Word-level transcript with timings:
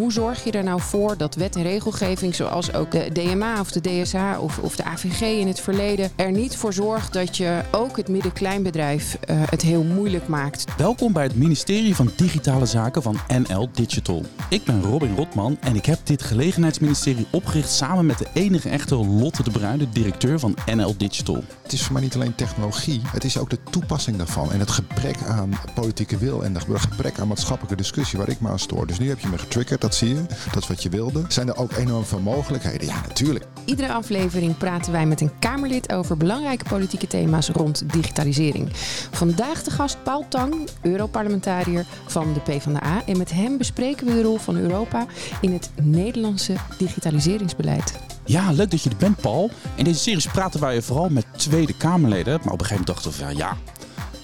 hoe 0.00 0.12
zorg 0.12 0.44
je 0.44 0.50
er 0.50 0.64
nou 0.64 0.80
voor 0.80 1.16
dat 1.16 1.34
wet 1.34 1.56
en 1.56 1.62
regelgeving, 1.62 2.34
zoals 2.34 2.74
ook 2.74 2.90
de 2.90 3.10
DMA 3.12 3.60
of 3.60 3.70
de 3.70 3.80
DSA 3.80 4.38
of, 4.38 4.58
of 4.58 4.76
de 4.76 4.84
AVG 4.84 5.20
in 5.20 5.46
het 5.46 5.60
verleden, 5.60 6.10
er 6.16 6.30
niet 6.32 6.56
voor 6.56 6.72
zorgt 6.72 7.12
dat 7.12 7.36
je 7.36 7.60
ook 7.70 7.96
het 7.96 8.08
midden-kleinbedrijf 8.08 9.18
uh, 9.30 9.42
het 9.50 9.62
heel 9.62 9.82
moeilijk 9.82 10.28
maakt. 10.28 10.64
Welkom 10.76 11.12
bij 11.12 11.22
het 11.22 11.36
ministerie 11.36 11.94
van 11.94 12.10
Digitale 12.16 12.66
Zaken 12.66 13.02
van 13.02 13.18
NL 13.46 13.68
Digital. 13.72 14.24
Ik 14.48 14.64
ben 14.64 14.82
Robin 14.82 15.16
Rotman 15.16 15.56
en 15.60 15.76
ik 15.76 15.86
heb 15.86 15.98
dit 16.04 16.22
gelegenheidsministerie 16.22 17.26
opgericht 17.30 17.70
samen 17.70 18.06
met 18.06 18.18
de 18.18 18.26
enige 18.32 18.68
echte 18.68 18.94
Lotte 18.94 19.42
de 19.42 19.50
Bruin, 19.50 19.78
de 19.78 19.90
directeur 19.90 20.38
van 20.38 20.56
NL 20.74 20.96
Digital. 20.96 21.44
Het 21.62 21.72
is 21.72 21.82
voor 21.82 21.92
mij 21.92 22.02
niet 22.02 22.14
alleen 22.14 22.34
technologie, 22.34 23.00
het 23.04 23.24
is 23.24 23.38
ook 23.38 23.50
de 23.50 23.62
toepassing 23.70 24.16
daarvan 24.16 24.52
en 24.52 24.60
het 24.60 24.70
gebrek 24.70 25.16
aan 25.26 25.50
politieke 25.74 26.18
wil 26.18 26.44
en 26.44 26.54
het 26.54 26.64
gebrek 26.68 27.18
aan 27.18 27.28
maatschappelijke 27.28 27.76
discussie 27.76 28.18
waar 28.18 28.28
ik 28.28 28.40
me 28.40 28.48
aan 28.48 28.58
stoor. 28.58 28.86
Dus 28.86 28.98
nu 28.98 29.08
heb 29.08 29.18
je 29.18 29.28
me 29.28 29.38
getriggerd, 29.38 29.89
dat 29.90 29.98
zie 29.98 30.14
je. 30.14 30.22
Dat 30.52 30.62
is 30.62 30.68
wat 30.68 30.82
je 30.82 30.88
wilde. 30.88 31.24
Zijn 31.28 31.48
er 31.48 31.56
ook 31.56 31.72
enorm 31.72 32.04
veel 32.04 32.20
mogelijkheden? 32.20 32.86
Ja, 32.86 33.00
natuurlijk. 33.08 33.44
Iedere 33.64 33.92
aflevering 33.92 34.56
praten 34.56 34.92
wij 34.92 35.06
met 35.06 35.20
een 35.20 35.38
Kamerlid 35.38 35.92
over 35.92 36.16
belangrijke 36.16 36.64
politieke 36.64 37.06
thema's 37.06 37.48
rond 37.48 37.92
digitalisering. 37.92 38.68
Vandaag 39.10 39.62
de 39.62 39.70
gast 39.70 40.02
Paul 40.02 40.26
Tang, 40.28 40.68
Europarlementariër 40.82 41.84
van 42.06 42.32
de 42.32 42.40
PvdA. 42.40 43.02
En 43.06 43.18
met 43.18 43.30
hem 43.30 43.58
bespreken 43.58 44.06
we 44.06 44.12
de 44.12 44.22
rol 44.22 44.36
van 44.36 44.56
Europa 44.56 45.06
in 45.40 45.52
het 45.52 45.70
Nederlandse 45.82 46.54
digitaliseringsbeleid. 46.78 47.92
Ja, 48.24 48.52
leuk 48.52 48.70
dat 48.70 48.82
je 48.82 48.90
er 48.90 48.96
bent, 48.96 49.20
Paul. 49.20 49.50
In 49.74 49.84
deze 49.84 49.98
series 49.98 50.26
praten 50.26 50.60
wij 50.60 50.82
vooral 50.82 51.08
met 51.08 51.26
Tweede 51.36 51.76
Kamerleden. 51.76 52.40
Maar 52.42 52.52
op 52.52 52.60
een 52.60 52.66
gegeven 52.66 52.84
moment 52.86 53.04
dachten 53.04 53.26
we, 53.26 53.32
ja, 53.34 53.38
ja 53.38 53.56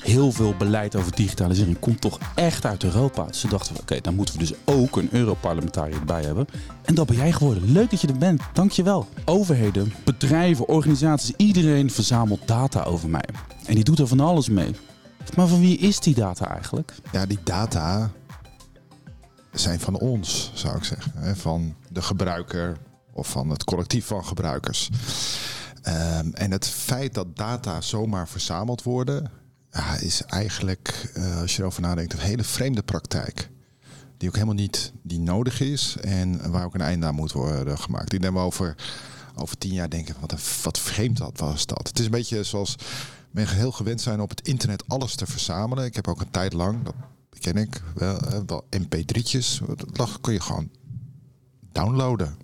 heel 0.07 0.33
veel 0.33 0.55
beleid 0.59 0.97
over 0.97 1.15
digitalisering 1.15 1.79
komt 1.79 2.01
toch 2.01 2.19
echt 2.35 2.65
uit 2.65 2.85
Europa. 2.85 3.25
Dus 3.25 3.41
toen 3.41 3.51
dachten 3.51 3.77
oké, 3.81 4.01
dan 4.01 4.15
moeten 4.15 4.35
we 4.35 4.41
dus 4.41 4.55
ook 4.65 4.97
een 4.97 5.09
Europarlementariër 5.13 5.99
erbij 5.99 6.23
hebben. 6.23 6.47
En 6.83 6.95
dat 6.95 7.07
ben 7.07 7.17
jij 7.17 7.33
geworden. 7.33 7.73
Leuk 7.73 7.91
dat 7.91 8.01
je 8.01 8.09
er 8.09 8.19
bent. 8.19 8.43
Dankjewel. 8.53 9.09
Overheden, 9.25 9.93
bedrijven, 10.05 10.69
organisaties, 10.69 11.35
iedereen 11.37 11.91
verzamelt 11.91 12.49
data 12.49 12.83
over 12.83 13.09
mij. 13.09 13.29
En 13.67 13.75
die 13.75 13.85
doet 13.85 13.99
er 13.99 14.07
van 14.07 14.21
alles 14.21 14.49
mee. 14.49 14.75
Maar 15.37 15.47
van 15.47 15.61
wie 15.61 15.79
is 15.79 16.01
die 16.01 16.15
data 16.15 16.51
eigenlijk? 16.51 16.95
Ja, 17.13 17.27
die 17.27 17.39
data 17.45 18.11
zijn 19.53 19.81
van 19.81 19.99
ons, 19.99 20.51
zou 20.55 20.77
ik 20.77 20.85
zeggen. 20.85 21.37
Van 21.37 21.75
de 21.89 22.03
gebruiker 22.03 22.77
of 23.13 23.29
van 23.29 23.51
het 23.51 23.65
collectief 23.65 24.07
van 24.07 24.25
gebruikers. 24.25 24.91
Um, 25.83 26.33
en 26.33 26.51
het 26.51 26.67
feit 26.67 27.15
dat 27.15 27.37
data 27.37 27.81
zomaar 27.81 28.29
verzameld 28.29 28.83
worden, 28.83 29.31
is 30.01 30.23
eigenlijk, 30.23 31.13
uh, 31.17 31.41
als 31.41 31.57
je 31.57 31.61
erover 31.61 31.83
nadenkt, 31.83 32.13
een 32.13 32.19
hele 32.19 32.45
vreemde 32.45 32.83
praktijk. 32.83 33.51
Die 34.17 34.29
ook 34.29 34.35
helemaal 34.35 34.55
niet 34.55 34.93
die 35.03 35.19
nodig 35.19 35.61
is 35.61 35.97
en 36.01 36.51
waar 36.51 36.65
ook 36.65 36.75
een 36.75 36.81
einde 36.81 37.07
aan 37.07 37.15
moet 37.15 37.33
worden 37.33 37.79
gemaakt. 37.79 38.13
Nemen 38.13 38.33
we 38.33 38.39
over, 38.39 38.75
over 39.35 39.59
tien 39.59 39.73
jaar 39.73 39.91
denken, 39.91 40.15
wat, 40.21 40.33
een, 40.33 40.39
wat 40.63 40.79
vreemd 40.79 41.17
dat 41.17 41.39
was 41.39 41.67
dat. 41.67 41.89
Het 41.89 41.99
is 41.99 42.05
een 42.05 42.11
beetje 42.11 42.45
zoals 42.45 42.77
men 43.31 43.49
heel 43.49 43.73
gewend 43.73 44.01
zijn 44.01 44.21
op 44.21 44.31
het 44.31 44.49
internet 44.49 44.85
alles 44.89 45.15
te 45.15 45.27
verzamelen. 45.27 45.85
Ik 45.85 45.95
heb 45.95 46.09
ook 46.09 46.21
een 46.21 46.31
tijd 46.31 46.53
lang, 46.53 46.83
dat 46.83 46.95
ken 47.41 47.57
ik, 47.57 47.83
wel, 47.95 48.21
wel 48.47 48.65
mp3'tjes. 48.71 49.61
Dat 49.93 50.21
kun 50.21 50.33
je 50.33 50.41
gewoon 50.41 50.71
downloaden. 51.73 52.37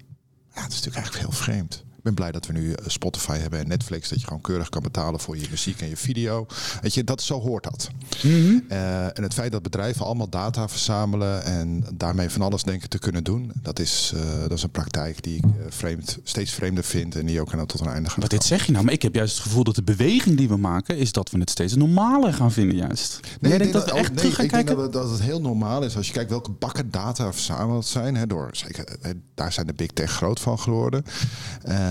Ja, 0.54 0.62
dat 0.62 0.72
is 0.72 0.82
natuurlijk 0.82 0.96
eigenlijk 0.96 1.24
heel 1.24 1.42
vreemd. 1.44 1.84
Ik 2.02 2.08
ben 2.08 2.16
blij 2.16 2.32
dat 2.32 2.46
we 2.46 2.52
nu 2.52 2.72
eh, 2.72 2.84
Spotify 2.86 3.38
hebben 3.38 3.58
en 3.58 3.68
Netflix. 3.68 4.08
Dat 4.08 4.20
je 4.20 4.26
gewoon 4.26 4.42
keurig 4.42 4.68
kan 4.68 4.82
betalen 4.82 5.20
voor 5.20 5.36
je 5.36 5.46
muziek 5.50 5.80
en 5.80 5.88
je 5.88 5.96
video. 5.96 6.46
Weet 6.80 6.94
je, 6.94 7.04
dat, 7.04 7.22
zo 7.22 7.40
hoort 7.40 7.64
dat. 7.64 7.90
Mhm. 8.22 8.60
uh, 8.68 9.04
en 9.04 9.22
het 9.22 9.34
feit 9.34 9.52
dat 9.52 9.62
bedrijven 9.62 10.04
allemaal 10.04 10.28
data 10.28 10.68
verzamelen 10.68 11.44
en 11.44 11.84
daarmee 11.94 12.30
van 12.30 12.42
alles 12.42 12.62
denken 12.62 12.88
te 12.88 12.98
kunnen 12.98 13.24
doen. 13.24 13.52
Dat 13.62 13.78
is, 13.78 14.12
uh, 14.14 14.20
dat 14.40 14.52
is 14.52 14.62
een 14.62 14.70
praktijk 14.70 15.22
die 15.22 15.36
ik 15.36 15.44
vreemd, 15.68 16.18
steeds 16.22 16.52
vreemder 16.52 16.84
vind 16.84 17.16
en 17.16 17.26
die 17.26 17.40
ook 17.40 17.66
tot 17.66 17.80
een 17.80 17.86
einde 17.86 18.08
gaat. 18.08 18.18
Maar 18.18 18.28
dit 18.28 18.44
zeg 18.44 18.66
je 18.66 18.72
nou, 18.72 18.84
maar 18.84 18.94
ik 18.94 19.02
heb 19.02 19.14
juist 19.14 19.34
het 19.34 19.42
gevoel 19.42 19.64
dat 19.64 19.74
de 19.74 19.82
beweging 19.82 20.36
die 20.36 20.48
we 20.48 20.56
maken 20.56 20.96
is 20.96 21.12
dat 21.12 21.30
we 21.30 21.38
het 21.38 21.50
steeds 21.50 21.74
normaler 21.74 22.32
gaan 22.32 22.52
vinden 22.52 22.76
juist. 22.76 23.20
Nee, 23.40 23.50
Jij 23.50 23.58
denkt 23.58 23.72
dat, 23.72 23.84
dat 23.84 23.94
we 23.94 23.98
echt 23.98 24.08
nee, 24.08 24.18
terug 24.18 24.34
gaan 24.34 24.44
ik 24.44 24.50
kijken? 24.50 24.76
Denk 24.76 24.92
dat, 24.92 25.02
het, 25.02 25.10
dat 25.10 25.18
het 25.18 25.28
heel 25.28 25.40
normaal 25.40 25.82
is 25.82 25.96
als 25.96 26.06
je 26.06 26.12
kijkt 26.12 26.30
welke 26.30 26.50
bakken 26.50 26.90
data 26.90 27.32
verzameld 27.32 27.86
zijn. 27.86 28.16
Hè, 28.16 28.26
door, 28.26 28.48
zeker, 28.52 28.96
daar 29.34 29.52
zijn 29.52 29.66
de 29.66 29.74
big 29.74 29.90
tech 29.90 30.10
groot 30.10 30.40
van 30.40 30.58
geworden. 30.58 31.04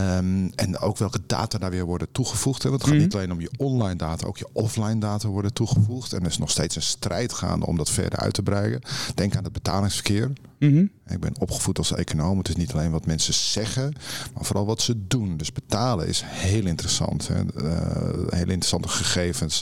Um, 0.02 0.52
en 0.56 0.78
ook 0.78 0.98
welke 0.98 1.20
data 1.28 1.58
daar 1.58 1.70
weer 1.72 1.86
worden 1.86 2.12
toegevoegd. 2.12 2.64
Hè. 2.64 2.70
Want 2.70 2.82
het 2.82 2.90
gaat 2.90 3.00
mm 3.00 3.06
niet 3.06 3.16
alleen 3.16 3.32
om 3.32 3.42
je 3.42 3.52
online 3.58 3.96
data, 3.96 4.28
ook 4.28 4.38
je 4.38 4.48
offline 4.54 5.00
data 5.00 5.28
worden 5.28 5.54
toegevoegd. 5.54 6.14
En 6.14 6.20
er 6.20 6.30
is 6.30 6.38
nog 6.38 6.50
steeds 6.50 6.76
een 6.76 6.82
strijd 6.82 7.34
gaande 7.34 7.66
om 7.66 7.78
dat 7.78 7.90
verder 7.90 8.20
uit 8.20 8.34
te 8.34 8.44
breiden. 8.44 8.82
Denk 9.16 9.36
aan 9.36 9.44
het 9.44 9.54
betalingsverkeer. 9.54 10.32
Mm 10.60 10.92
Ik 11.12 11.20
ben 11.20 11.40
opgevoed 11.40 11.78
als 11.78 11.94
econoom. 11.94 12.38
Het 12.38 12.50
is 12.50 12.56
niet 12.56 12.74
alleen 12.74 12.92
wat 12.92 13.06
mensen 13.06 13.34
zeggen, 13.34 13.94
maar 14.34 14.46
vooral 14.46 14.66
wat 14.66 14.82
ze 14.82 15.08
doen. 15.08 15.38
Dus 15.38 15.52
betalen 15.52 16.08
is 16.08 16.22
heel 16.26 16.66
interessant. 16.66 17.28
Hè. 17.28 17.44
Uh, 17.56 18.12
hele 18.30 18.52
interessante 18.52 18.88
gegevens. 18.88 19.62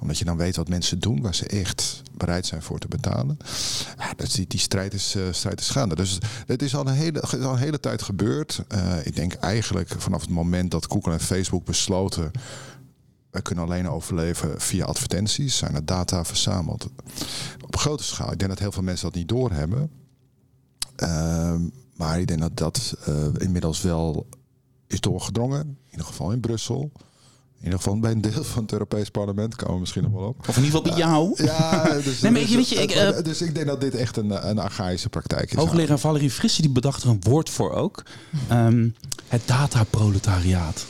Omdat 0.00 0.18
je 0.18 0.24
dan 0.24 0.36
weet 0.36 0.56
wat 0.56 0.68
mensen 0.68 0.98
doen, 0.98 1.20
waar 1.22 1.34
ze 1.34 1.46
echt 1.46 2.02
bereid 2.12 2.46
zijn 2.46 2.62
voor 2.62 2.78
te 2.78 2.88
betalen. 2.88 3.38
Ja, 3.98 4.12
dat 4.16 4.32
die, 4.32 4.46
die 4.46 4.60
strijd, 4.60 4.94
is, 4.94 5.16
uh, 5.16 5.22
strijd 5.30 5.60
gaande. 5.60 5.94
Dus 5.94 6.18
het 6.46 6.62
is 6.62 6.74
al 6.74 6.86
een 6.86 6.94
hele, 6.94 7.20
al 7.20 7.52
een 7.52 7.58
hele 7.58 7.80
tijd 7.80 8.02
gebeurd. 8.02 8.62
Uh, 8.74 9.06
ik 9.06 9.16
denk 9.16 9.32
eigenlijk 9.32 9.94
vanaf 9.98 10.20
het 10.20 10.30
moment 10.30 10.70
dat 10.70 10.86
Google 10.90 11.12
en 11.12 11.20
Facebook 11.20 11.64
besloten 11.64 12.30
wij 13.36 13.42
kunnen 13.44 13.64
alleen 13.64 13.88
overleven 13.88 14.60
via 14.60 14.84
advertenties. 14.84 15.56
Zijn 15.56 15.74
er 15.74 15.84
data 15.84 16.24
verzameld 16.24 16.88
op 17.60 17.76
grote 17.76 18.02
schaal. 18.04 18.32
Ik 18.32 18.38
denk 18.38 18.50
dat 18.50 18.60
heel 18.60 18.72
veel 18.72 18.82
mensen 18.82 19.06
dat 19.06 19.14
niet 19.14 19.28
doorhebben. 19.28 19.90
Uh, 21.02 21.54
maar 21.94 22.20
ik 22.20 22.26
denk 22.26 22.40
dat 22.40 22.56
dat 22.56 22.96
uh, 23.08 23.14
inmiddels 23.38 23.82
wel 23.82 24.26
is 24.86 25.00
doorgedrongen. 25.00 25.60
In 25.60 25.90
ieder 25.90 26.06
geval 26.06 26.30
in 26.32 26.40
Brussel. 26.40 26.90
In 27.58 27.64
ieder 27.64 27.78
geval 27.78 27.98
bij 28.00 28.10
een 28.10 28.20
deel 28.20 28.44
van 28.44 28.62
het 28.62 28.72
Europees 28.72 29.10
Parlement 29.10 29.56
komen 29.56 29.74
we 29.74 29.80
misschien 29.80 30.02
nog 30.02 30.12
wel 30.12 30.28
op. 30.28 30.48
Of 30.48 30.56
in 30.56 30.64
ieder 30.64 30.78
geval 30.78 30.82
bij 30.82 31.06
jou. 31.06 31.44
ja, 31.44 31.82
dus, 32.04 32.20
nee, 32.20 32.32
maar 32.32 32.40
dus, 32.40 32.54
weet 32.54 32.68
je, 32.68 32.74
ik, 32.74 32.94
uh, 32.94 33.22
dus 33.22 33.42
ik 33.42 33.54
denk 33.54 33.66
dat 33.66 33.80
dit 33.80 33.94
echt 33.94 34.16
een, 34.16 34.48
een 34.48 34.58
archaïsche 34.58 35.08
praktijk 35.08 35.50
is. 35.52 35.58
Hoogleraar 35.58 35.98
Valerie 35.98 36.30
Frisse 36.30 36.62
die 36.62 36.70
bedacht 36.70 37.02
er 37.02 37.08
een 37.08 37.20
woord 37.22 37.50
voor 37.50 37.72
ook. 37.72 38.02
Um, 38.52 38.94
het 39.28 39.42
dataproletariaat. 39.44 40.86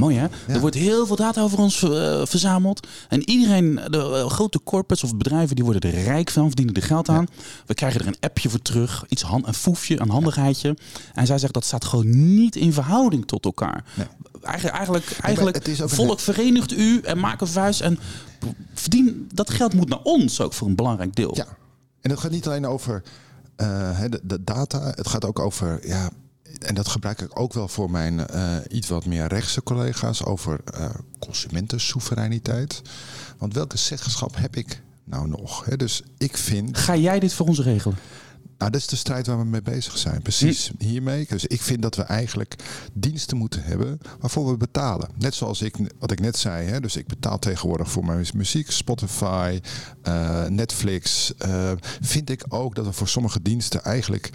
Mooi 0.00 0.16
hè? 0.16 0.26
Er 0.54 0.60
wordt 0.60 0.76
heel 0.76 1.06
veel 1.06 1.16
data 1.16 1.42
over 1.42 1.58
ons 1.58 1.82
uh, 1.82 2.20
verzameld. 2.24 2.86
En 3.08 3.30
iedereen, 3.30 3.74
de 3.74 4.22
uh, 4.24 4.30
grote 4.30 4.62
corporates 4.62 5.10
of 5.10 5.16
bedrijven, 5.16 5.56
die 5.56 5.64
worden 5.64 5.92
er 5.92 6.02
rijk 6.02 6.30
van, 6.30 6.46
verdienen 6.46 6.74
er 6.74 6.82
geld 6.82 7.08
aan. 7.08 7.26
We 7.66 7.74
krijgen 7.74 8.00
er 8.00 8.06
een 8.06 8.20
appje 8.20 8.48
voor 8.48 8.62
terug, 8.62 9.04
iets 9.08 9.22
hand, 9.22 9.46
een 9.46 9.54
foefje, 9.54 10.00
een 10.00 10.10
handigheidje. 10.10 10.76
En 11.14 11.26
zij 11.26 11.38
zegt 11.38 11.52
dat 11.52 11.64
staat 11.64 11.84
gewoon 11.84 12.34
niet 12.34 12.56
in 12.56 12.72
verhouding 12.72 13.26
tot 13.26 13.44
elkaar. 13.44 13.84
Nee. 13.94 14.06
Eigenlijk, 14.42 14.76
eigenlijk, 14.76 15.18
eigenlijk 15.20 15.66
volk 15.74 16.10
een... 16.10 16.18
verenigt 16.18 16.72
u 16.72 17.00
en 17.00 17.18
maak 17.18 17.40
een 17.40 17.46
vuist 17.46 17.80
en 17.80 17.98
verdien. 18.74 19.28
Dat 19.34 19.50
geld 19.50 19.74
moet 19.74 19.88
naar 19.88 20.02
ons 20.02 20.40
ook 20.40 20.52
voor 20.52 20.68
een 20.68 20.76
belangrijk 20.76 21.14
deel. 21.14 21.36
Ja, 21.36 21.46
en 22.00 22.10
het 22.10 22.20
gaat 22.20 22.30
niet 22.30 22.46
alleen 22.46 22.66
over 22.66 23.02
uh, 23.56 24.00
de, 24.08 24.20
de, 24.22 24.44
data, 24.44 24.92
het 24.94 25.08
gaat 25.08 25.24
ook 25.24 25.38
over 25.38 25.86
ja, 25.86 26.10
en 26.58 26.74
dat 26.74 26.88
gebruik 26.88 27.20
ik 27.20 27.40
ook 27.40 27.52
wel 27.52 27.68
voor 27.68 27.90
mijn 27.90 28.26
uh, 28.34 28.56
iets 28.68 28.88
wat 28.88 29.06
meer 29.06 29.26
rechtse 29.26 29.62
collega's 29.62 30.24
over 30.24 30.60
uh, 30.74 30.90
consumentensoevereiniteit. 31.18 32.82
Want 33.38 33.54
welke 33.54 33.76
zeggenschap 33.76 34.36
heb 34.36 34.56
ik 34.56 34.82
nou 35.04 35.28
nog? 35.28 35.64
Hè? 35.64 35.76
Dus 35.76 36.02
ik 36.18 36.36
vind. 36.36 36.78
Ga 36.78 36.96
jij 36.96 37.20
dit 37.20 37.34
voor 37.34 37.46
ons 37.46 37.60
regelen? 37.60 37.96
Nou, 38.60 38.72
dat 38.72 38.80
is 38.80 38.86
de 38.86 38.96
strijd 38.96 39.26
waar 39.26 39.38
we 39.38 39.44
mee 39.44 39.62
bezig 39.62 39.98
zijn. 39.98 40.22
Precies 40.22 40.68
hm. 40.78 40.84
hiermee. 40.84 41.26
Dus 41.28 41.46
ik 41.46 41.60
vind 41.60 41.82
dat 41.82 41.96
we 41.96 42.02
eigenlijk 42.02 42.54
diensten 42.92 43.36
moeten 43.36 43.62
hebben 43.62 43.98
waarvoor 44.18 44.50
we 44.50 44.56
betalen. 44.56 45.08
Net 45.18 45.34
zoals 45.34 45.62
ik, 45.62 45.76
wat 45.98 46.10
ik 46.10 46.20
net 46.20 46.36
zei. 46.36 46.66
Hè? 46.66 46.80
Dus 46.80 46.96
ik 46.96 47.06
betaal 47.06 47.38
tegenwoordig 47.38 47.90
voor 47.90 48.04
mijn 48.04 48.26
muziek, 48.34 48.70
Spotify, 48.70 49.60
uh, 50.08 50.46
Netflix. 50.46 51.32
Uh, 51.46 51.72
vind 52.00 52.30
ik 52.30 52.44
ook 52.48 52.74
dat 52.74 52.84
we 52.84 52.92
voor 52.92 53.08
sommige 53.08 53.42
diensten 53.42 53.82
eigenlijk 53.82 54.30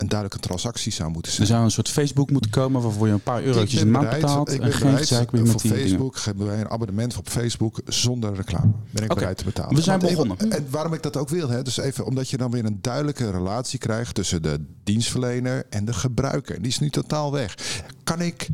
een 0.00 0.08
duidelijke 0.08 0.46
transactie 0.48 0.92
zou 0.92 1.10
moeten 1.10 1.32
zijn. 1.32 1.42
Er 1.42 1.52
zou 1.52 1.64
een 1.64 1.70
soort 1.70 1.88
Facebook 1.88 2.30
moeten 2.30 2.50
komen 2.50 2.82
waarvoor 2.82 3.06
je 3.06 3.12
een 3.12 3.20
paar 3.20 3.42
eurotjes 3.42 3.80
een 3.80 3.90
maand 3.90 4.10
betaalt. 4.10 4.52
Ik 4.52 4.60
ben 4.60 4.72
en 4.72 4.78
bereid, 4.78 5.08
geen 5.08 5.26
bereid 5.30 5.50
voor 5.50 5.60
Facebook 5.60 6.18
hebben 6.18 6.46
wij 6.46 6.60
een 6.60 6.70
abonnement 6.70 7.16
op 7.16 7.28
Facebook 7.28 7.80
zonder 7.86 8.34
reclame. 8.34 8.72
Ben 8.90 9.04
ik 9.04 9.10
okay. 9.10 9.16
bereid 9.16 9.36
te 9.36 9.44
betalen. 9.44 9.74
We 9.74 9.82
zijn 9.82 9.98
begonnen. 9.98 10.36
Even, 10.36 10.50
en 10.50 10.66
waarom 10.70 10.92
ik 10.92 11.02
dat 11.02 11.16
ook 11.16 11.28
wil, 11.28 11.48
hè, 11.48 11.62
dus 11.62 11.76
even 11.76 12.04
omdat 12.04 12.28
je 12.28 12.36
dan 12.36 12.50
weer 12.50 12.64
een 12.64 12.78
duidelijke 12.80 13.30
relatie 13.30 13.78
krijgt 13.78 14.14
tussen 14.14 14.42
de 14.42 14.64
dienstverlener 14.84 15.66
en 15.70 15.84
de 15.84 15.92
gebruiker. 15.92 16.58
Die 16.58 16.70
is 16.70 16.78
nu 16.78 16.90
totaal 16.90 17.32
weg. 17.32 17.54
Kan 18.04 18.20
ik 18.20 18.48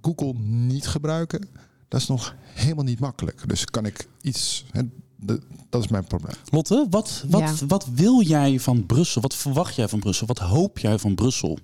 Google 0.00 0.34
niet 0.42 0.86
gebruiken? 0.86 1.48
Dat 1.88 2.00
is 2.00 2.06
nog 2.06 2.34
helemaal 2.42 2.84
niet 2.84 3.00
makkelijk. 3.00 3.42
Dus 3.46 3.64
kan 3.64 3.86
ik 3.86 4.08
iets. 4.20 4.66
Hè, 4.70 4.82
de, 5.20 5.40
dat 5.68 5.82
is 5.82 5.88
mijn 5.88 6.04
probleem. 6.04 6.34
Lotte, 6.50 6.86
wat, 6.90 7.24
wat, 7.28 7.40
ja. 7.40 7.66
wat 7.66 7.86
wil 7.94 8.22
jij 8.22 8.60
van 8.60 8.86
Brussel? 8.86 9.22
Wat 9.22 9.34
verwacht 9.34 9.74
jij 9.74 9.88
van 9.88 9.98
Brussel? 9.98 10.26
Wat 10.26 10.38
hoop 10.38 10.78
jij 10.78 10.98
van 10.98 11.14
Brussel? 11.14 11.58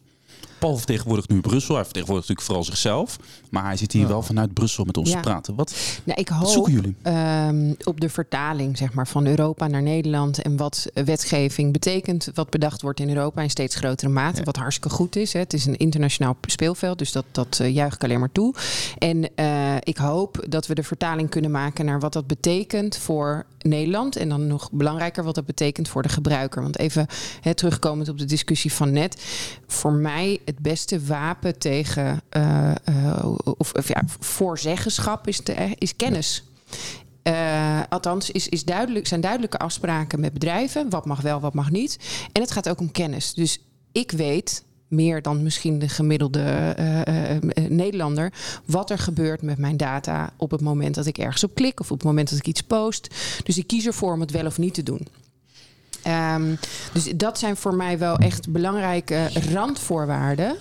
Paul 0.64 0.76
vertegenwoordigt 0.76 1.28
nu 1.28 1.40
Brussel. 1.40 1.74
Hij 1.74 1.84
vertegenwoordigt 1.84 2.28
natuurlijk 2.28 2.46
vooral 2.46 2.64
zichzelf. 2.64 3.18
Maar 3.50 3.64
hij 3.64 3.76
zit 3.76 3.92
hier 3.92 4.08
wel 4.08 4.22
vanuit 4.22 4.52
Brussel 4.52 4.84
met 4.84 4.96
ons 4.96 5.10
te 5.10 5.18
praten. 5.18 5.54
Wat, 5.54 5.74
nou, 6.04 6.20
ik 6.20 6.28
hoop, 6.28 6.48
zoeken 6.48 6.72
jullie? 6.72 6.94
Ehm, 7.02 7.72
op 7.84 8.00
de 8.00 8.08
vertaling 8.08 8.76
zeg 8.76 8.92
maar, 8.92 9.08
van 9.08 9.26
Europa 9.26 9.66
naar 9.66 9.82
Nederland. 9.82 10.42
En 10.42 10.56
wat 10.56 10.86
wetgeving 10.94 11.72
betekent. 11.72 12.30
Wat 12.34 12.50
bedacht 12.50 12.82
wordt 12.82 13.00
in 13.00 13.08
Europa 13.08 13.42
in 13.42 13.50
steeds 13.50 13.74
grotere 13.74 14.10
mate. 14.10 14.42
Wat 14.42 14.56
hartstikke 14.56 14.96
goed 14.96 15.16
is. 15.16 15.32
Hè. 15.32 15.38
Het 15.38 15.52
is 15.52 15.66
een 15.66 15.76
internationaal 15.76 16.36
speelveld. 16.46 16.98
Dus 16.98 17.12
dat, 17.12 17.24
dat 17.30 17.58
uh, 17.62 17.74
juich 17.74 17.94
ik 17.94 18.04
alleen 18.04 18.20
maar 18.20 18.32
toe. 18.32 18.54
En 18.98 19.28
uh, 19.36 19.76
ik 19.80 19.96
hoop 19.96 20.44
dat 20.48 20.66
we 20.66 20.74
de 20.74 20.82
vertaling 20.82 21.30
kunnen 21.30 21.50
maken 21.50 21.84
naar 21.84 22.00
wat 22.00 22.12
dat 22.12 22.26
betekent 22.26 22.96
voor 22.96 23.46
Nederland. 23.64 24.16
En 24.16 24.28
dan 24.28 24.46
nog 24.46 24.70
belangrijker 24.72 25.24
wat 25.24 25.34
dat 25.34 25.46
betekent 25.46 25.88
voor 25.88 26.02
de 26.02 26.08
gebruiker. 26.08 26.62
Want 26.62 26.78
even 26.78 27.06
hè, 27.40 27.54
terugkomend 27.54 28.08
op 28.08 28.18
de 28.18 28.24
discussie 28.24 28.72
van 28.72 28.92
net. 28.92 29.24
Voor 29.66 29.92
mij 29.92 30.40
het 30.44 30.58
beste 30.58 31.04
wapen 31.04 31.58
tegen 31.58 32.22
uh, 32.36 32.70
uh, 32.88 33.34
of, 33.44 33.72
of 33.72 33.88
ja, 33.88 34.02
voorzeggenschap 34.20 35.28
is, 35.28 35.44
de, 35.44 35.74
is 35.78 35.96
kennis. 35.96 36.44
Uh, 37.22 37.80
althans, 37.88 38.30
is, 38.30 38.48
is 38.48 38.64
duidelijk, 38.64 39.06
zijn 39.06 39.20
duidelijke 39.20 39.58
afspraken 39.58 40.20
met 40.20 40.32
bedrijven. 40.32 40.90
Wat 40.90 41.06
mag 41.06 41.20
wel, 41.20 41.40
wat 41.40 41.54
mag 41.54 41.70
niet. 41.70 41.98
En 42.32 42.42
het 42.42 42.50
gaat 42.50 42.68
ook 42.68 42.80
om 42.80 42.90
kennis. 42.90 43.34
Dus 43.34 43.60
ik 43.92 44.10
weet 44.10 44.64
meer 44.88 45.22
dan 45.22 45.42
misschien 45.42 45.78
de 45.78 45.88
gemiddelde 45.88 46.76
uh, 46.78 47.00
uh, 47.00 47.68
Nederlander. 47.68 48.32
Wat 48.64 48.90
er 48.90 48.98
gebeurt 48.98 49.42
met 49.42 49.58
mijn 49.58 49.76
data 49.76 50.32
op 50.36 50.50
het 50.50 50.60
moment 50.60 50.94
dat 50.94 51.06
ik 51.06 51.18
ergens 51.18 51.44
op 51.44 51.54
klik 51.54 51.80
of 51.80 51.90
op 51.90 51.98
het 51.98 52.06
moment 52.06 52.30
dat 52.30 52.38
ik 52.38 52.46
iets 52.46 52.62
post. 52.62 53.14
Dus 53.44 53.58
ik 53.58 53.66
kies 53.66 53.86
ervoor 53.86 54.12
om 54.12 54.20
het 54.20 54.30
wel 54.30 54.46
of 54.46 54.58
niet 54.58 54.74
te 54.74 54.82
doen. 54.82 55.06
Um, 56.34 56.58
dus 56.92 57.12
dat 57.16 57.38
zijn 57.38 57.56
voor 57.56 57.74
mij 57.74 57.98
wel 57.98 58.16
echt 58.16 58.52
belangrijke 58.52 59.28
randvoorwaarden. 59.52 60.56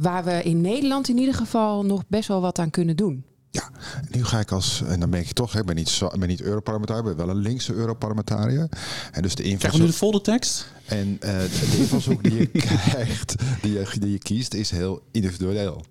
Waar 0.00 0.24
we 0.24 0.42
in 0.42 0.60
Nederland 0.60 1.08
in 1.08 1.18
ieder 1.18 1.34
geval 1.34 1.84
nog 1.84 2.02
best 2.06 2.28
wel 2.28 2.40
wat 2.40 2.58
aan 2.58 2.70
kunnen 2.70 2.96
doen. 2.96 3.24
Ja, 3.56 3.70
nu 4.10 4.24
ga 4.24 4.40
ik 4.40 4.50
als, 4.50 4.82
en 4.86 5.00
dan 5.00 5.10
ben 5.10 5.20
ik 5.20 5.32
toch, 5.32 5.54
ik 5.54 5.64
ben 5.64 5.74
niet, 5.74 6.00
ben 6.18 6.28
niet 6.28 6.40
Europarlementariër, 6.40 7.04
ben 7.04 7.26
wel 7.26 7.36
een 7.36 7.42
linkse 7.42 7.72
Europarlementariër. 7.72 8.68
En 9.12 9.22
dus 9.22 9.34
de 9.34 9.42
invalshoek... 9.42 9.58
Krijgen 9.58 9.78
we 9.78 9.84
nu 9.84 9.90
de 9.90 9.96
volle 9.96 10.20
tekst? 10.20 10.66
En 10.84 11.08
uh, 11.08 11.20
de 11.20 11.76
invalshoek 11.78 12.22
die 12.22 12.34
je 12.34 12.46
krijgt, 12.90 13.34
die 13.62 13.72
je, 13.72 13.86
die 13.98 14.10
je 14.10 14.18
kiest, 14.18 14.54
is 14.54 14.70
heel 14.70 15.02
individueel. 15.10 15.84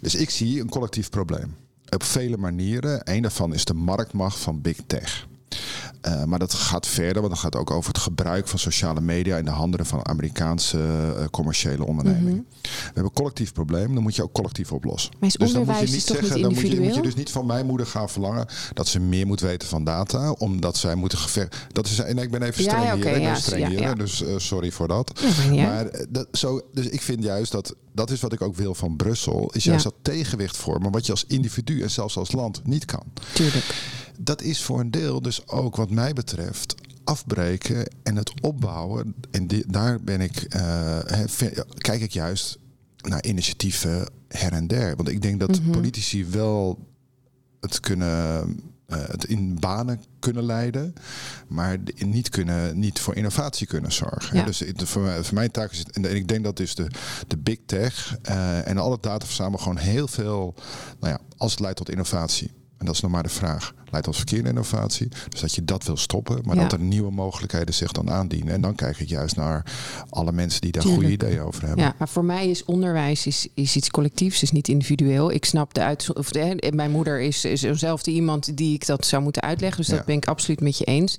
Dus 0.00 0.14
ik 0.14 0.30
zie 0.30 0.60
een 0.60 0.68
collectief 0.68 1.10
probleem. 1.10 1.56
Op 1.88 2.02
vele 2.02 2.36
manieren. 2.36 3.00
Een 3.04 3.22
daarvan 3.22 3.54
is 3.54 3.64
de 3.64 3.74
marktmacht 3.74 4.38
van 4.38 4.60
big 4.60 4.78
tech. 4.86 5.26
Uh, 6.06 6.24
maar 6.24 6.38
dat 6.38 6.54
gaat 6.54 6.86
verder, 6.86 7.20
want 7.22 7.28
dat 7.28 7.38
gaat 7.38 7.56
ook 7.56 7.70
over 7.70 7.88
het 7.92 7.98
gebruik 7.98 8.48
van 8.48 8.58
sociale 8.58 9.00
media 9.00 9.36
in 9.36 9.44
de 9.44 9.50
handen 9.50 9.86
van 9.86 10.06
Amerikaanse 10.06 10.78
uh, 10.78 11.24
commerciële 11.30 11.84
ondernemingen. 11.84 12.32
-hmm. 12.32 12.46
We 12.62 12.80
hebben 12.84 13.04
een 13.04 13.12
collectief 13.12 13.52
probleem, 13.52 13.94
dan 13.94 14.02
moet 14.02 14.16
je 14.16 14.22
ook 14.22 14.32
collectief 14.32 14.72
oplossen. 14.72 15.12
Maar 15.18 15.28
is 15.28 15.34
dus 15.34 15.52
dan 15.52 15.64
moet 15.64 15.78
je 15.78 15.86
niet 15.86 16.02
zeggen, 16.02 16.42
dan 16.42 16.54
moet 16.54 16.60
je, 16.60 16.80
moet 16.80 16.94
je, 16.94 17.00
dus 17.00 17.14
niet 17.14 17.30
van 17.30 17.46
mijn 17.46 17.66
moeder 17.66 17.86
gaan 17.86 18.08
verlangen 18.08 18.46
dat 18.72 18.88
ze 18.88 19.00
meer 19.00 19.26
moet 19.26 19.40
weten 19.40 19.68
van 19.68 19.84
data, 19.84 20.30
omdat 20.30 20.76
zij 20.76 20.94
moeten 20.94 21.18
gever. 21.18 21.66
Dat 21.72 21.86
is, 21.86 21.98
en 21.98 22.18
ik 22.18 22.30
ben 22.30 22.42
even 22.42 22.62
streng 22.62 22.84
ja, 22.84 22.94
hier, 22.94 23.04
ben 23.04 23.20
ja, 23.80 23.94
dus 23.94 24.22
uh, 24.22 24.34
sorry 24.36 24.70
voor 24.70 24.88
dat. 24.88 25.20
Maar 25.50 26.06
dat, 26.08 26.26
zo, 26.32 26.60
dus 26.72 26.86
ik 26.86 27.02
vind 27.02 27.22
juist 27.22 27.52
dat 27.52 27.74
dat 27.94 28.10
is 28.10 28.20
wat 28.20 28.32
ik 28.32 28.42
ook 28.42 28.56
wil 28.56 28.74
van 28.74 28.96
Brussel, 28.96 29.50
is 29.52 29.64
juist 29.64 29.84
dat 29.84 29.94
tegenwicht 30.02 30.56
vormen 30.56 30.90
wat 30.90 31.06
je 31.06 31.12
als 31.12 31.24
individu 31.26 31.82
en 31.82 31.90
zelfs 31.90 32.16
als 32.16 32.32
land 32.32 32.60
niet 32.64 32.84
kan. 32.84 33.02
Tuurlijk. 33.32 33.74
Dat 34.18 34.42
is 34.42 34.62
voor 34.62 34.80
een 34.80 34.90
deel 34.90 35.22
dus 35.22 35.48
ook 35.48 35.76
wat 35.76 35.90
mij 35.90 36.12
betreft 36.12 36.74
afbreken 37.04 37.88
en 38.02 38.16
het 38.16 38.40
opbouwen. 38.40 39.14
En 39.30 39.46
die, 39.46 39.64
daar 39.66 40.00
ben 40.00 40.20
ik, 40.20 40.54
uh, 40.56 40.98
kijk 41.78 42.00
ik 42.00 42.12
juist 42.12 42.58
naar 42.96 43.24
initiatieven 43.24 44.08
her 44.28 44.52
en 44.52 44.66
der. 44.66 44.96
Want 44.96 45.08
ik 45.08 45.22
denk 45.22 45.40
dat 45.40 45.48
Mhm. 45.50 45.58
mm 45.58 45.64
-hmm. 45.64 45.74
politici 45.74 46.26
wel 46.26 46.78
het 47.60 47.80
kunnen. 47.80 48.58
Uh, 48.88 48.98
het 49.06 49.24
in 49.24 49.56
banen 49.60 50.02
kunnen 50.18 50.44
leiden, 50.44 50.94
maar 51.48 51.78
niet, 52.06 52.28
kunnen, 52.28 52.78
niet 52.78 53.00
voor 53.00 53.14
innovatie 53.14 53.66
kunnen 53.66 53.92
zorgen. 53.92 54.36
Ja. 54.36 54.44
Dus 54.44 54.58
het, 54.58 54.82
voor, 54.84 55.24
voor 55.24 55.34
mijn 55.34 55.50
taak 55.50 55.72
is 55.72 55.78
het, 55.78 55.90
en 55.90 56.14
ik 56.16 56.28
denk 56.28 56.44
dat 56.44 56.56
dus 56.56 56.74
de, 56.74 56.86
de 57.26 57.36
big 57.36 57.58
tech 57.66 58.16
uh, 58.28 58.68
en 58.68 58.78
alle 58.78 58.98
data 59.00 59.26
verzamelen 59.26 59.60
gewoon 59.60 59.76
heel 59.76 60.08
veel, 60.08 60.54
nou 61.00 61.12
ja, 61.12 61.20
als 61.36 61.50
het 61.50 61.60
leidt 61.60 61.76
tot 61.76 61.90
innovatie. 61.90 62.50
En 62.84 62.90
dat 62.90 62.98
is 62.98 63.02
nog 63.02 63.12
maar 63.12 63.22
de 63.22 63.28
vraag. 63.28 63.74
Leidt 63.90 64.06
tot 64.06 64.16
verkeerde 64.16 64.48
innovatie. 64.48 65.08
Dus 65.28 65.40
dat 65.40 65.54
je 65.54 65.64
dat 65.64 65.84
wil 65.84 65.96
stoppen. 65.96 66.38
Maar 66.44 66.56
Ja. 66.56 66.62
dat 66.62 66.72
er 66.72 66.78
nieuwe 66.80 67.10
mogelijkheden 67.10 67.74
zich 67.74 67.92
dan 67.92 68.10
aandienen. 68.10 68.54
En 68.54 68.60
dan 68.60 68.74
kijk 68.74 68.98
ik 69.00 69.08
juist 69.08 69.36
naar 69.36 69.64
alle 70.10 70.32
mensen 70.32 70.60
die 70.60 70.72
daar 70.72 70.82
Tuurlijk. 70.82 71.02
goede 71.06 71.24
ideeën 71.24 71.40
over 71.46 71.66
hebben. 71.66 71.84
Ja, 71.84 71.94
maar 71.98 72.08
voor 72.08 72.24
mij 72.24 72.50
is 72.50 72.64
onderwijs 72.64 73.26
is, 73.26 73.48
is 73.54 73.76
iets 73.76 73.90
collectiefs, 73.90 74.42
is 74.42 74.50
niet 74.52 74.68
individueel. 74.68 75.30
Ik 75.32 75.44
snap 75.44 75.74
de 75.74 75.82
uit. 75.82 76.12
Of 76.16 76.30
de, 76.30 76.72
mijn 76.74 76.90
moeder 76.90 77.20
is, 77.20 77.44
is 77.44 77.60
dezelfde 77.60 78.10
iemand 78.10 78.56
die 78.56 78.74
ik 78.74 78.86
dat 78.86 79.06
zou 79.06 79.22
moeten 79.22 79.42
uitleggen. 79.42 79.78
Dus 79.80 79.88
dat 79.88 80.04
ben 80.04 80.16
ik 80.16 80.26
absoluut 80.26 80.60
met 80.60 80.78
je 80.78 80.84
eens. 80.84 81.18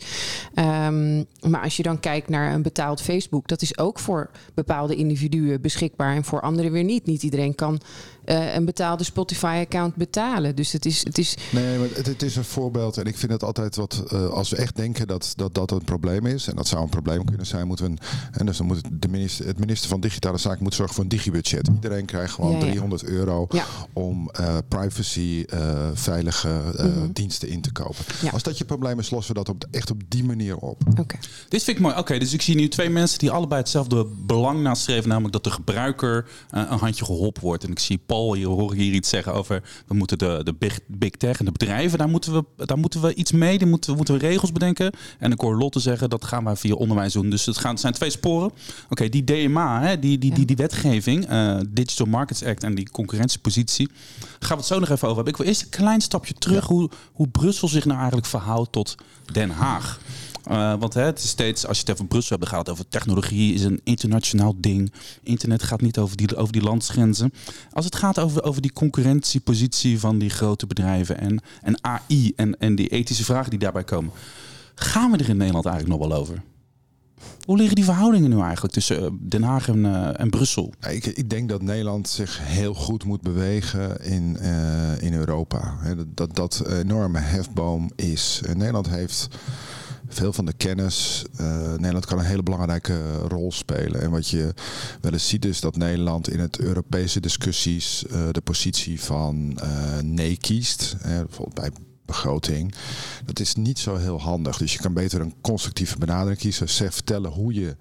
Ehm, 0.54 1.24
maar 1.50 1.62
als 1.64 1.78
je 1.78 1.84
dan 1.84 2.00
kijkt 2.00 2.30
naar 2.30 2.54
een 2.54 2.62
betaald 2.62 3.02
Facebook, 3.02 3.48
dat 3.48 3.62
is 3.62 3.78
ook 3.78 4.00
voor 4.00 4.30
bepaalde 4.54 4.96
individuen 4.96 5.62
beschikbaar 5.62 6.16
en 6.16 6.24
voor 6.24 6.42
anderen 6.42 6.72
weer 6.72 6.84
niet. 6.84 7.06
Niet 7.06 7.24
iedereen 7.24 7.56
kan 7.56 7.80
eh, 8.26 8.56
een 8.56 8.66
betaalde 8.66 9.04
Spotify-account 9.04 9.96
betalen. 9.96 10.56
Dus 10.56 10.72
het 10.72 10.86
is, 10.86 11.04
het 11.04 11.18
is 11.18 11.36
Nee, 11.52 11.78
maar 11.78 11.88
het, 11.94 12.06
het 12.06 12.22
is 12.22 12.36
een 12.36 12.44
voorbeeld. 12.44 12.98
En 12.98 13.06
ik 13.06 13.18
vind 13.18 13.32
het 13.32 13.44
altijd 13.44 13.76
wat. 13.76 14.04
uh, 14.14 14.28
als 14.30 14.50
we 14.50 14.56
echt 14.56 14.76
denken 14.76 15.08
dat, 15.08 15.34
dat 15.36 15.54
dat 15.54 15.72
een 15.72 15.84
probleem 15.84 16.26
is. 16.26 16.48
En 16.48 16.56
dat 16.56 16.68
zou 16.68 16.84
een 16.84 16.90
probleem 16.90 17.26
kunnen 17.26 17.46
zijn. 17.46 17.68
Moeten 17.68 17.86
we 17.86 17.92
een, 17.92 18.00
en 18.32 18.46
dus 18.46 18.58
dan 18.58 18.66
moet 18.68 18.82
de 18.92 19.08
minister, 19.08 19.46
het 19.46 19.60
minister 19.60 19.90
van 19.90 20.00
Digitale 20.00 20.38
Zaken 20.38 20.64
moet 20.64 20.74
zorgen 20.76 20.96
voor 20.96 21.04
een 21.04 21.10
digibudget. 21.10 21.68
Iedereen 21.74 22.06
krijgt 22.06 22.34
gewoon 22.34 22.52
Ja, 22.52 22.58
ja. 22.58 22.64
300 22.66 23.04
euro 23.04 23.46
Ja. 23.50 23.66
om 23.94 24.30
uh, 24.40 24.58
privacy 24.68 25.46
uh, 25.54 25.88
veilige 25.94 26.62
uh, 26.76 26.84
Mhm. 26.86 27.12
diensten 27.14 27.50
in 27.50 27.62
te 27.62 27.72
kopen. 27.72 28.06
Ja. 28.22 28.30
Als 28.30 28.44
dat 28.44 28.58
je 28.58 28.66
probleem 28.66 29.00
is, 29.00 29.10
lossen 29.10 29.34
we 29.36 29.44
dat 29.44 29.56
op, 29.56 29.66
echt 29.72 29.92
op 29.92 30.02
die 30.08 30.24
manier 30.24 30.58
op. 30.58 30.82
oké. 31.00 31.16
Dit 31.50 31.64
vind 31.64 31.78
ik 31.78 31.84
mooi. 31.84 31.96
Oké, 31.98 32.18
dus 32.20 32.34
ik 32.34 32.42
zie 32.42 32.56
nu 32.56 32.68
twee 32.68 32.90
mensen 32.90 33.20
die 33.20 33.32
allebei 33.32 33.62
hetzelfde 33.62 34.06
belang 34.26 34.62
nastreven. 34.62 35.08
Namelijk 35.10 35.34
dat 35.34 35.44
de 35.44 35.50
gebruiker 35.52 36.26
eh, 36.50 36.64
een 36.70 36.78
handje 36.78 37.06
geholpen 37.06 37.42
wordt. 37.42 37.64
En 37.64 37.72
ik 37.72 37.80
zie 37.80 37.98
Paul 38.06 38.15
hier, 38.24 38.48
hoor 38.48 38.74
ik 38.74 38.80
hier 38.80 38.94
iets 38.94 39.10
zeggen 39.10 39.34
over... 39.34 39.64
we 39.88 39.94
moeten 39.94 40.18
de, 40.18 40.42
de 40.44 40.54
big, 40.54 40.80
big 40.88 41.10
tech 41.10 41.40
en 41.40 41.46
de 41.46 41.52
bedrijven, 41.52 41.98
daar 41.98 42.10
moeten 42.10 42.34
we, 42.34 42.66
daar 42.66 42.78
moeten 42.78 43.02
we 43.02 43.14
iets 43.14 43.32
mee. 43.32 43.58
Daar 43.58 43.68
moeten, 43.68 43.90
we- 43.92 43.96
moeten 43.96 44.14
we 44.20 44.28
regels 44.28 44.52
bedenken. 44.52 44.92
En 45.20 45.32
ik 45.32 45.40
hoor 45.40 45.58
Lotte 45.58 45.80
zeggen, 45.80 46.10
dat 46.10 46.26
gaan 46.26 46.44
wij 46.44 46.56
via 46.56 46.74
onderwijs 46.74 47.14
doen. 47.14 47.30
Dus 47.30 47.46
het, 47.46 47.58
gaan, 47.58 47.72
het 47.72 47.80
zijn 47.80 47.94
twee 47.94 48.10
sporen. 48.10 48.52
Oké, 48.90 49.10
die 49.10 49.24
DMA, 49.24 49.82
hè, 49.82 50.00
die, 50.00 50.18
die, 50.18 50.34
die, 50.34 50.46
die 50.46 50.56
wetgeving... 50.56 51.26
eh, 51.28 51.58
Digital 51.70 52.06
Markets 52.08 52.44
Act 52.44 52.64
en 52.64 52.76
die 52.76 52.90
concurrentiepositie... 52.90 53.90
gaan 54.40 54.50
we 54.50 54.56
het 54.56 54.66
zo 54.66 54.80
nog 54.80 54.90
even 54.90 55.04
over 55.08 55.16
hebben. 55.16 55.34
Ik 55.34 55.38
wil 55.40 55.48
eerst 55.48 55.62
een 55.62 55.70
klein 55.70 56.02
stapje 56.02 56.34
terug... 56.34 56.66
Hoe, 56.66 56.90
hoe 57.14 57.28
Brussel 57.28 57.68
zich 57.68 57.86
nou 57.86 57.98
eigenlijk 57.98 58.28
verhoudt 58.28 58.72
tot 58.72 58.96
Den 59.32 59.50
Haag. 59.50 60.00
Uh, 60.52 60.74
want 60.80 60.94
hè, 60.94 61.02
het 61.02 61.20
is 61.20 61.30
steeds, 61.30 61.68
als 61.68 61.78
je 61.78 61.84
het 61.84 61.94
over 61.94 62.06
Brussel 62.06 62.38
hebt, 62.38 62.50
gaat 62.50 62.70
over 62.70 62.88
technologie, 62.88 63.54
is 63.54 63.64
een 63.64 63.82
internationaal 63.84 64.56
ding. 64.58 64.94
Internet 65.24 65.64
gaat 65.64 65.82
niet 65.82 65.98
over 65.98 66.18
die, 66.18 66.36
over 66.36 66.54
die 66.54 66.62
landsgrenzen. 66.62 67.34
Als 67.72 67.86
het 67.86 67.96
gaat 67.96 68.20
over, 68.20 68.44
over 68.44 68.62
die 68.62 68.74
concurrentiepositie 68.74 70.00
van 70.00 70.18
die 70.18 70.30
grote 70.30 70.68
bedrijven 70.68 71.18
en, 71.18 71.42
en 71.62 71.84
AI 71.84 72.34
en, 72.36 72.60
en 72.60 72.76
die 72.76 72.88
ethische 72.88 73.24
vragen 73.24 73.50
die 73.50 73.60
daarbij 73.60 73.84
komen, 73.84 74.12
gaan 74.76 75.12
we 75.12 75.18
er 75.18 75.30
in 75.30 75.38
Nederland 75.38 75.66
eigenlijk 75.66 76.00
nog 76.00 76.08
wel 76.08 76.18
over? 76.18 76.42
Hoe 77.46 77.58
liggen 77.58 77.76
die 77.76 77.86
verhoudingen 77.86 78.30
nu 78.30 78.42
eigenlijk 78.42 78.74
tussen 78.74 79.04
uh, 79.04 79.10
Den 79.22 79.44
Haag 79.44 79.68
en, 79.68 79.78
uh, 79.78 80.20
en 80.20 80.30
Brussel? 80.30 80.74
Ik, 80.90 81.06
ik 81.06 81.30
denk 81.30 81.50
dat 81.50 81.62
Nederland 81.62 82.10
zich 82.10 82.40
heel 82.42 82.74
goed 82.74 83.04
moet 83.04 83.22
bewegen 83.22 84.04
in, 84.04 84.38
in 85.00 85.14
Europa. 85.14 85.78
Dat, 85.96 86.08
dat 86.16 86.36
dat 86.36 86.64
enorme 86.70 87.20
hefboom 87.20 87.92
is. 87.96 88.42
Nederland 88.54 88.90
heeft 88.90 89.28
veel 90.08 90.34
van 90.34 90.46
de 90.46 90.54
kennis. 90.54 91.26
Uh, 91.42 91.72
Nederland 91.74 92.06
kan 92.06 92.20
een 92.20 92.26
hele 92.26 92.44
belangrijke 92.44 93.18
rol 93.18 93.52
spelen. 93.52 94.02
En 94.02 94.12
wat 94.12 94.30
je 94.30 94.54
wel 95.02 95.12
eens 95.12 95.28
ziet 95.28 95.46
is 95.46 95.60
dat 95.60 95.76
Nederland 95.76 96.30
in 96.30 96.40
het 96.40 96.60
Europese 96.60 97.20
discussies 97.20 98.04
uh, 98.12 98.28
de 98.32 98.42
positie 98.42 99.02
van 99.02 99.60
uh, 99.64 100.00
nee 100.02 100.38
kiest. 100.38 100.96
Bijvoorbeeld 101.02 101.54
bij 101.54 101.72
begroting. 102.06 102.74
Dat 103.26 103.40
is 103.40 103.56
niet 103.56 103.80
zo 103.80 103.96
heel 103.96 104.22
handig. 104.22 104.58
Dus 104.58 104.74
je 104.74 104.80
kan 104.80 104.94
beter 104.94 105.22
een 105.22 105.34
constructieve 105.42 105.98
benadering 105.98 106.40
kiezen. 106.40 106.70
Zeg 106.70 106.94
vertellen 106.94 107.32
hoe 107.32 107.54
je 107.54 107.76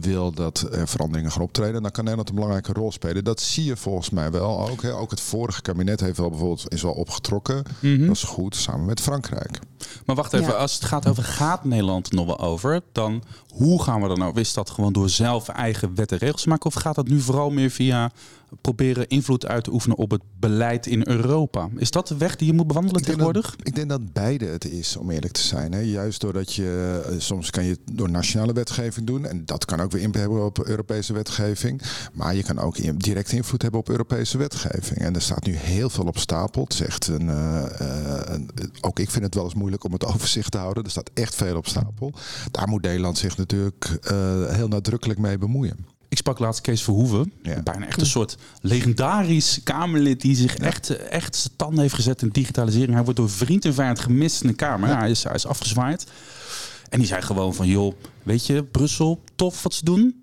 wil 0.00 0.32
dat 0.32 0.66
er 0.72 0.88
veranderingen 0.88 1.30
gaan 1.32 1.42
optreden. 1.42 1.74
En 1.74 1.82
dan 1.82 1.90
kan 1.90 2.04
Nederland 2.04 2.28
een 2.28 2.34
belangrijke 2.34 2.72
rol 2.72 2.92
spelen. 2.92 3.24
Dat 3.24 3.40
zie 3.40 3.64
je 3.64 3.76
volgens 3.76 4.10
mij 4.10 4.30
wel 4.30 4.68
ook. 4.68 4.82
Hè. 4.82 4.94
Ook 4.94 5.10
het 5.10 5.20
vorige 5.20 5.62
kabinet 5.62 6.00
heeft 6.00 6.18
wel 6.18 6.28
bijvoorbeeld 6.28 6.72
is 6.72 6.82
wel 6.82 6.92
opgetrokken. 6.92 7.62
Mhm. 7.80 8.06
Dat 8.06 8.16
is 8.16 8.22
goed, 8.22 8.56
samen 8.56 8.84
met 8.84 9.00
Frankrijk. 9.00 9.58
Maar 10.06 10.16
wacht 10.16 10.32
even, 10.32 10.46
Ja. 10.46 10.52
als 10.52 10.74
het 10.74 10.84
gaat 10.84 11.08
over 11.08 11.22
gaat 11.24 11.64
Nederland 11.64 12.12
nog 12.12 12.26
wel 12.26 12.38
over, 12.40 12.80
dan 12.92 13.22
hoe 13.54 13.82
gaan 13.82 14.02
we 14.02 14.08
dan 14.08 14.18
nou? 14.18 14.40
Is 14.40 14.52
dat 14.54 14.70
gewoon 14.70 14.92
door 14.92 15.08
zelf 15.08 15.48
eigen 15.48 15.94
wet 15.94 16.12
en 16.12 16.18
regels 16.18 16.42
te 16.42 16.48
maken? 16.48 16.66
Of 16.66 16.74
gaat 16.74 16.94
dat 16.94 17.08
nu 17.08 17.20
vooral 17.20 17.50
meer 17.50 17.70
via 17.70 18.10
proberen 18.60 19.08
invloed 19.08 19.46
uit 19.46 19.64
te 19.64 19.72
oefenen 19.72 19.96
op 19.96 20.10
het 20.10 20.22
beleid 20.38 20.86
in 20.86 21.08
Europa. 21.08 21.68
Is 21.76 21.90
dat 21.90 22.08
de 22.08 22.16
weg 22.16 22.36
die 22.36 22.46
je 22.46 22.52
moet 22.52 22.66
bewandelen 22.66 23.02
tegenwoordig? 23.02 23.56
ik 23.62 23.74
denk 23.74 23.88
dat 23.88 24.12
beide 24.12 24.46
het 24.46 24.64
is, 24.64 24.96
om 24.96 25.10
eerlijk 25.10 25.32
te 25.32 25.40
zijn. 25.40 25.72
Hè. 25.72 25.78
Juist 25.80 26.20
doordat 26.20 26.54
je, 26.54 27.00
eh, 27.06 27.14
soms 27.18 27.50
kan 27.50 27.64
je 27.64 27.78
door 27.92 28.10
nationale 28.10 28.52
wetgeving 28.52 29.06
doen. 29.06 29.26
En 29.26 29.44
dat 29.44 29.64
kan 29.64 29.80
ook 29.80 29.90
weer 29.90 30.02
impact 30.02 30.24
hebben 30.24 30.44
op 30.44 30.58
Europese 30.58 31.12
wetgeving. 31.12 31.82
Maar 32.12 32.34
je 32.34 32.42
kan 32.42 32.58
ook 32.58 33.02
direct 33.02 33.32
invloed 33.32 33.62
hebben 33.62 33.80
op 33.80 33.88
Europese 33.88 34.38
wetgeving. 34.38 34.98
En 34.98 35.14
er 35.14 35.22
staat 35.22 35.46
nu 35.46 35.54
heel 35.56 35.90
veel 35.90 36.04
op 36.04 36.18
stapel. 36.18 36.62
Het 36.62 36.74
zegt 36.74 37.06
een, 37.06 37.26
uh, 37.26 37.64
een, 38.24 38.50
ook 38.80 38.98
ik 38.98 39.10
vind 39.10 39.24
het 39.24 39.34
wel 39.34 39.44
eens 39.44 39.54
moeilijk 39.54 39.84
om 39.84 39.92
het 39.92 40.04
overzicht 40.14 40.50
te 40.50 40.58
houden. 40.58 40.84
Er 40.84 40.90
staat 40.90 41.10
echt 41.14 41.34
veel 41.34 41.56
op 41.56 41.66
stapel. 41.66 42.12
Daar 42.50 42.68
moet 42.68 42.82
Nederland 42.82 43.18
zich 43.18 43.36
natuurlijk 43.36 43.98
heel 44.50 44.68
nadrukkelijk 44.68 45.18
mee 45.18 45.38
bemoeien. 45.38 45.86
Ik 46.10 46.16
sprak 46.16 46.38
laatst 46.38 46.60
Kees 46.60 46.82
Verhoeven. 46.82 47.32
Bijna 47.42 47.86
echt 47.86 48.00
een 48.00 48.06
soort 48.06 48.36
legendarisch 48.60 49.60
Kamerlid 49.62 50.20
die 50.20 50.36
zich 50.36 50.56
echt, 50.56 50.90
echt 50.90 51.36
zijn 51.36 51.52
tanden 51.56 51.80
heeft 51.80 51.94
gezet 51.94 52.22
in 52.22 52.28
digitalisering. 52.28 52.92
Hij 52.94 53.04
wordt 53.04 53.18
door 53.18 53.30
vriend 53.30 53.64
en 53.64 53.74
vijand 53.74 53.98
gemist 53.98 54.42
in 54.42 54.48
de 54.48 54.54
Kamer. 54.54 54.88
Ja. 54.88 54.98
Hij, 54.98 55.10
is, 55.10 55.22
hij 55.22 55.34
is 55.34 55.46
afgezwaaid. 55.46 56.06
En 56.88 56.98
die 56.98 57.08
zei 57.08 57.22
gewoon 57.22 57.54
van, 57.54 57.66
joh, 57.66 57.94
weet 58.22 58.46
je, 58.46 58.64
Brussel, 58.64 59.20
tof 59.36 59.62
wat 59.62 59.74
ze 59.74 59.84
doen 59.84 60.19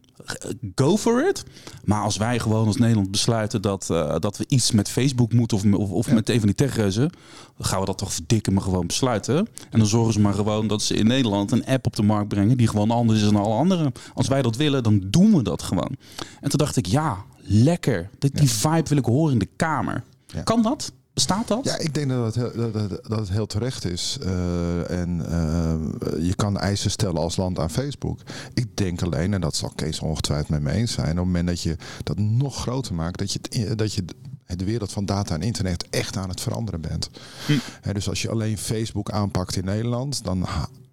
go 0.75 0.97
for 0.97 1.27
it. 1.27 1.43
Maar 1.83 2.01
als 2.01 2.17
wij 2.17 2.39
gewoon 2.39 2.67
als 2.67 2.77
Nederland 2.77 3.11
besluiten 3.11 3.61
dat, 3.61 3.87
uh, 3.91 4.15
dat 4.19 4.37
we 4.37 4.45
iets 4.47 4.71
met 4.71 4.89
Facebook 4.89 5.33
moeten 5.33 5.57
of, 5.57 5.63
of, 5.73 5.89
of 5.89 6.11
met 6.11 6.29
een 6.29 6.37
van 6.37 6.47
die 6.47 6.55
techreuzen, 6.55 7.09
dan 7.57 7.65
gaan 7.65 7.79
we 7.79 7.85
dat 7.85 7.97
toch 7.97 8.13
verdikken 8.13 8.53
maar 8.53 8.63
gewoon 8.63 8.87
besluiten. 8.87 9.47
En 9.69 9.79
dan 9.79 9.87
zorgen 9.87 10.13
ze 10.13 10.19
maar 10.19 10.33
gewoon 10.33 10.67
dat 10.67 10.81
ze 10.81 10.93
in 10.93 11.07
Nederland 11.07 11.51
een 11.51 11.65
app 11.65 11.85
op 11.85 11.95
de 11.95 12.03
markt 12.03 12.27
brengen 12.27 12.57
die 12.57 12.67
gewoon 12.67 12.91
anders 12.91 13.19
is 13.19 13.25
dan 13.25 13.43
alle 13.43 13.55
anderen. 13.55 13.91
Als 14.13 14.27
wij 14.27 14.41
dat 14.41 14.55
willen, 14.55 14.83
dan 14.83 15.03
doen 15.07 15.35
we 15.35 15.43
dat 15.43 15.61
gewoon. 15.61 15.95
En 16.41 16.49
toen 16.49 16.59
dacht 16.59 16.75
ik, 16.77 16.85
ja, 16.85 17.17
lekker. 17.41 18.09
Die, 18.19 18.31
die 18.31 18.49
vibe 18.49 18.89
wil 18.89 18.97
ik 18.97 19.05
horen 19.05 19.33
in 19.33 19.39
de 19.39 19.49
Kamer. 19.55 20.03
Kan 20.43 20.61
dat? 20.61 20.91
Bestaat 21.17 21.47
dat? 21.47 21.63
Ja, 21.63 21.77
ik 21.77 21.93
denk 21.93 22.09
dat 22.09 22.35
het 22.35 22.53
heel, 22.53 22.71
dat, 22.71 22.89
dat 22.89 23.19
het 23.19 23.29
heel 23.29 23.45
terecht 23.45 23.85
is. 23.85 24.17
Uh, 24.23 24.89
en 24.89 25.19
uh, 25.19 26.25
je 26.25 26.35
kan 26.35 26.57
eisen 26.57 26.91
stellen 26.91 27.21
als 27.21 27.35
land 27.35 27.59
aan 27.59 27.69
Facebook. 27.69 28.19
Ik 28.53 28.77
denk 28.77 29.01
alleen, 29.01 29.33
en 29.33 29.41
dat 29.41 29.55
zal 29.55 29.71
Kees 29.75 29.99
ongetwijfeld 29.99 30.49
met 30.49 30.61
me 30.61 30.71
eens 30.71 30.91
zijn, 30.91 31.09
op 31.09 31.15
het 31.15 31.25
moment 31.25 31.47
dat 31.47 31.61
je 31.61 31.75
dat 32.03 32.17
nog 32.17 32.55
groter 32.61 32.93
maakt, 32.93 33.17
dat 33.17 33.33
je, 33.33 33.75
dat 33.75 33.93
je 33.93 34.05
de 34.45 34.65
wereld 34.65 34.91
van 34.91 35.05
data 35.05 35.35
en 35.35 35.41
internet 35.41 35.89
echt 35.89 36.17
aan 36.17 36.29
het 36.29 36.41
veranderen 36.41 36.81
bent. 36.81 37.09
Hm. 37.45 37.93
dus 37.93 38.09
als 38.09 38.21
je 38.21 38.29
alleen 38.29 38.57
Facebook 38.57 39.11
aanpakt 39.11 39.55
in 39.55 39.65
Nederland, 39.65 40.23
dan 40.23 40.47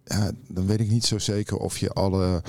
ja, 0.05 0.31
dan 0.49 0.67
weet 0.67 0.81
ik 0.81 0.91
niet 0.91 1.05
zo 1.05 1.19
zeker 1.19 1.57
of 1.57 1.79
je 1.79 1.93
alle 1.93 2.43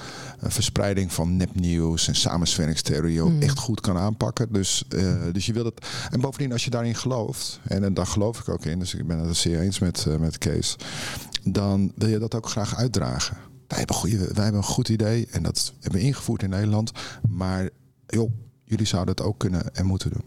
uh, 0.43 0.49
verspreiding 0.49 1.13
van 1.13 1.37
nepnieuws 1.37 2.07
en 2.07 2.15
samensweringstheorieën 2.15 3.33
mm. 3.33 3.41
echt 3.41 3.59
goed 3.59 3.81
kan 3.81 3.97
aanpakken. 3.97 4.53
Dus, 4.53 4.85
uh, 4.95 5.15
dus 5.31 5.45
je 5.45 5.53
wil 5.53 5.65
het. 5.65 5.87
En 6.09 6.21
bovendien, 6.21 6.51
als 6.51 6.63
je 6.63 6.69
daarin 6.69 6.95
gelooft, 6.95 7.59
en, 7.63 7.83
en 7.83 7.93
daar 7.93 8.07
geloof 8.07 8.39
ik 8.39 8.49
ook 8.49 8.65
in, 8.65 8.79
dus 8.79 8.93
ik 8.93 9.07
ben 9.07 9.19
het 9.19 9.37
zeer 9.37 9.59
eens 9.59 9.79
met, 9.79 10.05
uh, 10.07 10.15
met 10.15 10.37
Kees, 10.37 10.75
dan 11.43 11.91
wil 11.95 12.09
je 12.09 12.19
dat 12.19 12.35
ook 12.35 12.49
graag 12.49 12.75
uitdragen. 12.75 13.37
Wij 13.67 13.77
hebben, 13.77 13.95
goede, 13.95 14.17
wij 14.17 14.43
hebben 14.43 14.61
een 14.61 14.63
goed 14.63 14.89
idee 14.89 15.27
en 15.31 15.43
dat 15.43 15.73
hebben 15.79 15.99
we 15.99 16.05
ingevoerd 16.05 16.43
in 16.43 16.49
Nederland. 16.49 16.91
Maar 17.29 17.69
joh, 18.07 18.31
jullie 18.65 18.85
zouden 18.85 19.15
het 19.15 19.25
ook 19.25 19.37
kunnen 19.37 19.75
en 19.75 19.85
moeten 19.85 20.09
doen. 20.09 20.23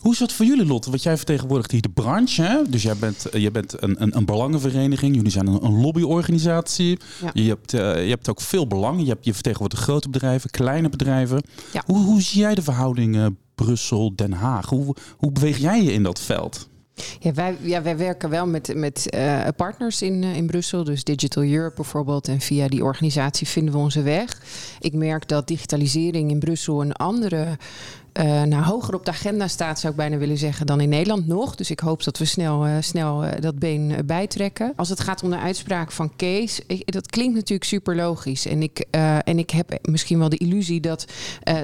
Hoe 0.00 0.12
is 0.12 0.18
dat 0.18 0.32
voor 0.32 0.46
jullie, 0.46 0.66
Lotte? 0.66 0.90
Want 0.90 1.02
jij 1.02 1.16
vertegenwoordigt 1.16 1.70
hier 1.70 1.82
de 1.82 1.88
branche. 1.88 2.42
Hè? 2.42 2.62
Dus 2.68 2.82
jij 2.82 2.96
bent, 2.96 3.28
eh, 3.28 3.40
jij 3.40 3.50
bent 3.50 3.82
een, 3.82 4.02
een, 4.02 4.16
een 4.16 4.24
belangenvereniging. 4.24 5.14
Jullie 5.14 5.30
zijn 5.30 5.46
een, 5.46 5.64
een 5.64 5.80
lobbyorganisatie. 5.80 6.98
Je, 7.32 7.48
hebt, 7.48 7.74
uh, 7.74 7.80
je 8.04 8.10
hebt 8.10 8.28
ook 8.28 8.40
veel 8.40 8.66
belangen. 8.66 9.04
Je, 9.04 9.10
hebt, 9.10 9.24
je 9.24 9.34
vertegenwoordigt 9.34 9.82
grote 9.82 10.08
bedrijven, 10.08 10.50
kleine 10.50 10.88
bedrijven. 10.88 11.42
Ja. 11.72 11.82
Hoe, 11.86 12.04
hoe 12.04 12.22
zie 12.22 12.40
jij 12.40 12.54
de 12.54 12.62
verhoudingen 12.62 13.38
Brussel-Den 13.54 14.32
Haag? 14.32 14.68
Hoe, 14.68 14.94
hoe 15.16 15.32
beweeg 15.32 15.58
jij 15.58 15.82
je 15.82 15.92
in 15.92 16.02
dat 16.02 16.20
veld? 16.20 16.68
Ja, 17.18 17.32
wij, 17.32 17.56
ja, 17.60 17.82
wij 17.82 17.96
werken 17.96 18.30
wel 18.30 18.46
met, 18.46 18.74
met 18.74 19.06
uh, 19.14 19.46
partners 19.56 20.02
in, 20.02 20.22
uh, 20.22 20.36
in 20.36 20.46
Brussel, 20.46 20.84
dus 20.84 21.04
Digital 21.04 21.42
Europe 21.42 21.74
bijvoorbeeld. 21.74 22.28
En 22.28 22.40
via 22.40 22.68
die 22.68 22.84
organisatie 22.84 23.46
vinden 23.46 23.74
we 23.74 23.80
onze 23.80 24.02
weg. 24.02 24.42
Ik 24.80 24.92
merk 24.92 25.28
dat 25.28 25.48
digitalisering 25.48 26.30
in 26.30 26.38
Brussel 26.38 26.80
een 26.80 26.92
andere 26.92 27.58
uh, 28.18 28.42
nou, 28.42 28.64
hoger 28.64 28.94
op 28.94 29.04
de 29.04 29.10
agenda 29.10 29.48
staat, 29.48 29.80
zou 29.80 29.92
ik 29.92 29.98
bijna 29.98 30.16
willen 30.16 30.38
zeggen, 30.38 30.66
dan 30.66 30.80
in 30.80 30.88
Nederland 30.88 31.26
nog. 31.26 31.54
Dus 31.54 31.70
ik 31.70 31.80
hoop 31.80 32.04
dat 32.04 32.18
we 32.18 32.24
snel, 32.24 32.66
uh, 32.66 32.76
snel 32.80 33.24
uh, 33.24 33.30
dat 33.40 33.58
been 33.58 34.06
bijtrekken. 34.06 34.72
Als 34.76 34.88
het 34.88 35.00
gaat 35.00 35.22
om 35.22 35.30
de 35.30 35.38
uitspraak 35.38 35.92
van 35.92 36.16
Kees, 36.16 36.60
dat 36.84 37.06
klinkt 37.06 37.34
natuurlijk 37.34 37.68
super 37.68 37.96
logisch. 37.96 38.46
En 38.46 38.62
ik, 38.62 38.86
en 39.24 39.38
ik 39.38 39.50
heb 39.50 39.78
misschien 39.82 40.18
wel 40.18 40.28
de 40.28 40.36
illusie 40.36 40.80
dat 40.80 41.04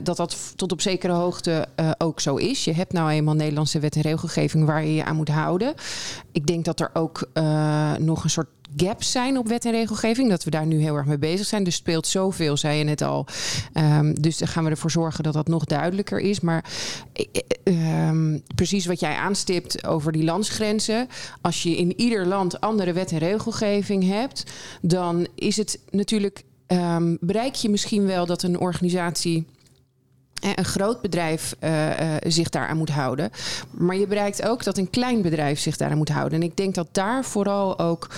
dat, 0.02 0.16
dat 0.16 0.52
tot 0.56 0.72
op 0.72 0.80
zekere 0.80 1.12
hoogte 1.12 1.66
ook 1.98 2.20
zo 2.20 2.36
is. 2.36 2.64
Je 2.64 2.72
hebt 2.72 2.92
nou 2.92 3.10
eenmaal 3.10 3.34
Nederlandse 3.34 3.78
wet 3.78 3.96
en 3.96 4.02
regelgeving 4.02 4.64
waar 4.64 4.84
je 4.84 4.94
je 4.94 5.04
aan 5.04 5.16
moet 5.16 5.28
houden. 5.28 5.74
Ik 6.32 6.46
denk 6.46 6.64
dat 6.64 6.80
er 6.80 6.90
ook 6.92 7.28
nog 7.98 8.24
een 8.24 8.30
soort 8.30 8.48
gaps 8.76 9.10
zijn 9.10 9.38
op 9.38 9.48
wet 9.48 9.64
en 9.64 9.70
regelgeving. 9.70 10.28
Dat 10.28 10.44
we 10.44 10.50
daar 10.50 10.66
nu 10.66 10.80
heel 10.80 10.96
erg 10.96 11.06
mee 11.06 11.18
bezig 11.18 11.46
zijn. 11.46 11.66
Er 11.66 11.72
speelt 11.72 12.06
zoveel, 12.06 12.56
zei 12.56 12.78
je 12.78 12.84
net 12.84 13.02
al. 13.02 13.26
Um, 13.74 14.20
dus 14.20 14.38
dan 14.38 14.48
gaan 14.48 14.64
we 14.64 14.70
ervoor 14.70 14.90
zorgen 14.90 15.24
dat 15.24 15.32
dat 15.32 15.48
nog 15.48 15.64
duidelijker 15.64 16.20
is. 16.20 16.40
Maar 16.40 16.64
um, 17.64 18.42
precies 18.54 18.86
wat 18.86 19.00
jij 19.00 19.14
aanstipt 19.14 19.86
over 19.86 20.12
die 20.12 20.24
landsgrenzen. 20.24 21.08
Als 21.40 21.62
je 21.62 21.76
in 21.76 22.00
ieder 22.00 22.26
land 22.26 22.60
andere 22.60 22.92
wet 22.92 23.12
en 23.12 23.18
regelgeving 23.18 24.08
hebt, 24.08 24.44
dan 24.80 25.26
is 25.34 25.56
het 25.56 25.78
natuurlijk. 25.90 26.42
Um, 26.66 27.16
bereik 27.20 27.54
je 27.54 27.68
misschien 27.68 28.06
wel 28.06 28.26
dat 28.26 28.42
een 28.42 28.58
organisatie 28.58 29.46
een 30.42 30.64
groot 30.64 31.00
bedrijf 31.00 31.54
uh, 31.60 31.90
zich 32.26 32.48
daaraan 32.48 32.76
moet 32.76 32.90
houden. 32.90 33.30
Maar 33.70 33.96
je 33.96 34.06
bereikt 34.06 34.46
ook 34.46 34.64
dat 34.64 34.78
een 34.78 34.90
klein 34.90 35.22
bedrijf 35.22 35.60
zich 35.60 35.76
daaraan 35.76 35.98
moet 35.98 36.08
houden. 36.08 36.40
En 36.40 36.46
ik 36.46 36.56
denk 36.56 36.74
dat 36.74 36.88
daar 36.92 37.24
vooral 37.24 37.78
ook 37.78 38.10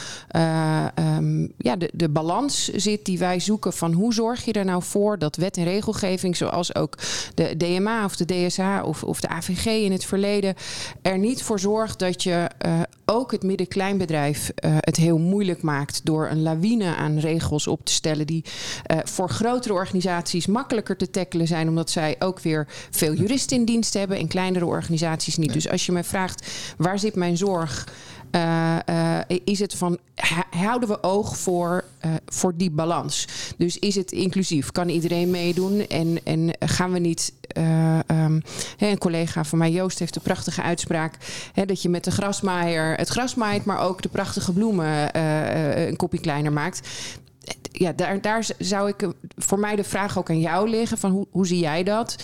um, 1.16 1.52
ja, 1.58 1.76
de, 1.76 1.90
de 1.94 2.08
balans 2.08 2.68
zit 2.68 3.04
die 3.04 3.18
wij 3.18 3.40
zoeken 3.40 3.72
van 3.72 3.92
hoe 3.92 4.14
zorg 4.14 4.44
je 4.44 4.52
er 4.52 4.64
nou 4.64 4.82
voor 4.82 5.18
dat 5.18 5.36
wet 5.36 5.56
en 5.56 5.64
regelgeving, 5.64 6.36
zoals 6.36 6.74
ook 6.74 6.98
de 7.34 7.56
DMA 7.56 8.04
of 8.04 8.16
de 8.16 8.46
DSA 8.46 8.82
of, 8.82 9.02
of 9.02 9.20
de 9.20 9.28
AVG 9.28 9.66
in 9.66 9.92
het 9.92 10.04
verleden, 10.04 10.54
er 11.02 11.18
niet 11.18 11.42
voor 11.42 11.60
zorgt 11.60 11.98
dat 11.98 12.22
je 12.22 12.50
ook 13.04 13.32
het 13.32 13.42
midden-kleinbedrijf 13.42 14.52
het 14.60 14.96
heel 14.96 15.18
moeilijk 15.18 15.62
maakt 15.62 16.04
door 16.04 16.28
een 16.28 16.42
lawine 16.42 16.94
aan 16.94 17.18
regels 17.18 17.66
op 17.66 17.84
te 17.84 17.92
stellen 17.92 18.26
die 18.26 18.44
voor 19.04 19.28
grotere 19.28 19.74
organisaties 19.74 20.46
makkelijker 20.46 20.96
te 20.96 21.10
tackelen 21.10 21.46
zijn, 21.46 21.68
omdat 21.68 21.90
zij 21.90 22.13
ook 22.18 22.40
weer 22.40 22.66
veel 22.90 23.14
juristen 23.14 23.56
in 23.56 23.64
dienst 23.64 23.94
hebben. 23.94 24.18
In 24.18 24.28
kleinere 24.28 24.66
organisaties 24.66 25.36
niet. 25.36 25.52
Dus 25.52 25.68
als 25.68 25.86
je 25.86 25.92
mij 25.92 26.04
vraagt, 26.04 26.46
waar 26.76 26.98
zit 26.98 27.14
mijn 27.14 27.36
zorg? 27.36 27.86
Uh, 28.34 28.76
uh, 28.88 29.18
is 29.44 29.58
het 29.58 29.74
van 29.74 29.98
houden 30.50 30.88
we 30.88 31.02
oog 31.02 31.38
voor, 31.38 31.84
uh, 32.04 32.12
voor 32.26 32.56
die 32.56 32.70
balans? 32.70 33.28
Dus 33.56 33.78
is 33.78 33.94
het 33.94 34.12
inclusief? 34.12 34.72
Kan 34.72 34.88
iedereen 34.88 35.30
meedoen? 35.30 35.86
En, 35.88 36.18
en 36.24 36.50
gaan 36.58 36.92
we 36.92 36.98
niet. 36.98 37.32
Um, 38.06 38.42
een 38.78 38.98
collega 38.98 39.44
van 39.44 39.58
mij, 39.58 39.70
Joost, 39.70 39.98
heeft 39.98 40.14
de 40.14 40.20
prachtige 40.20 40.62
uitspraak 40.62 41.14
hè, 41.52 41.66
dat 41.66 41.82
je 41.82 41.88
met 41.88 42.04
de 42.04 42.10
grasmaaier 42.10 42.96
het 42.96 43.08
gras 43.08 43.34
maait, 43.34 43.64
maar 43.64 43.80
ook 43.80 44.02
de 44.02 44.08
prachtige 44.08 44.52
bloemen 44.52 45.18
een 45.88 45.96
kopje 45.96 46.20
kleiner 46.20 46.52
maakt 46.52 46.80
ja, 47.72 47.92
daar, 47.92 48.20
daar 48.20 48.46
zou 48.58 48.88
ik 48.88 49.08
voor 49.36 49.58
mij 49.58 49.76
de 49.76 49.84
vraag 49.84 50.18
ook 50.18 50.30
aan 50.30 50.40
jou 50.40 50.68
liggen: 50.68 50.98
van 50.98 51.10
hoe, 51.10 51.26
hoe 51.30 51.46
zie 51.46 51.58
jij 51.58 51.82
dat 51.82 52.16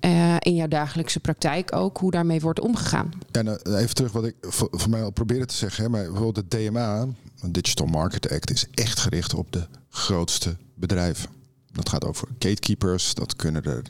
uh, 0.00 0.36
in 0.38 0.54
jouw 0.54 0.68
dagelijkse 0.68 1.20
praktijk 1.20 1.74
ook, 1.74 1.98
hoe 1.98 2.10
daarmee 2.10 2.40
wordt 2.40 2.60
omgegaan? 2.60 3.10
En 3.30 3.46
uh, 3.46 3.80
even 3.80 3.94
terug 3.94 4.12
wat 4.12 4.24
ik 4.24 4.34
voor, 4.40 4.68
voor, 4.70 4.90
mij 4.90 5.02
al 5.02 5.10
probeerde 5.10 5.46
te 5.46 5.54
zeggen. 5.54 5.84
Hè, 5.84 5.90
maar 5.90 6.04
bijvoorbeeld 6.04 6.50
de 6.50 6.68
DMA, 6.68 7.06
Digital 7.46 7.86
Market 7.86 8.30
Act, 8.30 8.50
is 8.50 8.66
echt 8.74 8.98
gericht 8.98 9.34
op 9.34 9.52
de 9.52 9.66
grootste 9.88 10.56
bedrijven. 10.74 11.30
Dat 11.72 11.88
gaat 11.88 12.04
over 12.04 12.28
gatekeepers, 12.38 13.14
dat 13.14 13.36
kunnen 13.36 13.64
er 13.64 13.82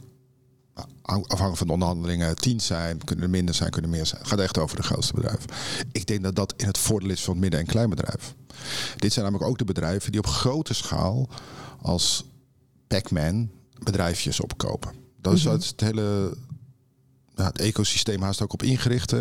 afhankelijk 1.08 1.56
van 1.56 1.66
de 1.66 1.72
onderhandelingen 1.72 2.36
tien 2.36 2.60
zijn, 2.60 3.04
kunnen 3.04 3.24
er 3.24 3.30
minder 3.30 3.54
zijn, 3.54 3.70
kunnen 3.70 3.90
er 3.90 3.96
meer 3.96 4.06
zijn. 4.06 4.20
Het 4.20 4.30
gaat 4.30 4.38
echt 4.38 4.58
over 4.58 4.76
de 4.76 4.82
grootste 4.82 5.14
bedrijven. 5.14 5.50
Ik 5.92 6.06
denk 6.06 6.22
dat 6.22 6.36
dat 6.36 6.54
in 6.56 6.66
het 6.66 6.78
voordeel 6.78 7.10
is 7.10 7.24
van 7.24 7.32
het 7.32 7.42
midden- 7.42 7.60
en 7.60 7.66
kleinbedrijf. 7.66 8.34
Dit 8.96 9.12
zijn 9.12 9.24
namelijk 9.24 9.50
ook 9.50 9.58
de 9.58 9.64
bedrijven 9.64 10.12
die 10.12 10.20
op 10.20 10.26
grote 10.26 10.74
schaal 10.74 11.28
als 11.82 12.24
Pac-Man 12.86 13.50
bedrijfjes 13.82 14.40
opkopen. 14.40 14.92
Dat 15.20 15.32
is 15.32 15.44
mm 15.44 15.52
het 15.52 15.80
hele 15.80 16.36
nou, 17.38 17.50
het 17.50 17.60
ecosysteem 17.60 18.22
haast 18.22 18.42
ook 18.42 18.52
op 18.52 18.62
ingericht. 18.62 19.12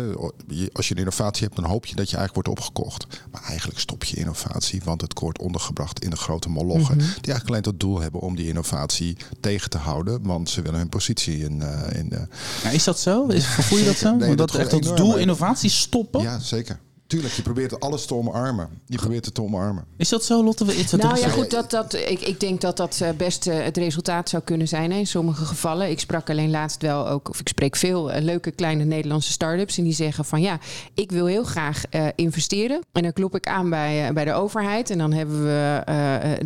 Als 0.72 0.88
je 0.88 0.94
een 0.94 1.00
innovatie 1.00 1.44
hebt, 1.44 1.56
dan 1.56 1.64
hoop 1.64 1.86
je 1.86 1.94
dat 1.94 2.10
je 2.10 2.16
eigenlijk 2.16 2.46
wordt 2.46 2.60
opgekocht. 2.60 3.06
Maar 3.30 3.42
eigenlijk 3.42 3.78
stop 3.78 4.04
je 4.04 4.16
innovatie, 4.16 4.80
want 4.84 5.00
het 5.00 5.20
wordt 5.20 5.38
ondergebracht 5.38 6.04
in 6.04 6.10
de 6.10 6.16
grote 6.16 6.48
molochen. 6.48 6.96
Mhm. 6.96 7.06
Die 7.06 7.32
eigenlijk 7.32 7.48
alleen 7.48 7.62
tot 7.62 7.80
doel 7.80 8.00
hebben 8.00 8.20
om 8.20 8.36
die 8.36 8.48
innovatie 8.48 9.16
tegen 9.40 9.70
te 9.70 9.78
houden. 9.78 10.22
Want 10.22 10.50
ze 10.50 10.62
willen 10.62 10.78
hun 10.78 10.88
positie 10.88 11.38
in. 11.38 11.60
Uh, 11.60 11.98
in 11.98 12.28
ja, 12.62 12.70
is 12.70 12.84
dat 12.84 12.98
zo? 12.98 13.26
Is, 13.26 13.46
voel 13.46 13.78
je 13.78 13.84
dat 13.84 13.96
zo? 13.96 14.16
Nee, 14.16 14.34
dat, 14.34 14.54
echt 14.54 14.72
als 14.72 14.94
doel 14.94 15.16
innovatie 15.16 15.70
stoppen? 15.70 16.22
Ja, 16.22 16.38
zeker. 16.38 16.80
Tuurlijk, 17.08 17.34
je 17.34 17.42
probeert 17.42 17.80
alles 17.80 18.06
te 18.06 18.14
omarmen. 18.14 18.68
Je 18.86 18.96
probeert 18.96 19.24
het 19.24 19.34
te 19.34 19.42
omarmen. 19.42 19.84
Is 19.96 20.08
dat 20.08 20.24
zo, 20.24 20.44
Lotte? 20.44 20.64
Is 20.64 20.90
dat 20.90 21.00
nou 21.02 21.18
ja, 21.18 21.28
goed, 21.28 21.50
dat, 21.50 21.70
dat, 21.70 21.94
ik, 21.94 22.20
ik 22.20 22.40
denk 22.40 22.60
dat 22.60 22.76
dat 22.76 23.00
eh, 23.00 23.08
best 23.16 23.46
uh, 23.46 23.64
het 23.64 23.76
resultaat 23.76 24.28
zou 24.28 24.42
kunnen 24.42 24.68
zijn 24.68 24.92
hè, 24.92 24.98
in 24.98 25.06
sommige 25.06 25.44
gevallen. 25.44 25.90
Ik 25.90 26.00
sprak 26.00 26.30
alleen 26.30 26.50
laatst 26.50 26.82
wel 26.82 27.08
ook, 27.08 27.28
of 27.28 27.40
ik 27.40 27.48
spreek 27.48 27.76
veel 27.76 28.12
uh, 28.12 28.20
leuke 28.20 28.50
kleine 28.50 28.84
Nederlandse 28.84 29.32
start-ups. 29.32 29.78
En 29.78 29.84
die 29.84 29.92
zeggen 29.92 30.24
van 30.24 30.40
ja, 30.40 30.58
ik 30.94 31.10
wil 31.10 31.26
heel 31.26 31.44
graag 31.44 31.82
investeren. 32.14 32.80
En 32.92 33.02
dan 33.02 33.12
klop 33.12 33.34
ik 33.34 33.46
aan 33.46 33.70
bij, 33.70 34.12
bij 34.12 34.24
de 34.24 34.32
overheid. 34.32 34.90
En 34.90 34.98
dan 34.98 35.12
hebben 35.12 35.44
we 35.44 35.82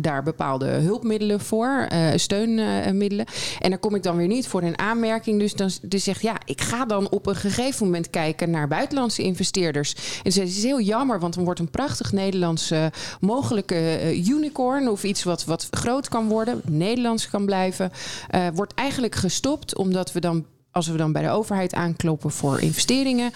daar 0.01 0.23
bepaalde 0.23 0.65
hulpmiddelen 0.65 1.39
voor, 1.39 1.87
steunmiddelen. 2.15 3.25
En 3.59 3.69
daar 3.69 3.79
kom 3.79 3.95
ik 3.95 4.03
dan 4.03 4.17
weer 4.17 4.27
niet 4.27 4.47
voor 4.47 4.63
in 4.63 4.79
aanmerking. 4.79 5.39
Dus 5.39 5.53
dan 5.53 5.69
dus 5.81 6.03
zegt 6.03 6.21
ja, 6.21 6.37
ik 6.45 6.61
ga 6.61 6.85
dan 6.85 7.09
op 7.09 7.25
een 7.27 7.35
gegeven 7.35 7.85
moment 7.85 8.09
kijken 8.09 8.49
naar 8.49 8.67
buitenlandse 8.67 9.21
investeerders. 9.21 9.95
En 10.23 10.31
ze 10.31 10.52
is 10.55 10.63
heel 10.63 10.81
jammer, 10.81 11.19
want 11.19 11.33
dan 11.33 11.43
wordt 11.43 11.59
een 11.59 11.69
prachtig 11.69 12.11
Nederlandse 12.11 12.91
mogelijke 13.19 13.75
uh, 13.75 14.27
unicorn 14.27 14.89
of 14.89 15.03
iets 15.03 15.23
wat, 15.23 15.45
wat 15.45 15.67
groot 15.71 16.09
kan 16.09 16.27
worden, 16.27 16.61
Nederlands 16.65 17.29
kan 17.29 17.45
blijven, 17.45 17.91
uh, 18.35 18.47
wordt 18.53 18.73
eigenlijk 18.73 19.15
gestopt 19.15 19.75
omdat 19.75 20.11
we 20.11 20.19
dan 20.19 20.45
als 20.73 20.87
we 20.87 20.97
dan 20.97 21.11
bij 21.11 21.21
de 21.21 21.29
overheid 21.29 21.73
aankloppen 21.73 22.31
voor 22.31 22.59
investeringen, 22.59 23.31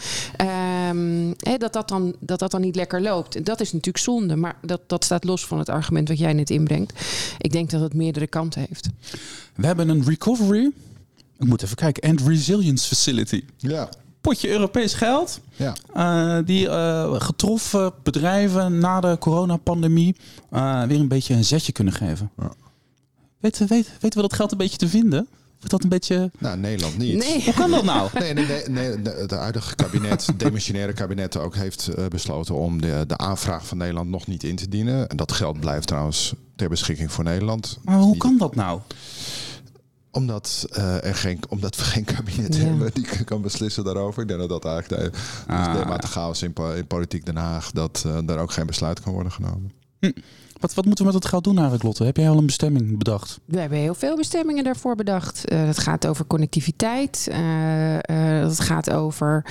um, 0.90 1.36
dat, 1.58 1.74
dat, 1.74 1.88
dan, 1.88 2.16
dat 2.20 2.40
dat 2.40 2.52
dan 2.52 2.62
niet 2.62 2.76
lekker 2.76 3.02
loopt. 3.02 3.46
Dat 3.46 3.60
is 3.60 3.72
natuurlijk 3.72 4.04
zonde, 4.04 4.36
maar 4.36 4.56
dat, 4.62 4.82
dat 4.88 5.04
staat 5.04 5.24
los 5.24 5.46
van 5.46 5.60
het 5.60 5.70
argument 5.70 6.08
wat 6.08 6.18
jij 6.18 6.34
net 6.34 6.50
inbrengt. 6.50 6.94
Ik 7.38 7.52
denk 7.52 7.70
dat 7.70 7.82
het 7.82 7.94
meerdere 7.94 8.28
kanten 8.28 8.66
heeft. 8.70 8.90
We 9.56 9.66
hebben 9.66 9.90
een 9.90 10.04
recovery, 10.04 10.72
ik 11.38 11.48
moet 11.48 11.64
even 11.64 11.76
kijken, 11.76 12.10
and 12.10 12.22
resilience 12.22 12.88
facility. 12.88 13.44
Ja 13.58 13.90
potje 14.28 14.50
Europees 14.50 14.94
geld. 14.94 15.40
Ja. 15.56 15.76
Uh, 15.96 16.46
die 16.46 16.66
uh, 16.66 17.14
getroffen 17.22 17.94
bedrijven 18.04 18.80
na 18.80 19.00
de 19.00 19.18
coronapandemie 19.20 20.16
uh, 20.54 20.84
weer 20.84 21.00
een 21.00 21.08
beetje 21.08 21.34
een 21.34 21.46
zetje 21.46 21.72
kunnen 21.72 21.94
geven. 21.94 22.32
Ja. 22.38 22.52
Weten, 23.40 23.68
weet, 23.68 23.92
weten 24.00 24.22
we 24.22 24.28
dat 24.28 24.34
geld 24.34 24.52
een 24.52 24.58
beetje 24.58 24.78
te 24.78 24.88
vinden? 24.88 25.28
Wordt 25.58 25.72
dat 25.72 25.84
een 25.84 25.90
beetje... 25.90 26.32
Nou, 26.38 26.58
Nederland 26.58 26.98
niet. 26.98 27.18
Nee. 27.18 27.44
Hoe 27.44 27.54
kan 27.54 27.72
dat 27.72 27.84
nou? 27.84 28.10
Nee, 28.14 28.34
nee, 28.34 28.46
nee, 28.46 28.98
nee 28.98 29.16
het 29.16 29.32
huidige 29.32 29.76
kabinet, 29.76 30.26
het 30.26 30.40
demissionaire 30.46 30.94
kabinet 30.94 31.38
ook 31.38 31.56
heeft 31.56 32.10
besloten 32.10 32.56
om 32.56 32.82
de, 32.82 33.04
de 33.08 33.18
aanvraag 33.18 33.68
van 33.68 33.78
Nederland 33.78 34.10
nog 34.10 34.28
niet 34.28 34.44
in 34.44 34.56
te 34.56 34.70
dienen. 34.70 35.10
En 35.10 35.18
dat 35.18 35.32
geld 35.32 35.60
blijft 35.60 35.88
trouwens 35.88 36.34
ter 36.56 36.70
beschikking 36.70 37.12
voor 37.12 37.24
Nederland. 37.24 37.78
Maar 37.84 38.00
hoe 38.00 38.18
kan 38.18 38.38
dat 38.38 38.56
nou? 38.56 38.80
Omdat, 40.18 40.68
uh, 40.78 41.04
er 41.04 41.16
geen, 41.16 41.40
omdat 41.50 41.76
we 41.76 41.84
geen 41.84 42.04
kabinet 42.04 42.58
hebben 42.58 42.92
die 42.94 43.24
kan 43.24 43.42
beslissen 43.42 43.84
daarover. 43.84 44.22
Ik 44.22 44.28
denk 44.28 44.40
dat 44.40 44.50
dat 44.50 44.66
eigenlijk 44.66 45.14
de, 45.48 45.54
ah. 45.54 45.98
chaos 46.00 46.42
in, 46.42 46.54
in 46.76 46.88
politiek 46.88 47.26
Den 47.26 47.38
Haag... 47.38 47.72
dat 47.72 48.04
uh, 48.08 48.18
daar 48.26 48.40
ook 48.40 48.52
geen 48.52 48.66
besluit 48.66 49.02
kan 49.02 49.14
worden 49.14 49.32
genomen. 49.32 49.72
Hm. 50.00 50.12
Wat, 50.60 50.74
wat 50.74 50.86
moeten 50.86 51.06
we 51.06 51.12
met 51.12 51.22
dat 51.22 51.30
geld 51.32 51.44
doen 51.44 51.54
eigenlijk, 51.54 51.84
Lotte? 51.84 52.04
Heb 52.04 52.18
jij 52.18 52.30
al 52.30 52.38
een 52.38 52.46
bestemming 52.46 52.98
bedacht? 52.98 53.40
We 53.46 53.60
hebben 53.60 53.78
heel 53.78 53.96
veel 53.96 54.16
bestemmingen 54.16 54.64
daarvoor 54.64 54.96
bedacht. 54.96 55.52
Uh, 55.54 55.66
dat 55.66 55.78
gaat 55.78 56.08
over 56.08 56.26
connectiviteit. 56.28 57.28
Uh, 57.32 58.42
dat 58.42 58.60
gaat 58.60 58.90
over 58.92 59.46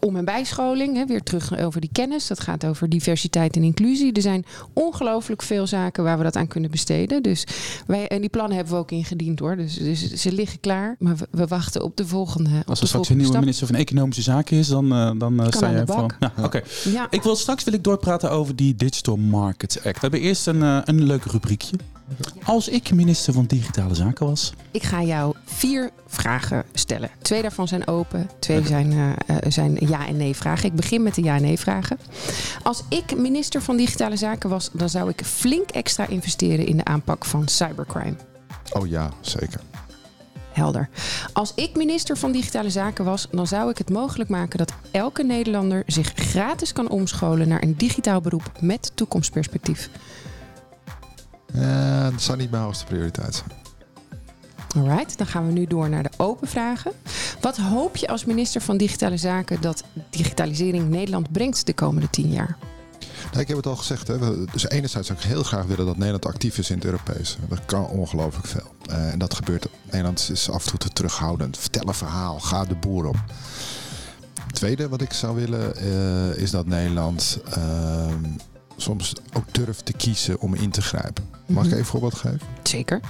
om- 0.00 0.16
en 0.16 0.24
bijscholing. 0.24 0.96
Hè, 0.96 1.06
weer 1.06 1.22
terug 1.22 1.58
over 1.58 1.80
die 1.80 1.90
kennis. 1.92 2.26
Dat 2.26 2.40
gaat 2.40 2.64
over 2.66 2.88
diversiteit 2.88 3.56
en 3.56 3.62
inclusie. 3.62 4.12
Er 4.12 4.22
zijn 4.22 4.44
ongelooflijk 4.72 5.42
veel 5.42 5.66
zaken 5.66 6.04
waar 6.04 6.18
we 6.18 6.24
dat 6.24 6.36
aan 6.36 6.46
kunnen 6.48 6.70
besteden. 6.70 7.22
Dus 7.22 7.44
wij, 7.86 8.08
en 8.08 8.20
die 8.20 8.30
plannen 8.30 8.56
hebben 8.56 8.74
we 8.74 8.80
ook 8.80 8.90
ingediend 8.90 9.38
hoor. 9.38 9.56
Dus, 9.56 9.74
dus 9.74 10.12
ze 10.12 10.32
liggen 10.32 10.60
klaar. 10.60 10.96
Maar 10.98 11.16
we, 11.30 11.46
wachten 11.46 11.82
op 11.82 11.96
de 11.96 12.06
volgende. 12.06 12.50
Als 12.66 12.80
er 12.80 12.86
straks 12.86 13.08
een 13.08 13.16
nieuwe 13.16 13.38
minister 13.38 13.66
van 13.66 13.76
Economische 13.76 14.22
Zaken 14.22 14.56
is, 14.56 14.68
dan, 14.68 14.88
dan 15.18 15.46
sta 15.50 15.70
je 15.70 15.82
van. 15.86 16.10
Ja, 16.20 16.32
Oké. 16.42 16.62
Ja. 16.84 17.06
Ik 17.10 17.22
wil 17.22 17.36
straks 17.36 17.64
wil 17.64 17.74
ik 17.74 17.84
doorpraten 17.84 18.30
over 18.30 18.56
die 18.56 18.74
Digital 18.74 19.16
Markets 19.16 19.84
Act. 19.84 19.95
We 19.96 20.02
hebben 20.02 20.20
eerst 20.20 20.46
een, 20.46 20.56
uh, 20.62 20.78
een 20.84 21.02
leuk 21.02 21.24
rubriekje. 21.24 21.76
Als 22.44 22.68
ik 22.68 22.94
minister 22.94 23.32
van 23.32 23.44
Digitale 23.46 23.94
Zaken 23.94 24.26
was. 24.26 24.52
Ik 24.70 24.82
ga 24.82 25.02
jou 25.02 25.34
vier 25.44 25.90
vragen 26.06 26.64
stellen. 26.72 27.10
Twee 27.22 27.42
daarvan 27.42 27.68
zijn 27.68 27.86
open, 27.86 28.30
twee 28.38 28.66
zijn, 28.66 28.92
uh, 28.92 29.12
zijn 29.48 29.76
ja- 29.80 30.06
en 30.06 30.16
nee-vragen. 30.16 30.64
Ik 30.68 30.74
begin 30.74 31.02
met 31.02 31.14
de 31.14 31.22
ja- 31.22 31.36
en 31.36 31.42
nee-vragen. 31.42 31.98
Als 32.62 32.82
ik 32.88 33.16
minister 33.16 33.62
van 33.62 33.76
Digitale 33.76 34.16
Zaken 34.16 34.50
was, 34.50 34.70
dan 34.72 34.88
zou 34.88 35.08
ik 35.08 35.22
flink 35.24 35.70
extra 35.70 36.06
investeren 36.06 36.66
in 36.66 36.76
de 36.76 36.84
aanpak 36.84 37.24
van 37.24 37.48
cybercrime. 37.48 38.16
Oh 38.72 38.86
ja, 38.88 39.10
zeker. 39.20 39.60
Helder. 40.56 40.88
Als 41.32 41.52
ik 41.54 41.76
minister 41.76 42.16
van 42.16 42.32
Digitale 42.32 42.70
Zaken 42.70 43.04
was, 43.04 43.28
dan 43.30 43.46
zou 43.46 43.70
ik 43.70 43.78
het 43.78 43.90
mogelijk 43.90 44.30
maken 44.30 44.58
dat 44.58 44.72
elke 44.90 45.24
Nederlander 45.24 45.82
zich 45.86 46.12
gratis 46.14 46.72
kan 46.72 46.88
omscholen 46.88 47.48
naar 47.48 47.62
een 47.62 47.76
digitaal 47.76 48.20
beroep 48.20 48.50
met 48.60 48.90
toekomstperspectief. 48.94 49.90
Uh, 51.54 52.10
dat 52.10 52.22
zou 52.22 52.38
niet 52.38 52.50
mijn 52.50 52.62
hoogste 52.62 52.84
prioriteit 52.84 53.34
zijn. 53.34 53.50
Alright, 54.76 55.18
dan 55.18 55.26
gaan 55.26 55.46
we 55.46 55.52
nu 55.52 55.66
door 55.66 55.88
naar 55.88 56.02
de 56.02 56.10
open 56.16 56.48
vragen. 56.48 56.92
Wat 57.40 57.56
hoop 57.56 57.96
je 57.96 58.08
als 58.08 58.24
minister 58.24 58.60
van 58.60 58.76
Digitale 58.76 59.16
Zaken 59.16 59.60
dat 59.60 59.84
digitalisering 60.10 60.88
Nederland 60.88 61.32
brengt 61.32 61.66
de 61.66 61.74
komende 61.74 62.10
tien 62.10 62.30
jaar? 62.30 62.56
Nou, 63.24 63.40
ik 63.40 63.48
heb 63.48 63.56
het 63.56 63.66
al 63.66 63.76
gezegd. 63.76 64.08
Hè. 64.08 64.44
Dus 64.44 64.68
enerzijds 64.68 65.06
zou 65.06 65.18
ik 65.18 65.24
heel 65.24 65.42
graag 65.42 65.64
willen 65.64 65.86
dat 65.86 65.96
Nederland 65.96 66.26
actief 66.26 66.58
is 66.58 66.70
in 66.70 66.76
het 66.76 66.84
Europees. 66.84 67.36
Dat 67.48 67.64
kan 67.64 67.86
ongelooflijk 67.86 68.46
veel. 68.46 68.74
Uh, 68.90 69.12
en 69.12 69.18
dat 69.18 69.34
gebeurt. 69.34 69.66
Nederland 69.84 70.28
is 70.32 70.50
af 70.50 70.64
en 70.64 70.70
toe 70.70 70.78
te 70.78 70.88
terughoudend. 70.88 71.58
Vertel 71.58 71.88
een 71.88 71.94
verhaal. 71.94 72.40
Ga 72.40 72.64
de 72.64 72.74
boer 72.74 73.06
op. 73.06 73.16
Het 74.46 74.54
tweede 74.54 74.88
wat 74.88 75.00
ik 75.00 75.12
zou 75.12 75.34
willen 75.34 75.84
uh, 75.84 76.42
is 76.42 76.50
dat 76.50 76.66
Nederland 76.66 77.38
uh, 77.58 78.06
soms 78.76 79.12
ook 79.32 79.54
durft 79.54 79.86
te 79.86 79.92
kiezen 79.92 80.40
om 80.40 80.54
in 80.54 80.70
te 80.70 80.82
grijpen. 80.82 81.24
Mag 81.30 81.46
mm 81.46 81.56
-hmm. 81.56 81.64
ik 81.64 81.66
even 81.66 81.78
een 81.78 81.84
voorbeeld 81.84 82.14
geven? 82.14 82.40
Zeker. 82.62 83.00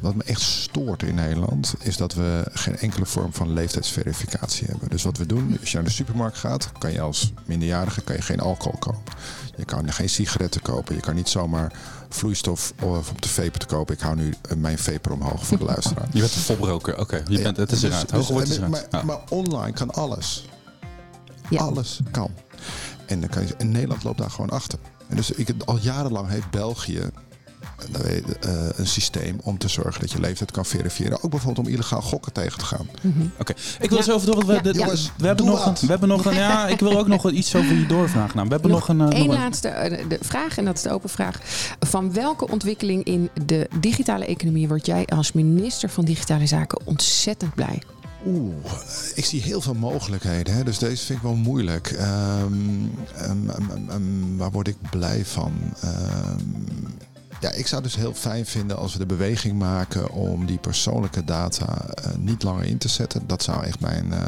Wat 0.00 0.14
me 0.14 0.22
echt 0.22 0.40
stoort 0.40 1.02
in 1.02 1.14
Nederland 1.14 1.74
is 1.82 1.96
dat 1.96 2.14
we 2.14 2.44
geen 2.52 2.76
enkele 2.76 3.06
vorm 3.06 3.32
van 3.32 3.52
leeftijdsverificatie 3.52 4.66
hebben. 4.66 4.88
Dus 4.88 5.02
wat 5.02 5.18
we 5.18 5.26
doen, 5.26 5.56
als 5.60 5.70
je 5.70 5.76
naar 5.76 5.86
de 5.86 5.92
supermarkt 5.92 6.38
gaat, 6.38 6.72
kan 6.78 6.92
je 6.92 7.00
als 7.00 7.32
minderjarige 7.44 8.00
kan 8.00 8.16
je 8.16 8.22
geen 8.22 8.40
alcohol 8.40 8.78
kopen. 8.78 9.12
Je 9.56 9.64
kan 9.64 9.92
geen 9.92 10.08
sigaretten 10.08 10.62
kopen. 10.62 10.94
Je 10.94 11.00
kan 11.00 11.14
niet 11.14 11.28
zomaar 11.28 11.72
vloeistof 12.08 12.72
of 12.82 13.10
op 13.10 13.22
de 13.22 13.28
vape 13.28 13.58
te 13.58 13.66
kopen. 13.66 13.94
Ik 13.94 14.00
hou 14.00 14.16
nu 14.16 14.34
mijn 14.56 14.78
vaper 14.78 15.12
omhoog 15.12 15.46
voor 15.46 15.58
de 15.58 15.64
luisteraar. 15.64 16.08
Je 16.12 16.20
bent 16.20 16.34
een 16.34 16.40
volbroker, 16.40 16.98
oké. 16.98 17.22
Je 17.28 17.36
ja, 17.36 17.42
bent, 17.42 17.56
het 17.56 17.72
is 17.72 17.80
dus, 17.80 17.90
eruit. 17.90 18.10
Dus, 18.10 18.48
dus, 18.48 18.58
maar, 18.58 18.86
ja. 18.90 19.02
maar, 19.02 19.20
online 19.28 19.72
kan 19.72 19.90
alles. 19.90 20.48
Ja. 21.50 21.58
Alles 21.58 22.00
kan. 22.10 22.30
En, 23.06 23.20
dan 23.20 23.28
kan 23.28 23.46
je, 23.46 23.54
en 23.56 23.70
Nederland 23.70 24.04
loopt 24.04 24.18
daar 24.18 24.30
gewoon 24.30 24.50
achter. 24.50 24.78
En 25.08 25.16
dus 25.16 25.30
ik, 25.30 25.54
al 25.64 25.78
jarenlang 25.78 26.28
heeft 26.28 26.50
België 26.50 27.10
een 28.76 28.86
systeem 28.86 29.40
om 29.42 29.58
te 29.58 29.68
zorgen 29.68 30.00
dat 30.00 30.12
je 30.12 30.20
leeftijd 30.20 30.50
kan 30.50 30.66
verifiëren. 30.66 31.22
Ook 31.22 31.30
bijvoorbeeld 31.30 31.66
om 31.66 31.72
illegaal 31.72 32.02
gokken 32.02 32.32
tegen 32.32 32.58
te 32.58 32.64
gaan. 32.64 32.88
Mm 33.02 33.12
-hmm. 33.12 33.32
Oké, 33.38 33.50
okay. 33.52 33.62
ik 33.80 33.88
wil 33.88 33.98
ja. 33.98 34.04
eens 34.04 34.14
over 34.14 34.26
door. 34.26 34.46
We, 34.46 34.52
ja, 34.52 34.60
de, 34.60 34.74
ja. 34.74 34.86
we, 35.16 35.26
hebben 35.26 35.46
nog 35.46 35.66
een, 35.66 35.74
we 35.80 35.86
hebben 35.86 36.08
nog 36.08 36.24
een. 36.24 36.34
Ja, 36.34 36.66
ik 36.66 36.80
wil 36.80 36.98
ook 36.98 37.06
nog 37.06 37.30
iets 37.30 37.54
over 37.54 37.74
je 37.74 37.86
doorvraag 37.86 38.34
nou. 38.34 38.46
We 38.46 38.52
hebben 38.52 38.70
nog, 38.70 38.88
nog 38.88 39.10
een. 39.10 39.16
Eén 39.16 39.26
laatste 39.26 40.04
de 40.08 40.18
vraag, 40.20 40.58
en 40.58 40.64
dat 40.64 40.76
is 40.76 40.82
de 40.82 40.90
open 40.90 41.10
vraag. 41.10 41.40
Van 41.80 42.12
welke 42.12 42.48
ontwikkeling 42.48 43.04
in 43.04 43.30
de 43.46 43.68
digitale 43.80 44.24
economie 44.24 44.68
word 44.68 44.86
jij 44.86 45.06
als 45.06 45.32
minister 45.32 45.88
van 45.88 46.04
Digitale 46.04 46.46
Zaken 46.46 46.80
ontzettend 46.84 47.54
blij? 47.54 47.82
Oeh, 48.26 48.54
ik 49.14 49.24
zie 49.24 49.42
heel 49.42 49.60
veel 49.60 49.74
mogelijkheden. 49.74 50.54
Hè? 50.54 50.64
Dus 50.64 50.78
deze 50.78 51.04
vind 51.04 51.18
ik 51.18 51.24
wel 51.24 51.34
moeilijk. 51.34 51.90
Um, 51.90 52.92
um, 53.22 53.50
um, 53.90 54.36
waar 54.36 54.50
word 54.50 54.68
ik 54.68 54.76
blij 54.90 55.24
van? 55.24 55.52
Ja, 57.40 57.52
ik 57.52 57.66
zou 57.66 57.82
dus 57.82 57.96
heel 57.96 58.14
fijn 58.14 58.46
vinden 58.46 58.76
als 58.76 58.92
we 58.92 58.98
de 58.98 59.06
beweging 59.06 59.58
maken 59.58 60.10
om 60.10 60.46
die 60.46 60.58
persoonlijke 60.58 61.24
data 61.24 61.66
uh, 61.66 62.14
niet 62.18 62.42
langer 62.42 62.64
in 62.64 62.78
te 62.78 62.88
zetten. 62.88 63.22
Dat 63.26 63.42
zou 63.42 63.64
echt 63.64 63.80
mijn. 63.80 64.06
Uh, 64.06 64.18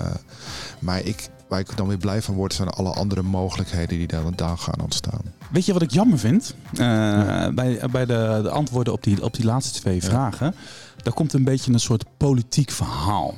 maar 0.79 1.05
ik, 1.05 1.29
waar 1.49 1.61
ik 1.61 1.77
dan 1.77 1.89
weer 1.89 1.97
blij 1.97 2.23
van 2.23 2.35
word, 2.35 2.55
zijn 2.55 2.69
alle 2.69 2.91
andere 2.91 3.23
mogelijkheden 3.23 3.99
die 3.99 4.07
daar 4.07 4.23
dan 4.37 4.59
gaan 4.59 4.81
ontstaan. 4.83 5.21
Weet 5.51 5.67
je 5.67 5.73
wat 5.73 5.83
ik 5.83 5.91
jammer 5.91 6.19
vind? 6.19 6.55
Uh, 6.73 6.79
ja. 6.81 7.53
Bij, 7.53 7.81
bij 7.91 8.07
de, 8.07 8.41
de, 8.43 8.51
antwoorden 8.51 8.93
op 8.93 9.03
die, 9.03 9.25
op 9.25 9.35
die 9.35 9.45
laatste 9.45 9.81
twee 9.81 9.95
ja. 9.95 10.01
vragen. 10.01 10.55
Daar 11.03 11.13
komt 11.13 11.33
een 11.33 11.45
beetje 11.45 11.73
een 11.73 11.81
soort 11.81 12.05
politiek 12.17 12.71
verhaal. 12.71 13.35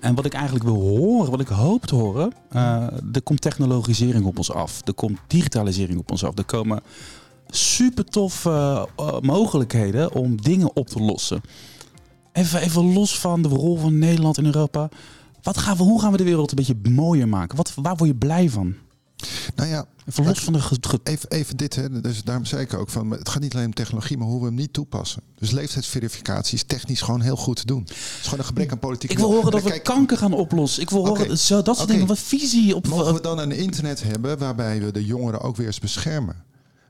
En 0.00 0.14
wat 0.14 0.24
ik 0.24 0.34
eigenlijk 0.34 0.64
wil 0.64 0.80
horen, 0.80 1.30
wat 1.30 1.40
ik 1.40 1.48
hoop 1.48 1.86
te 1.86 1.94
horen, 1.94 2.32
uh, 2.52 2.86
er 3.12 3.22
komt 3.22 3.40
technologisering 3.40 4.24
op 4.24 4.38
ons 4.38 4.52
af. 4.52 4.80
Er 4.84 4.94
komt 4.94 5.18
digitalisering 5.26 5.98
op 5.98 6.10
ons 6.10 6.24
af. 6.24 6.38
Er 6.38 6.44
komen 6.44 6.82
super 7.56 8.04
toffe 8.04 8.88
uh, 9.00 9.20
mogelijkheden 9.20 10.12
om 10.12 10.42
dingen 10.42 10.76
op 10.76 10.88
te 10.88 11.00
lossen. 11.00 11.40
Even, 12.32 12.60
even 12.60 12.92
los 12.92 13.18
van 13.18 13.42
de 13.42 13.48
rol 13.48 13.76
van 13.76 13.98
Nederland 13.98 14.38
in 14.38 14.46
Europa. 14.46 14.88
Wat 15.42 15.58
gaan 15.58 15.76
we, 15.76 15.82
hoe 15.82 16.00
gaan 16.00 16.10
we 16.10 16.16
de 16.16 16.24
wereld 16.24 16.50
een 16.50 16.56
beetje 16.56 16.90
mooier 16.90 17.28
maken? 17.28 17.56
Wat, 17.56 17.72
waar 17.74 17.96
word 17.96 18.10
je 18.10 18.16
blij 18.16 18.50
van? 18.50 18.74
Nou 19.54 19.68
ja, 19.68 19.86
even 20.06 20.24
los 20.24 20.38
van 20.38 20.52
de 20.52 21.00
even, 21.02 21.30
even 21.30 21.56
dit, 21.56 21.74
hè. 21.74 22.00
Dus 22.00 22.22
daarom 22.22 22.44
zei 22.44 22.62
ik 22.62 22.74
ook 22.74 22.88
van 22.88 23.10
het 23.10 23.28
gaat 23.28 23.42
niet 23.42 23.54
alleen 23.54 23.66
om 23.66 23.74
technologie, 23.74 24.18
maar 24.18 24.26
hoe 24.26 24.40
we 24.40 24.46
hem 24.46 24.54
niet 24.54 24.72
toepassen. 24.72 25.22
Dus 25.38 25.50
leeftijdsverificatie 25.50 26.54
is 26.54 26.64
technisch 26.66 27.00
gewoon 27.00 27.20
heel 27.20 27.36
goed 27.36 27.56
te 27.56 27.66
doen. 27.66 27.80
Het 27.80 27.90
is 27.90 28.22
gewoon 28.22 28.38
een 28.38 28.44
gebrek 28.44 28.70
aan 28.70 28.78
politiek. 28.78 29.10
Ik 29.10 29.18
wil 29.18 29.32
horen 29.32 29.50
dat 29.50 29.62
we 29.62 29.80
kanker 29.80 30.16
gaan 30.16 30.32
oplossen. 30.32 30.82
Ik 30.82 30.90
wil 30.90 31.06
horen 31.06 31.38
zo, 31.38 31.62
dat 31.62 31.76
soort 31.76 31.88
dingen. 31.88 32.06
Wat 32.06 32.18
visie 32.18 32.76
op. 32.76 32.88
Mogen 32.88 33.14
we 33.14 33.20
dan 33.20 33.38
een 33.38 33.52
internet 33.52 34.02
hebben 34.02 34.38
waarbij 34.38 34.80
we 34.80 34.92
de 34.92 35.04
jongeren 35.04 35.40
ook 35.40 35.56
weer 35.56 35.66
eens 35.66 35.80
beschermen? 35.80 36.36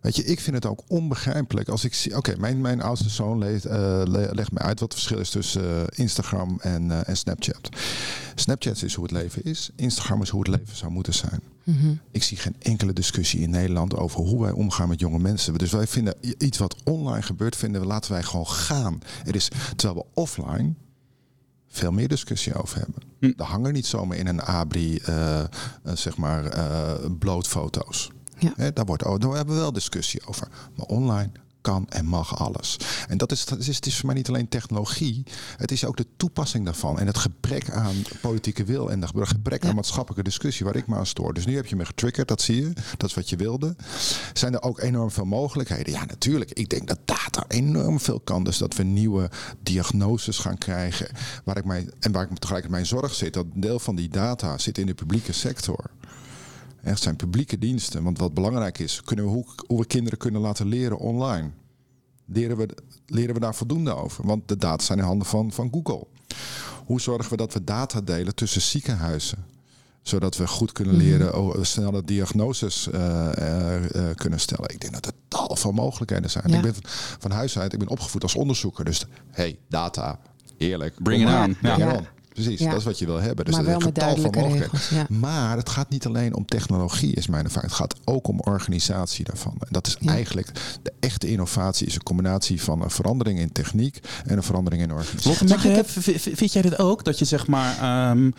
Weet 0.04 0.16
je, 0.16 0.24
ik 0.24 0.40
vind 0.40 0.56
het 0.56 0.66
ook 0.66 0.82
onbegrijpelijk 0.86 1.68
als 1.68 1.84
ik 1.84 1.94
zie. 1.94 2.16
Oké, 2.16 2.34
mijn, 2.38 2.60
mijn 2.60 2.82
oudste 2.82 3.08
zoon 3.08 3.38
leed, 3.38 3.64
uh, 3.64 4.02
legt 4.32 4.52
me 4.52 4.58
uit 4.58 4.80
wat 4.80 4.92
het 4.92 4.92
verschil 4.92 5.18
is 5.18 5.30
tussen 5.30 5.62
uh, 5.62 5.82
Instagram 5.90 6.58
en, 6.60 6.84
uh, 6.84 7.08
en 7.08 7.16
Snapchat. 7.16 7.68
Snapchat 8.34 8.82
is 8.82 8.94
hoe 8.94 9.04
het 9.04 9.12
leven 9.12 9.44
is, 9.44 9.70
Instagram 9.76 10.22
is 10.22 10.28
hoe 10.28 10.40
het 10.40 10.48
leven 10.48 10.76
zou 10.76 10.92
moeten 10.92 11.14
zijn. 11.14 11.40
Mm 11.62 11.78
-hmm. 11.78 12.00
Ik 12.10 12.22
zie 12.22 12.36
geen 12.36 12.56
enkele 12.58 12.92
discussie 12.92 13.40
in 13.40 13.50
Nederland 13.50 13.96
over 13.96 14.20
hoe 14.20 14.42
wij 14.42 14.50
omgaan 14.50 14.88
met 14.88 15.00
jonge 15.00 15.18
mensen. 15.18 15.58
Dus 15.58 15.72
wij 15.72 15.86
vinden 15.86 16.14
iets 16.38 16.58
wat 16.58 16.76
online 16.84 17.22
gebeurt, 17.22 17.56
vinden 17.56 17.80
we 17.80 17.86
laten 17.86 18.12
wij 18.12 18.22
gewoon 18.22 18.48
gaan. 18.48 19.00
Er 19.24 19.34
is, 19.34 19.48
terwijl 19.76 20.00
we 20.00 20.20
offline 20.20 20.74
veel 21.68 21.92
meer 21.92 22.08
discussie 22.08 22.54
over 22.54 22.78
hebben. 22.78 23.36
Er 23.38 23.44
hangen 23.44 23.72
niet 23.72 23.86
zomaar 23.86 24.16
in 24.16 24.26
een 24.26 24.42
abri, 24.42 25.00
zeg 25.94 26.16
maar, 26.16 26.50
blootfoto's. 27.18 28.10
Ja. 28.38 28.70
daar, 28.70 28.84
wordt, 28.84 29.02
daar 29.02 29.20
hebben 29.20 29.54
we 29.54 29.60
wel 29.60 29.72
discussie 29.72 30.26
over. 30.26 30.48
Maar 30.74 30.86
online 30.86 31.30
kan 31.64 31.86
en 31.88 32.06
mag 32.06 32.38
alles. 32.38 32.76
En 33.08 33.18
dat 33.18 33.32
is, 33.32 33.44
dat 33.44 33.58
is, 33.58 33.76
het 33.76 33.86
is 33.86 33.96
voor 33.96 34.06
mij 34.06 34.14
niet 34.14 34.28
alleen 34.28 34.48
technologie, 34.48 35.22
het 35.56 35.70
is 35.70 35.84
ook 35.84 35.96
de 35.96 36.06
toepassing 36.16 36.64
daarvan. 36.64 36.98
En 36.98 37.06
het 37.06 37.18
gebrek 37.18 37.70
aan 37.70 37.94
politieke 38.20 38.64
wil 38.64 38.90
en 38.90 39.02
het 39.02 39.10
gebrek 39.28 39.64
aan 39.64 39.74
maatschappelijke 39.74 40.24
discussie 40.24 40.66
waar 40.66 40.76
ik 40.76 40.86
me 40.86 40.96
aan 40.96 41.06
stoor. 41.06 41.34
Dus 41.34 41.46
nu 41.46 41.54
heb 41.54 41.66
je 41.66 41.76
me 41.76 41.84
getriggerd, 41.84 42.28
dat 42.28 42.40
zie 42.40 42.60
je, 42.60 42.72
dat 42.96 43.08
is 43.08 43.14
wat 43.14 43.28
je 43.28 43.36
wilde. 43.36 43.76
Zijn 44.32 44.54
er 44.54 44.62
ook 44.62 44.80
enorm 44.80 45.10
veel 45.10 45.24
mogelijkheden? 45.24 45.92
Ja, 45.92 46.04
natuurlijk. 46.04 46.50
Ik 46.50 46.68
denk 46.68 46.88
dat 46.88 46.98
data 47.04 47.44
enorm 47.48 48.00
veel 48.00 48.20
kan. 48.20 48.44
Dus 48.44 48.58
dat 48.58 48.74
we 48.74 48.82
nieuwe 48.82 49.30
diagnoses 49.62 50.38
gaan 50.38 50.58
krijgen. 50.58 51.08
Waar 51.44 51.56
ik 51.56 51.64
mij, 51.64 51.88
en 52.00 52.12
waar 52.12 52.22
ik 52.22 52.38
tegelijkertijd 52.38 52.70
mijn 52.70 52.86
zorg 52.86 53.14
zit, 53.14 53.34
dat 53.34 53.46
een 53.54 53.60
deel 53.60 53.78
van 53.78 53.96
die 53.96 54.08
data 54.08 54.58
zit 54.58 54.78
in 54.78 54.86
de 54.86 54.94
publieke 54.94 55.32
sector. 55.32 55.90
Het 56.84 57.02
zijn 57.02 57.16
publieke 57.16 57.58
diensten. 57.58 58.02
Want 58.02 58.18
wat 58.18 58.34
belangrijk 58.34 58.78
is, 58.78 59.02
kunnen 59.04 59.24
we 59.24 59.30
hoe, 59.30 59.44
hoe, 59.66 59.80
we 59.80 59.86
kinderen 59.86 60.18
kunnen 60.18 60.40
laten 60.40 60.66
leren 60.66 60.98
online. 60.98 61.50
Leren 62.26 62.56
we, 62.56 62.68
leren 63.06 63.34
we 63.34 63.40
daar 63.40 63.54
voldoende 63.54 63.94
over? 63.94 64.26
Want 64.26 64.48
de 64.48 64.56
data 64.56 64.84
zijn 64.84 64.98
in 64.98 65.04
handen 65.04 65.26
van, 65.26 65.52
van 65.52 65.70
Google. 65.72 66.06
Hoe 66.84 67.00
zorgen 67.00 67.30
we 67.30 67.36
dat 67.36 67.52
we 67.52 67.64
data 67.64 68.00
delen 68.00 68.34
tussen 68.34 68.60
ziekenhuizen? 68.60 69.44
Zodat 70.02 70.36
we 70.36 70.46
goed 70.46 70.72
kunnen 70.72 70.94
mhm. 70.94 71.04
leren, 71.04 71.38
oh, 71.38 71.62
snelle 71.62 72.04
diagnoses 72.04 72.88
uh, 72.94 73.30
uh, 73.38 73.74
uh, 73.74 74.14
kunnen 74.14 74.40
stellen. 74.40 74.70
Ik 74.70 74.80
denk 74.80 74.92
dat 74.92 75.06
er 75.06 75.12
tal 75.28 75.56
van 75.56 75.74
mogelijkheden 75.74 76.30
zijn. 76.30 76.52
Ik 76.52 76.62
ben 76.62 76.74
van 77.18 77.30
huis 77.30 77.58
uit, 77.58 77.72
ik 77.72 77.78
ben 77.78 77.88
opgevoed 77.88 78.22
als 78.22 78.34
onderzoeker. 78.34 78.84
Dus 78.84 79.06
hey, 79.30 79.58
data, 79.68 80.20
eerlijk. 80.56 81.02
Bring 81.02 81.28
it 81.28 81.34
on. 81.34 81.56
Ja. 81.62 82.00
Ja. 82.34 82.42
Precies, 82.42 82.66
dat 82.66 82.76
is 82.76 82.84
wat 82.84 82.98
je 82.98 83.06
wil 83.06 83.20
hebben. 83.20 83.44
Dus 83.44 83.54
maar 83.54 83.64
wel 83.64 83.78
met 83.78 83.94
duidelijke 83.94 84.48
regels. 84.48 84.88
Ja. 84.88 85.06
Maar 85.08 85.56
het 85.56 85.68
gaat 85.68 85.90
niet 85.90 86.06
alleen 86.06 86.34
om 86.34 86.44
technologie, 86.44 87.14
is 87.14 87.26
mijn 87.26 87.44
ervaring. 87.44 87.70
Het 87.70 87.80
gaat 87.80 87.94
ook 88.04 88.28
om 88.28 88.40
organisatie 88.40 89.24
daarvan. 89.24 89.54
En 89.58 89.68
dat 89.70 89.86
is 89.86 89.96
eigenlijk 90.06 90.50
de 90.82 90.92
echte 91.00 91.28
innovatie, 91.28 91.86
is 91.86 91.94
een 91.94 92.02
combinatie 92.02 92.62
van 92.62 92.82
een 92.82 92.90
verandering 92.90 93.38
in 93.38 93.52
techniek 93.52 94.00
en 94.26 94.36
een 94.36 94.42
verandering 94.42 94.82
in 94.82 94.92
organisatie. 94.92 95.48
Lotte, 95.48 95.84
vind 96.34 96.52
jij 96.52 96.62
dit 96.62 96.78
ook? 96.78 97.04
Dat 97.04 97.18
je 97.18 97.24
zeg 97.24 97.46
maar 97.46 98.10
um, 98.10 98.32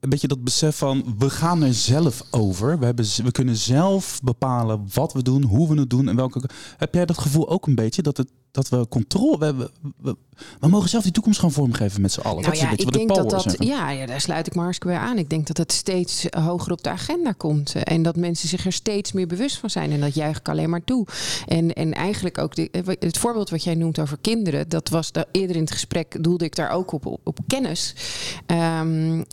een 0.00 0.08
beetje 0.08 0.28
dat 0.28 0.44
besef 0.44 0.76
van 0.76 1.14
we 1.18 1.30
gaan 1.30 1.62
er 1.62 1.74
zelf 1.74 2.24
over. 2.30 2.78
We, 2.78 2.84
hebben, 2.84 3.06
we 3.24 3.30
kunnen 3.30 3.56
zelf 3.56 4.20
bepalen 4.22 4.88
wat 4.94 5.12
we 5.12 5.22
doen, 5.22 5.42
hoe 5.42 5.68
we 5.68 5.80
het 5.80 5.90
doen 5.90 6.08
en 6.08 6.16
welke. 6.16 6.42
Heb 6.76 6.94
jij 6.94 7.06
dat 7.06 7.18
gevoel 7.18 7.48
ook 7.48 7.66
een 7.66 7.74
beetje 7.74 8.02
dat, 8.02 8.16
het, 8.16 8.28
dat 8.50 8.68
we 8.68 8.88
controle 8.88 9.38
we 9.38 9.44
hebben? 9.44 9.70
We, 9.96 10.16
we 10.60 10.68
mogen 10.68 10.88
zelf 10.88 11.02
die 11.02 11.12
toekomst 11.12 11.40
gaan 11.40 11.52
vormgeven 11.52 12.00
met 12.00 12.12
z'n 12.12 12.20
allen. 12.20 12.42
Nou 12.42 12.54
dat 12.54 12.60
ja, 12.60 12.72
is 12.72 12.84
ik 12.84 12.92
denk 12.92 13.08
dat 13.14 13.30
dat. 13.30 13.54
Ja, 13.58 13.90
ja, 13.90 14.06
daar 14.06 14.20
sluit 14.20 14.46
ik 14.46 14.54
maar 14.54 14.76
bij 14.78 14.96
aan. 14.96 15.18
Ik 15.18 15.30
denk 15.30 15.46
dat 15.46 15.56
het 15.56 15.72
steeds 15.72 16.26
hoger 16.30 16.72
op 16.72 16.82
de 16.82 16.90
agenda 16.90 17.32
komt 17.32 17.74
en 17.74 18.02
dat 18.02 18.16
mensen 18.16 18.48
zich 18.48 18.66
er 18.66 18.72
steeds 18.72 19.12
meer 19.12 19.26
bewust 19.26 19.56
van 19.56 19.70
zijn. 19.70 19.92
En 19.92 20.00
dat 20.00 20.14
juich 20.14 20.38
ik 20.38 20.48
alleen 20.48 20.70
maar 20.70 20.84
toe. 20.84 21.06
En, 21.46 21.72
en 21.72 21.92
eigenlijk 21.92 22.38
ook 22.38 22.54
de, 22.54 22.96
het 22.98 23.18
voorbeeld 23.18 23.50
wat 23.50 23.64
jij 23.64 23.74
noemt 23.74 23.98
over 23.98 24.18
kinderen, 24.20 24.68
dat 24.68 24.88
was 24.88 25.12
de, 25.12 25.26
eerder 25.30 25.56
in 25.56 25.62
het 25.62 25.70
gesprek 25.70 26.22
doelde 26.24 26.44
ik 26.44 26.56
daar 26.56 26.70
ook 26.70 26.92
op, 26.92 27.06
op, 27.06 27.20
op 27.24 27.38
kennis. 27.46 27.94
Um, 28.46 29.16
uh, 29.16 29.24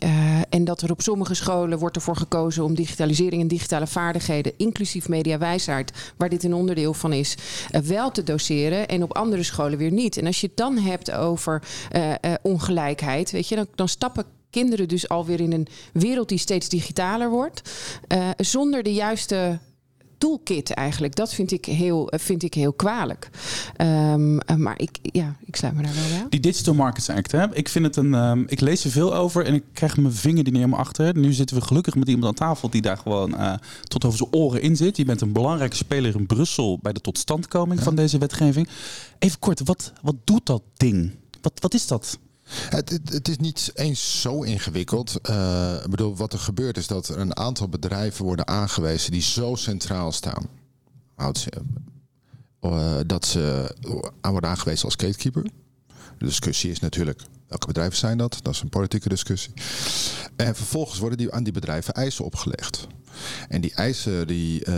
en 0.50 0.64
dat 0.64 0.82
er 0.82 0.92
op 0.92 1.02
sommige 1.02 1.34
scholen 1.34 1.80
wordt 1.80 1.96
ervoor 1.96 2.16
gekozen 2.16 2.64
om 2.64 2.76
digitalisering 2.76 3.42
en 3.42 3.48
digitale 3.48 3.88
vaardigheden, 3.88 4.54
inclusief 4.58 5.10
mediawijsheid, 5.10 6.14
waar 6.18 6.30
dit 6.30 6.44
een 6.44 6.54
onderdeel 6.54 6.94
van 6.94 7.14
is, 7.14 7.36
uh, 7.72 7.82
wel 7.82 8.12
te 8.12 8.24
doseren. 8.24 8.88
En 8.88 9.04
op 9.04 9.07
andere 9.12 9.44
scholen 9.44 9.78
weer 9.78 9.92
niet. 9.92 10.18
En 10.18 10.26
als 10.26 10.42
je 10.42 10.48
het 10.48 10.58
dan 10.58 10.78
hebt 10.78 11.12
over 11.12 11.64
uh, 11.96 12.14
ongelijkheid, 12.42 13.32
weet 13.32 13.48
je, 13.48 13.56
dan, 13.56 13.68
dan 13.76 13.88
stappen 13.88 14.26
kinderen 14.50 14.88
dus 14.88 15.10
alweer 15.10 15.40
in 15.40 15.52
een 15.52 15.68
wereld 15.94 16.30
die 16.30 16.38
steeds 16.38 16.70
digitaler 16.70 17.30
wordt. 17.30 17.62
Uh, 18.08 18.30
zonder 18.38 18.84
de 18.84 18.94
juiste 18.94 19.60
toolkit 20.18 20.72
eigenlijk. 20.72 21.16
Dat 21.16 21.34
vind 21.34 21.52
ik 21.52 21.66
heel, 21.66 22.12
vind 22.16 22.44
ik 22.44 22.54
heel 22.54 22.74
kwalijk. 22.74 23.30
Um, 23.82 24.40
maar 24.58 24.80
ik, 24.80 25.00
ja, 25.02 25.36
ik 25.46 25.56
sluit 25.56 25.76
me 25.76 25.82
daar 25.82 25.94
wel 25.94 26.20
bij. 26.20 26.26
Die 26.30 26.40
Digital 26.40 26.74
Markets 26.74 27.10
Act, 27.10 27.32
hè? 27.32 27.56
ik 27.56 27.70
vind 27.70 27.86
het 27.86 27.96
een. 27.96 28.14
Um, 28.14 28.46
ik 28.48 28.60
lees 28.60 28.84
er 28.84 28.92
veel 28.92 29.16
over 29.16 29.46
en 29.46 29.54
ik 29.54 29.64
krijg 29.74 29.98
mijn 29.98 30.14
vinger 30.14 30.44
die 30.44 30.54
niet 30.54 30.62
helemaal 30.62 30.86
achter. 30.86 31.18
Nu 31.18 31.34
zitten 31.34 31.58
we 31.58 31.64
gelukkig 31.64 31.96
met 31.96 32.08
iemand 32.08 32.26
aan 32.26 32.48
tafel 32.48 32.70
die 32.70 32.82
daar 32.82 32.98
gewoon 32.98 33.34
uh, 33.34 33.54
tot 33.84 34.06
over 34.06 34.18
zijn 34.18 34.34
oren 34.34 34.62
in 34.62 34.76
zit. 34.76 34.98
Je 34.98 35.06
bent 35.06 35.22
een 35.22 35.32
belangrijke 35.32 35.76
speler 35.76 36.16
in 36.16 36.26
Brussel 36.26 36.80
bij 36.82 36.94
de 36.94 37.02
totstandkoming 37.02 37.80
ja. 37.80 37.86
van 37.86 37.96
deze 37.96 38.18
wetgeving. 38.18 38.68
Even 39.20 39.40
kort, 39.40 39.62
wat, 39.64 39.94
wat 40.02 40.16
doet 40.24 40.46
dat 40.46 40.62
ding? 40.78 41.12
Wat, 41.42 41.54
wat 41.60 41.74
is 41.74 41.88
dat? 41.88 42.20
Het, 42.50 43.00
het, 43.06 43.28
is 43.28 43.38
niet 43.38 43.72
eens 43.74 44.22
zo 44.22 44.42
ingewikkeld. 44.42 45.20
Uh, 45.30 45.74
ik 45.84 45.90
bedoel, 45.90 46.16
wat 46.16 46.34
er 46.34 46.40
gebeurt 46.40 46.78
is 46.78 46.88
dat 46.88 47.08
er 47.08 47.18
een 47.18 47.38
aantal 47.38 47.70
bedrijven 47.70 48.26
worden 48.26 48.48
aangewezen 48.48 49.12
die 49.12 49.22
zo 49.22 49.56
centraal 49.56 50.12
staan. 50.12 50.50
Uh, 52.62 52.98
dat 53.06 53.26
ze 53.26 53.76
aan 54.22 54.32
worden 54.32 54.50
aangewezen 54.50 54.86
als 54.86 54.96
gatekeeper. 54.96 55.44
De 56.18 56.26
discussie 56.26 56.72
is 56.72 56.80
natuurlijk 56.80 57.22
welke 57.48 57.68
bedrijven 57.68 57.98
zijn 57.98 58.18
dat? 58.18 58.40
Dat 58.42 58.54
is 58.54 58.62
een 58.62 58.70
politieke 58.70 59.10
discussie. 59.10 59.54
En 60.36 60.56
vervolgens 60.56 61.00
worden 61.00 61.18
die, 61.18 61.32
aan 61.32 61.44
die 61.44 61.54
bedrijven 61.54 61.94
eisen 61.94 62.26
opgelegd. 62.26 62.88
En 63.48 63.62
die 63.62 63.74
eisen 63.74 64.28
die, 64.28 64.66
uh, 64.66 64.76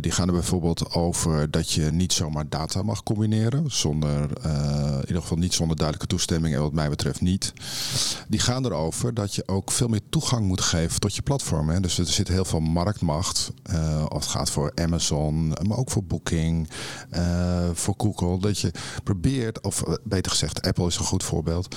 die 0.00 0.12
gaan 0.12 0.26
er 0.26 0.34
bijvoorbeeld 0.34 0.94
over 0.94 1.50
dat 1.50 1.70
je 1.70 1.82
niet 1.82 2.12
zomaar 2.12 2.48
data 2.48 2.82
mag 2.82 3.02
combineren. 3.02 3.64
Zonder, 3.70 4.30
uh, 4.46 4.92
in 4.92 5.06
ieder 5.06 5.22
geval 5.22 5.36
niet 5.36 5.54
zonder 5.54 5.76
duidelijke 5.76 6.14
toestemming 6.14 6.54
en 6.54 6.60
wat 6.60 6.72
mij 6.72 6.88
betreft 6.88 7.20
niet. 7.20 7.52
Die 8.28 8.40
gaan 8.40 8.64
erover 8.64 9.14
dat 9.14 9.34
je 9.34 9.42
ook 9.46 9.70
veel 9.70 9.88
meer 9.88 10.00
toegang 10.08 10.46
moet 10.46 10.60
geven 10.60 11.00
tot 11.00 11.14
je 11.14 11.22
platform. 11.22 11.68
Hè. 11.68 11.80
Dus 11.80 11.98
er 11.98 12.06
zit 12.06 12.28
heel 12.28 12.44
veel 12.44 12.60
marktmacht. 12.60 13.50
Uh, 13.70 14.04
of 14.08 14.20
het 14.22 14.30
gaat 14.30 14.50
voor 14.50 14.72
Amazon, 14.74 15.48
maar 15.48 15.78
ook 15.78 15.90
voor 15.90 16.04
Booking, 16.04 16.68
voor 17.72 17.94
Google. 17.96 18.38
Dat 18.38 18.58
je 18.58 18.70
probeert, 19.04 19.60
of 19.60 19.82
beter 20.04 20.30
gezegd, 20.30 20.62
Apple 20.62 20.86
is 20.86 20.96
een 20.96 21.04
goed 21.04 21.24
voorbeeld. 21.24 21.76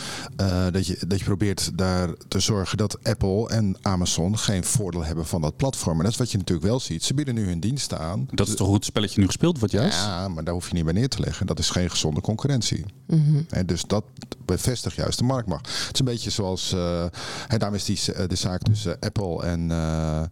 dat, 0.71 0.87
je, 0.87 0.97
dat 1.07 1.19
je 1.19 1.25
probeert 1.25 1.77
daar 1.77 2.09
te 2.27 2.39
zorgen 2.39 2.77
dat 2.77 3.03
Apple 3.03 3.49
en 3.49 3.77
Amazon 3.81 4.37
geen 4.37 4.63
voordeel 4.63 5.03
hebben 5.03 5.25
van 5.25 5.41
dat 5.41 5.55
platform. 5.55 5.95
Maar 5.95 6.03
dat 6.03 6.13
is 6.13 6.19
wat 6.19 6.30
je 6.31 6.37
natuurlijk 6.37 6.67
wel 6.67 6.79
ziet. 6.79 7.03
Ze 7.03 7.13
bieden 7.13 7.35
nu 7.35 7.45
hun 7.45 7.59
diensten 7.59 7.99
aan. 7.99 8.27
Dat 8.31 8.47
is 8.47 8.55
toch 8.55 8.67
hoe 8.67 8.75
het 8.75 8.85
spelletje 8.85 9.19
nu 9.19 9.25
gespeeld 9.25 9.59
wordt, 9.59 9.73
juist? 9.73 9.97
Ja, 9.97 10.27
maar 10.27 10.43
daar 10.43 10.53
hoef 10.53 10.67
je 10.67 10.73
niet 10.73 10.83
bij 10.83 10.93
neer 10.93 11.09
te 11.09 11.19
leggen. 11.19 11.45
Dat 11.45 11.59
is 11.59 11.69
geen 11.69 11.89
gezonde 11.89 12.21
concurrentie. 12.21 12.85
Mm 13.07 13.25
-hmm. 13.25 13.45
En 13.49 13.65
dus 13.65 13.83
dat 13.83 14.03
bevestigt 14.45 14.95
juist 14.95 15.17
de 15.17 15.23
marktmacht. 15.23 15.67
Het 15.67 15.93
is 15.93 15.99
een 15.99 16.05
beetje 16.05 16.29
zoals... 16.29 16.73
Uh, 16.73 17.03
en 17.47 17.59
daarom 17.59 17.73
is 17.73 17.85
die, 17.85 18.27
de 18.27 18.35
zaak 18.35 18.61
tussen 18.61 18.99
Apple 18.99 19.43
en... 19.43 19.69
Uh, 19.69 20.23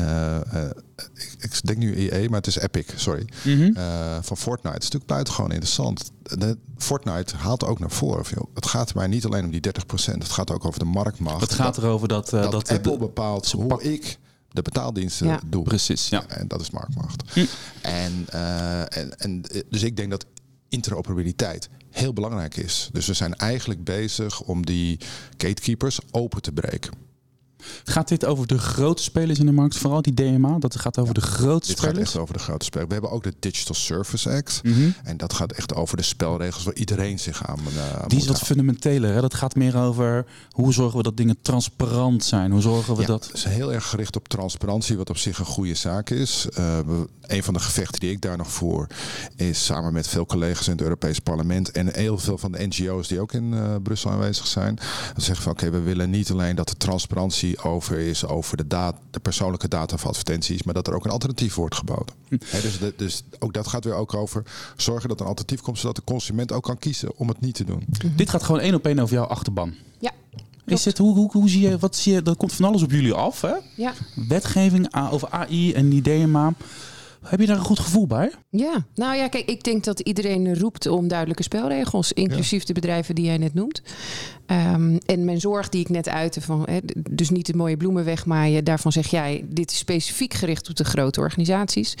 uh, 0.00 0.70
ik, 1.14 1.34
ik, 1.38 1.66
denk 1.66 1.78
nu 1.78 1.96
EA, 1.96 2.28
maar 2.28 2.38
het 2.38 2.46
is 2.46 2.58
Epic, 2.58 2.86
sorry. 2.96 3.28
Mm 3.44 3.60
-hmm. 3.60 3.74
van 4.22 4.36
Fortnite. 4.36 4.74
Het 4.74 4.82
is 4.82 4.90
natuurlijk 4.90 5.06
buitengewoon 5.06 5.50
interessant. 5.50 6.10
De, 6.22 6.58
Fortnite 6.76 7.36
haalt 7.36 7.64
ook 7.64 7.78
naar 7.78 7.90
voren. 7.90 8.24
Joh, 8.34 8.54
het 8.54 8.66
gaat 8.66 8.94
mij 8.94 9.06
niet 9.06 9.24
alleen 9.24 9.44
om 9.44 9.50
die 9.50 9.60
30%. 9.60 10.12
Het 10.12 10.28
gaat 10.28 10.50
ook 10.50 10.64
over 10.64 10.78
de 10.78 10.84
marktmacht. 10.84 11.40
Het 11.40 11.52
gaat 11.52 11.78
erover 11.78 12.08
dat... 12.08 12.30
dat, 12.30 12.50
dat 12.50 12.70
Apple 12.70 12.98
bepaalt 12.98 13.50
hoe 13.50 13.82
ik 13.82 14.18
de 14.52 14.62
betaaldiensten 14.62 15.26
ja. 15.26 15.40
doen. 15.46 15.62
Precies, 15.62 16.08
ja. 16.08 16.26
En 16.28 16.48
dat 16.48 16.60
is 16.60 16.70
marktmacht. 16.70 17.22
Hm. 17.32 17.44
En, 17.80 18.26
uh, 18.34 18.80
en, 18.80 19.18
en 19.18 19.42
dus 19.68 19.82
ik 19.82 19.96
denk 19.96 20.10
dat 20.10 20.26
interoperabiliteit 20.68 21.68
heel 21.90 22.12
belangrijk 22.12 22.56
is. 22.56 22.88
Dus 22.92 23.06
we 23.06 23.14
zijn 23.14 23.34
eigenlijk 23.34 23.84
bezig 23.84 24.40
om 24.40 24.66
die 24.66 25.00
gatekeepers 25.36 25.98
open 26.10 26.42
te 26.42 26.52
breken. 26.52 26.92
Gaat 27.84 28.08
dit 28.08 28.24
over 28.24 28.46
de 28.46 28.58
grote 28.58 29.02
spelers 29.02 29.38
in 29.38 29.46
de 29.46 29.52
markt, 29.52 29.76
vooral 29.76 30.02
die 30.02 30.14
DMA? 30.14 30.58
Dat 30.58 30.80
gaat 30.80 30.98
over 30.98 31.14
de 31.14 31.20
grote 31.20 31.66
dit 31.66 31.76
spelers? 31.76 31.98
Dit 31.98 32.06
gaat 32.06 32.14
echt 32.14 32.16
over 32.16 32.34
de 32.34 32.40
grote 32.40 32.64
spelers. 32.64 32.88
We 32.88 32.92
hebben 32.92 33.10
ook 33.10 33.22
de 33.22 33.34
Digital 33.38 33.74
Service 33.74 34.30
Act. 34.30 34.60
Mhm. 34.62 34.90
En 35.02 35.16
dat 35.16 35.32
gaat 35.32 35.52
echt 35.52 35.74
over 35.74 35.96
de 35.96 36.02
spelregels 36.02 36.64
waar 36.64 36.74
iedereen 36.74 37.18
zich 37.18 37.46
aan 37.46 37.58
uh, 37.76 38.02
Die 38.06 38.18
is 38.18 38.26
wat 38.26 38.38
fundamenteler. 38.38 39.14
Hè? 39.14 39.20
Dat 39.20 39.34
gaat 39.34 39.54
meer 39.54 39.76
over 39.76 40.26
hoe 40.50 40.72
zorgen 40.72 40.96
we 40.96 41.02
dat 41.02 41.16
dingen 41.16 41.36
transparant 41.42 42.24
zijn. 42.24 42.50
Hoe 42.50 42.60
zorgen 42.60 42.94
we 42.94 43.00
ja, 43.00 43.06
dat... 43.06 43.26
Het 43.26 43.36
is 43.36 43.44
heel 43.44 43.72
erg 43.72 43.88
gericht 43.88 44.16
op 44.16 44.28
transparantie, 44.28 44.96
wat 44.96 45.10
op 45.10 45.16
zich 45.16 45.38
een 45.38 45.44
goede 45.44 45.74
zaak 45.74 46.10
is. 46.10 46.46
Uh, 46.58 46.78
een 47.26 47.42
van 47.42 47.54
de 47.54 47.60
gevechten 47.60 48.00
die 48.00 48.10
ik 48.10 48.20
daar 48.20 48.36
nog 48.36 48.50
voer, 48.50 48.86
is 49.36 49.64
samen 49.64 49.92
met 49.92 50.08
veel 50.08 50.26
collega's 50.26 50.66
in 50.66 50.72
het 50.72 50.82
Europees 50.82 51.18
Parlement 51.18 51.70
en 51.70 51.94
heel 51.94 52.18
veel 52.18 52.38
van 52.38 52.52
de 52.52 52.66
NGO's 52.66 53.08
die 53.08 53.20
ook 53.20 53.32
in 53.32 53.52
uh, 53.52 53.74
Brussel 53.82 54.10
aanwezig 54.10 54.46
zijn. 54.46 54.78
Dat 55.14 55.24
zeggen 55.24 55.44
van 55.44 55.52
oké, 55.52 55.70
we 55.70 55.80
willen 55.80 56.10
niet 56.10 56.30
alleen 56.30 56.56
dat 56.56 56.68
de 56.68 56.76
transparantie 56.76 57.51
over 57.60 57.98
is 57.98 58.26
over 58.26 58.56
de, 58.56 58.66
data, 58.66 58.98
de 59.10 59.20
persoonlijke 59.20 59.68
data 59.68 59.96
van 59.96 60.08
advertenties, 60.08 60.62
maar 60.62 60.74
dat 60.74 60.86
er 60.86 60.94
ook 60.94 61.04
een 61.04 61.10
alternatief 61.10 61.54
wordt 61.54 61.74
geboden. 61.74 62.14
Hm. 62.28 62.36
dus, 62.38 62.78
de, 62.78 62.94
dus 62.96 63.22
ook 63.38 63.52
dat 63.52 63.66
gaat 63.66 63.84
weer 63.84 63.94
ook 63.94 64.14
over 64.14 64.42
zorgen 64.76 65.08
dat 65.08 65.16
er 65.16 65.22
een 65.22 65.30
alternatief 65.30 65.60
komt, 65.60 65.78
zodat 65.78 65.96
de 65.96 66.04
consument 66.04 66.52
ook 66.52 66.62
kan 66.62 66.78
kiezen 66.78 67.16
om 67.16 67.28
het 67.28 67.40
niet 67.40 67.54
te 67.54 67.64
doen. 67.64 67.86
Dit 68.16 68.30
gaat 68.30 68.42
gewoon 68.42 68.60
één 68.60 68.74
op 68.74 68.86
één 68.86 68.98
over 68.98 69.14
jouw 69.14 69.24
achterban. 69.24 69.74
Ja. 69.98 70.10
Is 70.66 70.84
het, 70.84 70.98
hoe, 70.98 71.14
hoe, 71.14 71.30
hoe 71.32 71.48
zie 71.48 71.60
je, 71.60 71.78
wat 71.78 71.96
zie 71.96 72.12
je, 72.12 72.22
dat 72.22 72.36
komt 72.36 72.52
van 72.52 72.64
alles 72.64 72.82
op 72.82 72.90
jullie 72.90 73.12
af, 73.12 73.40
hè? 73.40 73.54
Ja. 73.76 73.92
Wetgeving 74.28 74.94
over 75.10 75.28
AI 75.30 75.72
en 75.72 75.88
die 75.88 76.02
DMA. 76.02 76.52
Heb 77.22 77.40
je 77.40 77.46
daar 77.46 77.56
een 77.56 77.64
goed 77.64 77.78
gevoel 77.78 78.06
bij? 78.06 78.32
Ja, 78.50 78.86
nou 78.94 79.16
ja, 79.16 79.28
kijk, 79.28 79.48
ik 79.48 79.64
denk 79.64 79.84
dat 79.84 80.00
iedereen 80.00 80.58
roept 80.58 80.86
om 80.86 81.08
duidelijke 81.08 81.42
spelregels, 81.42 82.12
inclusief 82.12 82.64
de 82.64 82.72
bedrijven 82.72 83.14
die 83.14 83.24
jij 83.24 83.38
net 83.38 83.54
noemt. 83.54 83.82
Um, 84.46 84.98
en 85.06 85.24
mijn 85.24 85.40
zorg 85.40 85.68
die 85.68 85.80
ik 85.80 85.88
net 85.88 86.08
uitte, 86.08 86.40
van, 86.40 86.66
dus 87.10 87.30
niet 87.30 87.46
de 87.46 87.56
mooie 87.56 87.76
bloemen 87.76 88.04
wegmaaien, 88.04 88.64
daarvan 88.64 88.92
zeg 88.92 89.06
jij, 89.06 89.44
dit 89.48 89.70
is 89.70 89.78
specifiek 89.78 90.34
gericht 90.34 90.68
op 90.68 90.76
de 90.76 90.84
grote 90.84 91.20
organisaties. 91.20 91.96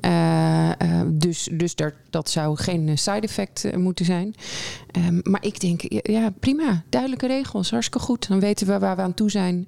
Uh, 0.00 0.70
uh, 0.82 1.00
dus 1.06 1.48
dus 1.52 1.74
daar, 1.74 1.94
dat 2.10 2.30
zou 2.30 2.56
geen 2.56 2.98
side 2.98 3.20
effect 3.20 3.76
moeten 3.76 4.04
zijn. 4.04 4.34
Um, 4.96 5.20
maar 5.22 5.44
ik 5.44 5.60
denk, 5.60 5.82
ja, 6.02 6.32
prima, 6.40 6.82
duidelijke 6.88 7.26
regels, 7.26 7.70
hartstikke 7.70 8.06
goed. 8.06 8.28
Dan 8.28 8.40
weten 8.40 8.66
we 8.66 8.78
waar 8.78 8.96
we 8.96 9.02
aan 9.02 9.14
toe 9.14 9.30
zijn 9.30 9.66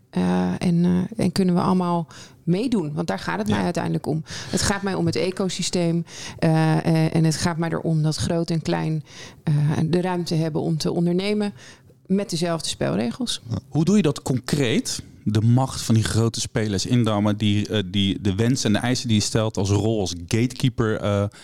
en, 0.58 1.08
en 1.16 1.32
kunnen 1.32 1.54
we 1.54 1.60
allemaal 1.60 2.06
meedoen. 2.44 2.92
Want 2.92 3.06
daar 3.06 3.18
gaat 3.18 3.38
het 3.38 3.48
ja. 3.48 3.54
mij 3.54 3.64
uiteindelijk 3.64 4.06
om. 4.06 4.22
Het 4.50 4.62
gaat 4.62 4.82
mij 4.82 4.94
om 4.94 5.06
het 5.06 5.16
ecosysteem. 5.16 6.04
Uh, 6.38 7.14
en 7.14 7.24
het 7.24 7.36
gaat 7.36 7.56
mij 7.56 7.68
erom 7.68 8.02
dat 8.02 8.16
groot 8.16 8.50
en 8.50 8.62
klein 8.62 9.04
uh, 9.44 9.54
de 9.84 10.00
ruimte 10.00 10.34
hebben 10.34 10.60
om 10.60 10.78
te 10.78 10.92
ondernemen 10.92 11.52
met 12.06 12.30
dezelfde 12.30 12.68
spelregels. 12.68 13.42
Hoe 13.68 13.84
doe 13.84 13.96
je 13.96 14.02
dat 14.02 14.22
concreet? 14.22 15.02
De 15.24 15.40
macht 15.40 15.82
van 15.82 15.94
die 15.94 16.04
grote 16.04 16.40
spelers 16.40 16.86
indammen, 16.86 17.36
die, 17.36 17.68
uh, 17.68 17.78
die 17.86 18.20
de 18.20 18.34
wensen 18.34 18.66
en 18.66 18.80
de 18.80 18.86
eisen 18.86 19.08
die 19.08 19.16
je 19.16 19.22
stelt 19.22 19.56
als 19.56 19.70
rol 19.70 20.00
als 20.00 20.14
gatekeeper 20.26 21.00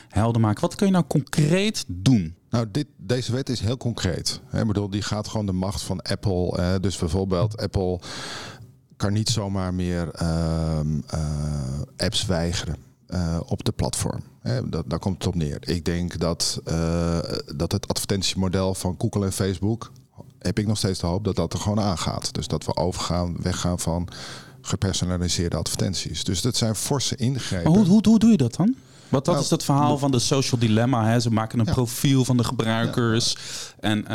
helder 0.08 0.40
maken. 0.40 0.60
Wat 0.60 0.74
kun 0.74 0.86
je 0.86 0.92
nou 0.92 1.04
concreet 1.08 1.84
doen? 1.86 2.34
Nou, 2.50 2.66
dit, 2.70 2.86
deze 2.96 3.32
wet 3.32 3.48
is 3.48 3.60
heel 3.60 3.76
concreet. 3.76 4.40
Ik 4.52 4.66
bedoel, 4.66 4.90
die 4.90 5.02
gaat 5.02 5.28
gewoon 5.28 5.46
de 5.46 5.52
macht 5.52 5.82
van 5.82 6.02
Apple. 6.02 6.78
dus 6.80 6.96
bijvoorbeeld 6.96 7.56
Apple 7.56 8.00
kan 9.00 9.12
niet 9.12 9.28
zomaar 9.28 9.74
meer 9.74 10.10
uh, 10.22 10.80
uh, 11.14 11.80
apps 11.96 12.26
weigeren 12.26 12.76
uh, 13.08 13.40
op 13.46 13.64
de 13.64 13.72
platform. 13.72 14.22
Dat, 14.64 14.90
daar 14.90 14.98
komt 14.98 15.16
het 15.16 15.26
op 15.26 15.34
neer. 15.34 15.58
Ik 15.60 15.84
denk 15.84 16.18
dat, 16.18 16.60
uh, 16.68 17.18
dat 17.56 17.72
het 17.72 17.88
advertentiemodel 17.88 18.74
van 18.74 18.94
Google 18.98 19.24
en 19.24 19.32
Facebook, 19.32 19.92
heb 20.38 20.58
ik 20.58 20.66
nog 20.66 20.78
steeds 20.78 20.98
de 21.00 21.06
hoop 21.06 21.24
dat 21.24 21.36
dat 21.36 21.52
er 21.52 21.58
gewoon 21.58 21.80
aangaat. 21.80 22.34
Dus 22.34 22.46
dat 22.46 22.64
we 22.64 22.76
overgaan, 22.76 23.36
weggaan 23.42 23.78
van 23.78 24.08
gepersonaliseerde 24.60 25.56
advertenties. 25.56 26.24
Dus 26.24 26.40
dat 26.40 26.56
zijn 26.56 26.74
forse 26.74 27.16
ingrepen. 27.16 27.70
hoe, 27.70 27.86
hoe, 27.86 28.00
hoe 28.02 28.18
doe 28.18 28.30
je 28.30 28.36
dat 28.36 28.54
dan? 28.54 28.74
Want 29.10 29.24
dat 29.24 29.34
nou, 29.34 29.46
is 29.46 29.50
het 29.50 29.64
verhaal 29.64 29.98
van 29.98 30.10
de 30.10 30.18
social 30.18 30.60
dilemma. 30.60 31.06
Hè? 31.06 31.20
Ze 31.20 31.30
maken 31.30 31.58
een 31.58 31.64
ja. 31.64 31.72
profiel 31.72 32.24
van 32.24 32.36
de 32.36 32.44
gebruikers. 32.44 33.32
Ja. 33.32 33.88
En 33.88 33.98
uh, 33.98 34.06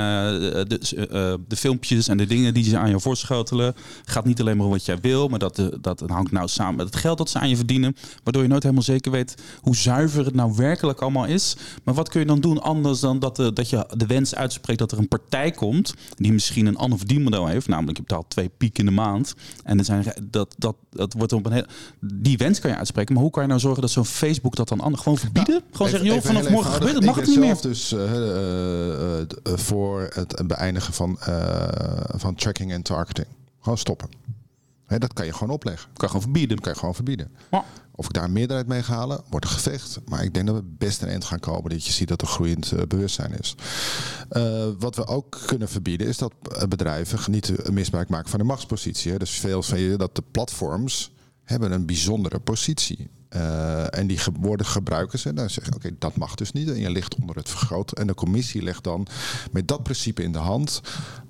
de, 0.68 0.80
uh, 0.96 1.34
de, 1.48 1.56
filmpjes 1.56 2.08
en 2.08 2.18
de 2.18 2.26
dingen 2.26 2.54
die 2.54 2.64
ze 2.64 2.78
aan 2.78 2.90
je 2.90 3.00
voorschotelen... 3.00 3.76
gaat 4.06 4.26
niet 4.26 4.40
alleen 4.40 4.58
maar 4.58 4.66
om 4.66 4.72
wat 4.72 4.86
jij 4.86 5.00
wil... 5.00 5.28
maar 5.28 5.40
dat, 5.40 5.70
dat 5.82 6.04
hangt 6.08 6.32
nou 6.32 6.48
samen 6.48 6.76
met 6.76 6.86
het 6.86 6.96
geld 6.96 7.18
dat 7.18 7.30
ze 7.30 7.40
aan 7.40 7.50
je 7.50 7.56
verdienen. 7.56 7.96
Waardoor 8.24 8.42
je 8.44 8.50
nooit 8.50 8.64
helemaal 8.64 8.84
zeker 8.84 9.12
weet 9.12 9.36
hoe 9.62 9.76
zuiver 9.76 10.26
het 10.26 10.36
nou 10.36 10.54
werkelijk 10.56 11.02
allemaal 11.02 11.26
is. 11.26 11.56
Maar 11.84 11.94
wat 11.94 12.10
kun 12.10 12.20
je 12.20 12.26
dan 12.26 12.40
doen 12.40 12.62
anders 12.62 13.00
dan 13.00 13.20
dat, 13.20 13.36
de, 13.36 13.54
dat 13.54 13.70
je 13.70 13.88
de 13.98 14.06
wens 14.06 14.36
uitspreekt... 14.36 14.80
dat 14.80 14.92
er 14.92 14.98
een 14.98 15.08
partij 15.08 15.52
komt 15.52 15.94
die 16.16 16.34
misschien 16.34 16.66
een 16.66 16.78
ander 16.78 16.98
verdienmodel 16.98 17.48
heeft. 17.48 17.68
Namelijk 17.68 17.98
je 17.98 18.04
betaalt 18.04 18.30
twee 18.30 18.50
piek 18.50 18.78
in 18.78 18.86
de 18.86 18.92
maand. 18.92 19.34
En 19.64 19.78
er 19.78 19.86
zijn, 19.86 20.06
dat, 20.24 20.56
dat, 20.58 20.76
dat 20.96 21.14
wordt 21.14 21.34
op 21.34 21.46
een 21.46 21.52
heel, 21.52 21.66
die 22.00 22.38
wens 22.38 22.60
kan 22.60 22.70
je 22.70 22.78
uitspreken. 22.78 23.14
Maar 23.14 23.24
hoe 23.24 23.32
kan 23.32 23.42
je 23.42 23.48
nou 23.48 23.60
zorgen 23.60 23.82
dat 23.82 23.92
zo'n 23.92 24.06
Facebook 24.06 24.56
dat 24.56 24.68
dan 24.68 24.80
anders 24.80 25.04
gewoon 25.04 25.18
verbieden? 25.18 25.54
Nou, 25.54 25.66
gewoon 25.72 25.90
zeggen, 25.90 26.10
joh, 26.10 26.22
vanaf 26.22 26.50
morgen 26.50 26.72
gebeurt 26.72 26.96
het, 26.96 27.06
mag 27.06 27.16
het 27.16 27.28
niet 27.28 27.40
meer. 27.40 27.62
dus 27.62 27.94
uh, 27.94 28.02
uh, 28.02 29.58
voor 29.58 30.10
het 30.14 30.42
beëindigen 30.48 30.94
van, 30.94 31.18
van 32.16 32.36
tracking 32.36 32.72
en 32.72 32.82
targeting. 32.82 33.28
Gewoon 33.60 33.78
stoppen. 33.78 34.10
Dat 34.88 35.14
kan 35.14 35.26
je 35.26 35.34
gewoon 35.34 35.54
opleggen. 35.54 35.90
Kan 35.94 36.08
gewoon 36.08 36.24
verbieden. 36.24 36.60
kan 36.60 36.72
je 36.72 36.80
gewoon 36.80 36.96
verbieden. 36.96 37.32
Ja. 37.52 37.64
Of 37.92 38.06
ik 38.06 38.14
daar 38.14 38.24
een 38.24 38.32
meerderheid 38.32 38.68
mee 38.68 38.84
ga 38.84 38.94
halen, 38.94 39.24
wordt 39.30 39.46
een 39.46 39.52
gevecht. 39.52 40.00
Maar 40.06 40.24
ik 40.24 40.34
denk 40.34 40.48
dat 40.48 40.56
we 40.56 40.64
best 40.78 41.02
een 41.02 41.08
eind 41.08 41.26
gaan 41.26 41.40
komen 41.40 41.70
dat 41.70 41.86
je 41.86 41.92
ziet 41.92 42.08
dat 42.08 42.22
er 42.22 42.28
groeiend 42.28 42.72
uh, 42.72 42.82
bewustzijn 42.88 43.40
is. 43.40 43.56
Uh, 44.32 44.68
wat 44.80 44.96
we 44.96 45.08
ook 45.08 45.40
kunnen 45.46 45.70
verbieden 45.70 46.08
is 46.08 46.18
dat 46.18 46.34
bedrijven 46.70 47.32
niet 47.32 47.72
misbruik 47.72 48.10
maken 48.10 48.30
van 48.30 48.40
de 48.40 48.46
machtspositie. 48.46 49.12
Hè. 49.12 49.18
Dus 49.18 49.40
veel 49.40 49.64
van 49.64 49.80
je 49.80 49.98
dat 49.98 50.16
de 50.16 50.24
platforms 50.32 51.12
hebben 51.44 51.72
een 51.72 51.86
bijzondere 51.86 52.40
positie. 52.40 53.10
Uh, 53.36 53.98
en 53.98 54.08
die 54.08 54.18
ge 54.18 54.32
worden 54.40 54.66
gebruikers. 54.66 55.26
En 55.26 55.36
dan 55.36 55.50
zeg 55.50 55.66
je, 55.66 55.76
oké, 55.76 55.86
okay, 55.86 55.96
dat 56.00 56.16
mag 56.16 56.36
dus 56.36 56.52
niet. 56.52 56.70
En 56.70 56.80
je 56.80 56.90
ligt 56.90 57.16
onder 57.16 57.36
het 57.36 57.50
vergroot. 57.50 57.92
En 57.92 58.08
de 58.08 58.14
commissie 58.14 58.62
legt 58.62 58.84
dan 58.84 59.08
met 59.52 59.68
dat 59.68 59.84
principe 59.84 60.24
in 60.24 60.32
de 60.32 60.38
hand. 60.38 60.82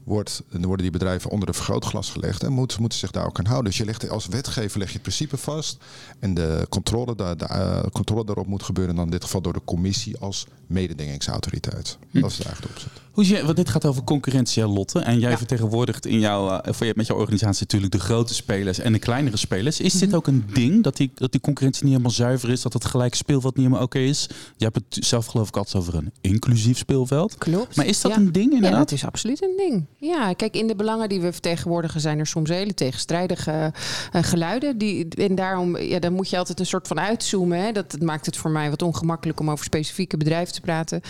Wordt, 0.06 0.44
worden 0.50 0.82
die 0.82 0.92
bedrijven 0.92 1.30
onder 1.30 1.48
het 1.48 1.58
vergrootglas 1.58 2.10
gelegd. 2.10 2.44
En 2.44 2.52
moeten, 2.52 2.82
moeten 2.82 3.00
zich 3.00 3.12
daar 3.12 3.26
ook 3.26 3.40
aan 3.40 3.46
houden. 3.46 3.66
Dus 3.66 3.78
je 3.78 3.86
legt 3.86 4.10
als 4.10 4.28
wetgever 4.28 4.80
leg 4.80 4.88
je 4.88 4.94
het 4.94 5.02
principe 5.02 5.38
vast. 5.38 5.78
En 6.20 6.34
de 6.34 6.66
controle, 6.70 7.16
de, 7.16 7.36
de 7.38 7.48
uh, 7.52 7.84
controle 7.92 8.26
daarop 8.26 8.48
moet 8.48 8.64
gebeuren. 8.64 8.96
Dan 8.96 9.06
in 9.06 9.12
dit 9.12 9.24
geval 9.24 9.42
door 9.42 9.54
de 9.54 9.62
commissie 9.66 10.18
als 10.18 10.48
mededingingsautoriteit. 10.68 11.98
Hm. 12.12 12.20
Dat 12.20 12.32
is 12.32 12.38
het 12.38 12.48
eigenlijk 12.48 12.76
de 12.76 12.82
opzet. 12.84 13.05
Hoe 13.16 13.28
je, 13.28 13.46
want 13.46 13.56
dit 13.56 13.70
gaat 13.70 13.86
over 13.86 14.04
concurrentie, 14.04 14.68
Lotte. 14.68 15.00
En 15.00 15.20
jij 15.20 15.30
ja. 15.30 15.38
vertegenwoordigt 15.38 16.06
in 16.06 16.20
jouw, 16.20 16.62
uh, 16.82 16.94
met 16.94 17.08
jouw 17.08 17.18
organisatie 17.18 17.62
natuurlijk 17.62 17.92
de 17.92 18.00
grote 18.00 18.34
spelers 18.34 18.80
en 18.80 18.94
de 18.94 19.00
kleinere 19.00 19.38
spelers. 19.38 19.80
Is 19.80 19.94
mm 19.94 20.00
-hmm. 20.00 20.08
dit 20.08 20.18
ook 20.18 20.28
een 20.28 20.46
ding 20.54 20.84
dat 20.84 20.98
die, 20.98 21.12
dat 21.16 21.32
die 21.32 21.42
concurrentie 21.42 21.84
niet 21.84 21.92
helemaal 21.92 22.16
zuiver 22.16 22.50
is, 22.50 22.62
dat 22.62 22.74
het 22.74 22.86
gelijk 22.86 23.16
speelveld 23.16 23.56
niet 23.56 23.66
helemaal 23.66 23.86
oké 23.86 23.98
okay 23.98 24.10
is? 24.10 24.30
Je 24.58 24.64
hebt 24.64 24.76
het 24.76 25.06
zelf 25.06 25.26
geloof 25.26 25.48
ik 25.48 25.58
altijd 25.58 25.76
over 25.76 25.96
een 25.96 26.12
inclusief 26.22 26.78
speelveld. 26.78 27.38
Klopt. 27.38 27.76
Maar 27.76 27.86
is 27.86 28.02
dat 28.02 28.12
ja. 28.12 28.18
een 28.18 28.32
ding 28.32 28.54
inderdaad? 28.54 28.72
Ja, 28.72 28.78
dat 28.78 28.92
is 28.92 29.06
absoluut 29.06 29.44
een 29.44 29.54
ding. 29.58 29.86
Ja, 29.98 30.34
kijk, 30.34 30.56
in 30.56 30.68
de 30.68 30.76
belangen 30.76 31.10
die 31.10 31.22
we 31.22 31.32
vertegenwoordigen 31.32 32.02
zijn 32.02 32.20
er 32.20 32.28
soms 32.28 32.50
hele 32.50 32.74
tegenstrijdige 32.74 33.74
uh, 34.16 34.24
geluiden. 34.24 34.78
Die, 34.78 35.08
en 35.18 35.36
daarom, 35.36 35.78
ja, 35.78 36.00
dan 36.00 36.14
moet 36.14 36.30
je 36.30 36.38
altijd 36.38 36.60
een 36.60 36.66
soort 36.66 36.88
van 36.88 37.00
uitzoomen. 37.00 37.60
Hè. 37.60 37.72
Dat, 37.72 37.92
dat 37.92 38.02
maakt 38.02 38.26
het 38.26 38.38
voor 38.38 38.52
mij 38.52 38.70
wat 38.70 38.82
ongemakkelijk 38.82 39.40
om 39.40 39.52
over 39.52 39.66
specifieke 39.66 40.18
bedrijven 40.18 40.54
te 40.54 40.62
praten. 40.62 41.02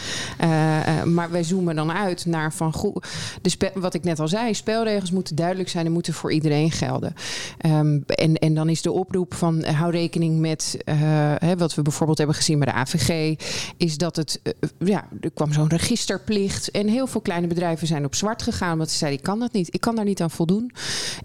Uh, 0.42 1.04
maar 1.04 1.32
wij 1.32 1.44
zoomen 1.44 1.76
dan 1.76 1.94
uit 1.96 2.26
naar 2.26 2.54
van 2.54 2.74
goed, 2.74 3.08
de 3.42 3.72
wat 3.74 3.94
ik 3.94 4.04
net 4.04 4.20
al 4.20 4.28
zei, 4.28 4.54
spelregels 4.54 5.12
moeten 5.12 5.36
duidelijk 5.36 5.70
zijn 5.70 5.86
en 5.86 5.92
moeten 5.92 6.14
voor 6.14 6.32
iedereen 6.32 6.72
gelden. 6.72 7.14
Um, 7.66 8.04
en, 8.06 8.36
en 8.36 8.54
dan 8.54 8.70
is 8.70 8.82
de 8.82 8.92
oproep 8.92 9.34
van 9.34 9.58
uh, 9.58 9.80
hou 9.80 9.92
rekening 9.92 10.40
met 10.40 10.78
uh, 10.86 10.96
hè, 11.38 11.58
wat 11.58 11.76
we 11.76 11.82
bijvoorbeeld 11.82 12.18
hebben 12.18 12.36
gezien 12.36 12.60
bij 12.60 12.68
de 12.68 12.74
AVG, 12.74 13.36
is 13.78 13.98
dat 13.98 14.16
het, 14.16 14.42
ja, 14.80 15.08
er 15.22 15.32
kwam 15.32 15.54
zo'n 15.54 15.70
registerplicht 15.70 16.72
en 16.72 16.88
heel 16.88 17.08
veel 17.08 17.22
kleine 17.22 17.48
bedrijven 17.48 17.88
zijn 17.88 18.06
op 18.06 18.16
zwart 18.16 18.42
gegaan, 18.42 18.72
omdat 18.72 18.92
ze 18.92 18.98
zeiden 18.98 19.20
ik 19.20 19.26
kan 19.26 19.40
dat 19.40 19.52
niet, 19.52 19.74
ik 19.74 19.82
kan 19.82 19.96
daar 19.96 20.06
niet 20.06 20.22
aan 20.22 20.32
voldoen. 20.32 20.72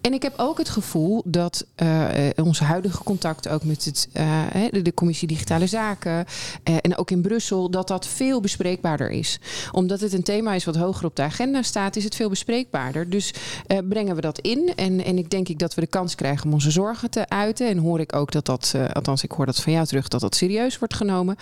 En 0.00 0.12
ik 0.12 0.22
heb 0.22 0.35
ook 0.37 0.59
het 0.59 0.68
gevoel 0.68 1.22
dat 1.24 1.66
onze 2.37 2.64
huidige 2.64 3.02
contact 3.02 3.48
ook 3.48 3.64
met 3.64 3.85
het, 3.85 4.09
de, 4.70 4.83
de 4.83 4.94
commissie 4.94 5.28
digitale 5.28 5.66
zaken 5.66 6.24
en 6.62 6.96
ook 6.96 7.11
in 7.11 7.22
Brussel, 7.22 7.70
dat 7.70 7.88
dat 7.88 8.06
veel 8.06 8.40
bespreekbaarder 8.40 9.11
is. 9.11 9.40
Omdat 9.72 10.00
het 10.00 10.12
een 10.12 10.22
thema 10.22 10.54
is 10.54 10.60
wat 10.64 10.77
hoger 10.77 11.05
op 11.05 11.16
de 11.16 11.23
agenda 11.23 11.62
staat, 11.62 11.96
is 11.96 12.05
het 12.05 12.14
veel 12.14 12.29
bespreekbaarder. 12.29 13.11
Dus 13.11 13.35
uh, 13.66 13.79
brengen 13.88 14.14
we 14.14 14.20
dat 14.20 14.38
in. 14.38 14.73
En, 14.77 15.05
en 15.05 15.18
ik 15.18 15.31
denk 15.31 15.49
ik 15.49 15.59
dat 15.59 15.75
we 15.75 15.81
de 15.81 15.87
kans 15.87 16.14
krijgen 16.14 16.46
om 16.46 16.53
onze 16.53 16.70
zorgen 16.70 17.11
te 17.11 17.29
uiten. 17.29 17.68
En 17.68 17.79
hoor 17.79 18.01
ik 18.01 18.14
ook 18.14 18.33
dat 18.33 18.46
dat, 18.46 18.73
uh, 18.77 18.88
althans 18.88 19.23
ik 19.23 19.31
hoor 19.31 19.46
dat 19.46 19.61
van 19.61 19.73
jou 19.73 19.87
terug, 19.87 20.09
dat 20.09 20.20
dat 20.20 20.35
serieus 20.35 20.79
wordt 20.79 20.94
genomen. 20.94 21.37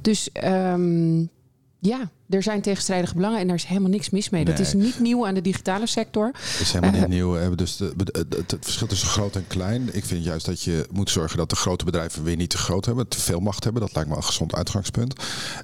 Dus 0.00 0.28
um, 0.44 1.30
ja, 1.78 2.10
er 2.34 2.42
zijn 2.42 2.60
tegenstrijdige 2.60 3.14
belangen 3.14 3.40
en 3.40 3.46
daar 3.46 3.56
is 3.56 3.64
helemaal 3.64 3.90
niks 3.90 4.10
mis 4.10 4.30
mee. 4.30 4.44
Dat 4.44 4.58
is 4.58 4.72
niet 4.72 5.00
nieuw 5.00 5.26
aan 5.26 5.34
de 5.34 5.40
digitale 5.40 5.86
sector. 5.86 6.26
Het 6.26 6.60
is 6.60 6.72
helemaal 6.72 6.94
niet 6.94 7.02
uh, 7.02 7.08
nieuw. 7.08 7.54
Dus 7.54 7.76
de, 7.76 7.94
het 8.36 8.56
verschil 8.60 8.86
tussen 8.86 9.08
groot 9.08 9.36
en 9.36 9.46
klein. 9.46 9.94
Ik 9.94 10.04
vind 10.04 10.24
juist 10.24 10.46
dat 10.46 10.62
je 10.62 10.86
moet 10.90 11.10
zorgen 11.10 11.36
dat 11.38 11.50
de 11.50 11.56
grote 11.56 11.84
bedrijven 11.84 12.22
weer 12.22 12.36
niet 12.36 12.50
te 12.50 12.58
groot 12.58 12.84
hebben, 12.84 13.08
te 13.08 13.20
veel 13.20 13.40
macht 13.40 13.64
hebben. 13.64 13.82
Dat 13.82 13.94
lijkt 13.94 14.10
me 14.10 14.16
een 14.16 14.24
gezond 14.24 14.54
uitgangspunt. 14.54 15.14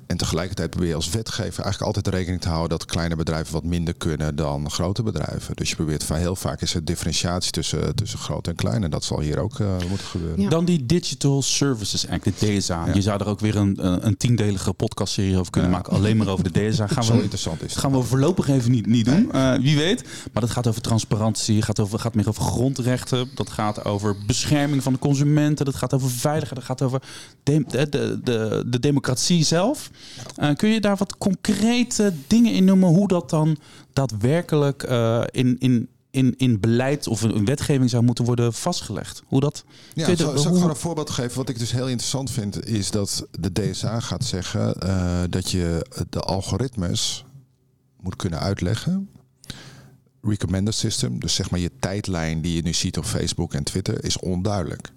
En 0.06 0.16
tegelijkertijd 0.16 0.70
probeer 0.70 0.88
je 0.88 0.94
als 0.94 1.10
wetgever 1.10 1.62
eigenlijk 1.62 1.82
altijd 1.82 2.14
rekening 2.14 2.40
te 2.40 2.48
houden 2.48 2.78
dat 2.78 2.84
kleine 2.84 3.16
bedrijven 3.16 3.52
wat 3.52 3.64
minder 3.64 3.94
kunnen 3.94 4.36
dan 4.36 4.70
grote 4.70 5.02
bedrijven. 5.02 5.56
Dus 5.56 5.68
je 5.70 5.76
probeert 5.76 6.08
heel 6.16 6.36
vaak 6.36 6.60
is 6.60 6.74
er 6.74 6.84
differentiatie 6.84 7.50
tussen, 7.50 7.94
tussen 7.94 8.18
groot 8.18 8.46
en 8.46 8.54
klein. 8.54 8.84
En 8.84 8.90
dat 8.90 9.04
zal 9.04 9.20
hier 9.20 9.38
ook 9.38 9.58
uh, 9.58 9.68
moeten 9.88 10.06
gebeuren. 10.06 10.50
Dan 10.50 10.64
die 10.64 10.86
Digital 10.86 11.42
Services 11.42 12.08
Act, 12.08 12.24
de 12.24 12.58
DSA. 12.58 12.86
Je 12.94 13.02
zou 13.02 13.20
er 13.20 13.26
ook 13.26 13.40
weer 13.40 13.56
een, 13.56 14.06
een 14.06 14.16
tiendelige 14.16 14.72
podcastserie 14.72 15.38
over 15.38 15.52
kunnen 15.52 15.70
maken. 15.70 15.92
Alleen 15.92 16.16
maar 16.16 16.28
over 16.28 16.52
de 16.52 16.59
DSA. 16.68 16.86
Gaan 16.86 17.06
we, 17.06 17.22
interessant 17.22 17.62
is 17.62 17.76
gaan 17.76 17.92
we 17.92 18.02
voorlopig 18.02 18.48
even 18.48 18.70
niet, 18.70 18.86
niet 18.86 19.04
doen. 19.04 19.28
Uh, 19.34 19.54
wie 19.54 19.76
weet. 19.76 20.04
Maar 20.32 20.42
dat 20.42 20.50
gaat 20.50 20.66
over 20.66 20.82
transparantie. 20.82 21.62
Gaat, 21.62 21.80
over, 21.80 21.98
gaat 21.98 22.14
meer 22.14 22.28
over 22.28 22.42
grondrechten. 22.42 23.28
Dat 23.34 23.50
gaat 23.50 23.84
over 23.84 24.16
bescherming 24.26 24.82
van 24.82 24.92
de 24.92 24.98
consumenten. 24.98 25.64
Dat 25.64 25.74
gaat 25.74 25.94
over 25.94 26.10
veiligheid. 26.10 26.54
Dat 26.54 26.64
gaat 26.64 26.82
over 26.82 27.02
de, 27.42 27.64
de, 27.68 28.20
de, 28.22 28.64
de 28.66 28.80
democratie 28.80 29.44
zelf. 29.44 29.90
Uh, 30.38 30.54
kun 30.54 30.68
je 30.68 30.80
daar 30.80 30.96
wat 30.96 31.18
concrete 31.18 32.12
dingen 32.26 32.52
in 32.52 32.64
noemen? 32.64 32.88
Hoe 32.88 33.08
dat 33.08 33.30
dan 33.30 33.56
daadwerkelijk 33.92 34.88
uh, 34.88 35.22
in, 35.30 35.56
in 35.58 35.88
in, 36.10 36.34
in 36.36 36.60
beleid 36.60 37.06
of 37.06 37.22
een 37.22 37.44
wetgeving 37.44 37.90
zou 37.90 38.02
moeten 38.02 38.24
worden 38.24 38.52
vastgelegd. 38.52 39.22
Hoe 39.26 39.40
dat. 39.40 39.64
Ja, 39.94 40.04
zou, 40.04 40.16
zou 40.16 40.32
ik 40.36 40.42
gewoon 40.42 40.70
een 40.70 40.76
voorbeeld 40.76 41.10
geven? 41.10 41.36
Wat 41.36 41.48
ik 41.48 41.58
dus 41.58 41.72
heel 41.72 41.88
interessant 41.88 42.30
vind, 42.30 42.66
is 42.66 42.90
dat 42.90 43.26
de 43.38 43.52
DSA 43.52 44.00
gaat 44.00 44.24
zeggen 44.24 44.76
uh, 44.84 45.22
dat 45.30 45.50
je 45.50 45.86
de 46.10 46.20
algoritmes 46.20 47.24
moet 48.00 48.16
kunnen 48.16 48.38
uitleggen. 48.38 49.10
Recommender 50.22 50.74
system, 50.74 51.20
dus 51.20 51.34
zeg 51.34 51.50
maar 51.50 51.60
je 51.60 51.70
tijdlijn 51.80 52.40
die 52.40 52.54
je 52.54 52.62
nu 52.62 52.72
ziet 52.72 52.98
op 52.98 53.04
Facebook 53.04 53.54
en 53.54 53.64
Twitter, 53.64 54.04
is 54.04 54.18
onduidelijk. 54.18 54.92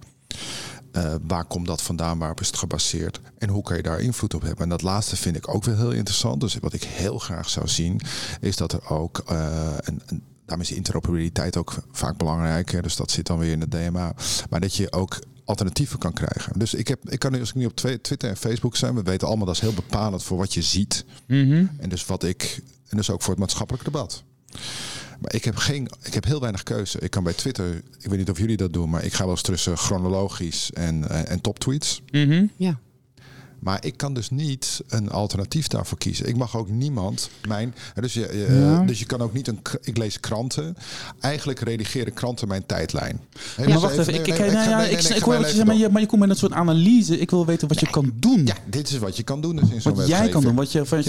Uh, 0.91 1.15
waar 1.28 1.45
komt 1.45 1.67
dat 1.67 1.82
vandaan? 1.82 2.17
Waarop 2.17 2.39
is 2.39 2.47
het 2.47 2.58
gebaseerd? 2.58 3.19
En 3.38 3.49
hoe 3.49 3.63
kan 3.63 3.78
je 3.78 3.84
daar 3.84 3.99
invloed 3.99 4.34
op 4.34 4.41
hebben? 4.41 4.63
En 4.63 4.69
dat 4.69 4.82
laatste 4.82 5.15
vind 5.15 5.36
ik 5.36 5.47
ook 5.47 5.63
wel 5.63 5.78
heel 5.78 5.91
interessant. 5.91 6.41
Dus 6.41 6.58
wat 6.60 6.73
ik 6.73 6.84
heel 6.84 7.17
graag 7.17 7.49
zou 7.49 7.67
zien, 7.67 8.02
is 8.41 8.56
dat 8.56 8.73
er 8.73 8.89
ook 8.89 9.23
uh, 9.32 9.73
een, 9.78 10.02
een 10.06 10.23
daarom 10.45 10.65
is 10.65 10.71
interoperabiliteit 10.71 11.58
ook 11.58 11.75
vaak 11.91 12.17
belangrijk. 12.17 12.71
Hè? 12.71 12.82
Dus 12.82 12.95
dat 12.95 13.12
zit 13.12 13.27
dan 13.27 13.39
weer 13.39 13.51
in 13.51 13.62
het 13.62 13.71
DMA. 13.71 14.13
Maar 14.49 14.60
dat 14.60 14.75
je 14.75 14.91
ook 14.91 15.19
alternatieven 15.45 15.99
kan 15.99 16.13
krijgen. 16.13 16.60
Dus 16.60 16.73
ik, 16.73 16.88
heb, 16.88 17.10
ik 17.10 17.19
kan 17.19 17.32
nu 17.32 17.39
als 17.39 17.49
ik 17.49 17.56
nu 17.56 17.65
op 17.65 17.75
Twitter 17.75 18.29
en 18.29 18.38
Facebook 18.38 18.75
zijn, 18.75 18.95
we 18.95 19.01
weten 19.01 19.27
allemaal 19.27 19.45
dat 19.45 19.56
is 19.56 19.62
heel 19.62 19.73
bepalend 19.73 20.23
voor 20.23 20.38
wat 20.38 20.53
je 20.53 20.62
ziet. 20.62 21.06
Mm 21.27 21.51
-hmm. 21.51 21.69
En 21.77 21.89
dus 21.89 22.06
wat 22.06 22.23
ik. 22.23 22.62
En 22.88 22.97
dus 22.97 23.10
ook 23.10 23.21
voor 23.21 23.32
het 23.32 23.39
maatschappelijk 23.39 23.84
debat. 23.84 24.23
Maar 25.19 25.34
ik 25.34 25.43
heb, 25.43 25.56
geen, 25.56 25.89
ik 26.01 26.13
heb 26.13 26.25
heel 26.25 26.39
weinig 26.39 26.63
keuze. 26.63 26.99
Ik 26.99 27.12
kan 27.12 27.23
bij 27.23 27.34
Twitter, 27.34 27.75
ik 27.75 28.10
weet 28.10 28.17
niet 28.17 28.29
of 28.29 28.38
jullie 28.38 28.58
dat 28.58 28.73
doen, 28.73 28.89
maar 28.89 29.03
ik 29.03 29.13
ga 29.13 29.23
wel 29.23 29.32
eens 29.32 29.41
tussen 29.41 29.77
chronologisch 29.77 30.71
en, 30.71 31.10
en, 31.10 31.27
en 31.27 31.41
toptweets. 31.41 32.01
Mm 32.12 32.29
-hmm. 32.29 32.51
Ja. 32.56 32.79
Maar 33.63 33.86
ik 33.86 33.97
kan 33.97 34.13
dus 34.13 34.30
niet 34.30 34.82
een 34.88 35.12
alternatief 35.12 35.67
daarvoor 35.67 35.97
kiezen. 35.97 36.28
Ik 36.28 36.38
mag 36.38 36.58
ook 36.58 36.69
niemand 36.69 37.30
mijn. 37.47 37.76
Dus 37.93 38.13
je, 38.13 38.47
ja. 38.49 38.84
dus 38.86 38.99
je 38.99 39.06
kan 39.06 39.21
ook 39.21 39.34
niet 39.34 39.47
een. 39.47 39.60
Ik 39.82 39.97
lees 39.97 40.19
kranten. 40.19 40.78
Eigenlijk 41.19 41.60
redigeren 41.60 42.13
kranten 42.13 42.47
mijn 42.47 42.65
tijdlijn. 42.65 43.21
Hey, 43.56 43.67
maar 43.67 43.80
wacht 43.80 43.97
even. 43.97 44.13
Ik, 44.13 44.28
ik, 44.28 44.38
ik, 44.38 45.21
hoor 45.21 45.38
wat 45.38 45.49
je 45.49 45.56
zegt, 45.56 45.65
maar 45.65 45.76
je, 45.76 45.89
maar 45.89 46.02
je 46.02 46.08
komt 46.08 46.21
met 46.21 46.30
een 46.30 46.36
soort 46.36 46.52
analyse. 46.52 47.19
Ik 47.19 47.30
wil 47.30 47.45
weten 47.45 47.67
wat 47.67 47.80
je 47.80 47.89
kan 47.89 48.12
doen. 48.15 48.45
Ja, 48.45 48.56
dit 48.69 48.89
is 48.89 48.97
wat 48.97 49.17
je 49.17 49.23
kan 49.23 49.41
doen. 49.41 49.56
Dus 49.56 49.69
in 49.69 49.82
zo'n 49.82 49.95
wat 49.95 50.08
jij 50.08 50.30
kan 50.30 50.41
doen. 50.41 50.56
Wat 50.56 50.71
je, 50.71 50.86
ja. 50.89 50.97
is 50.97 51.08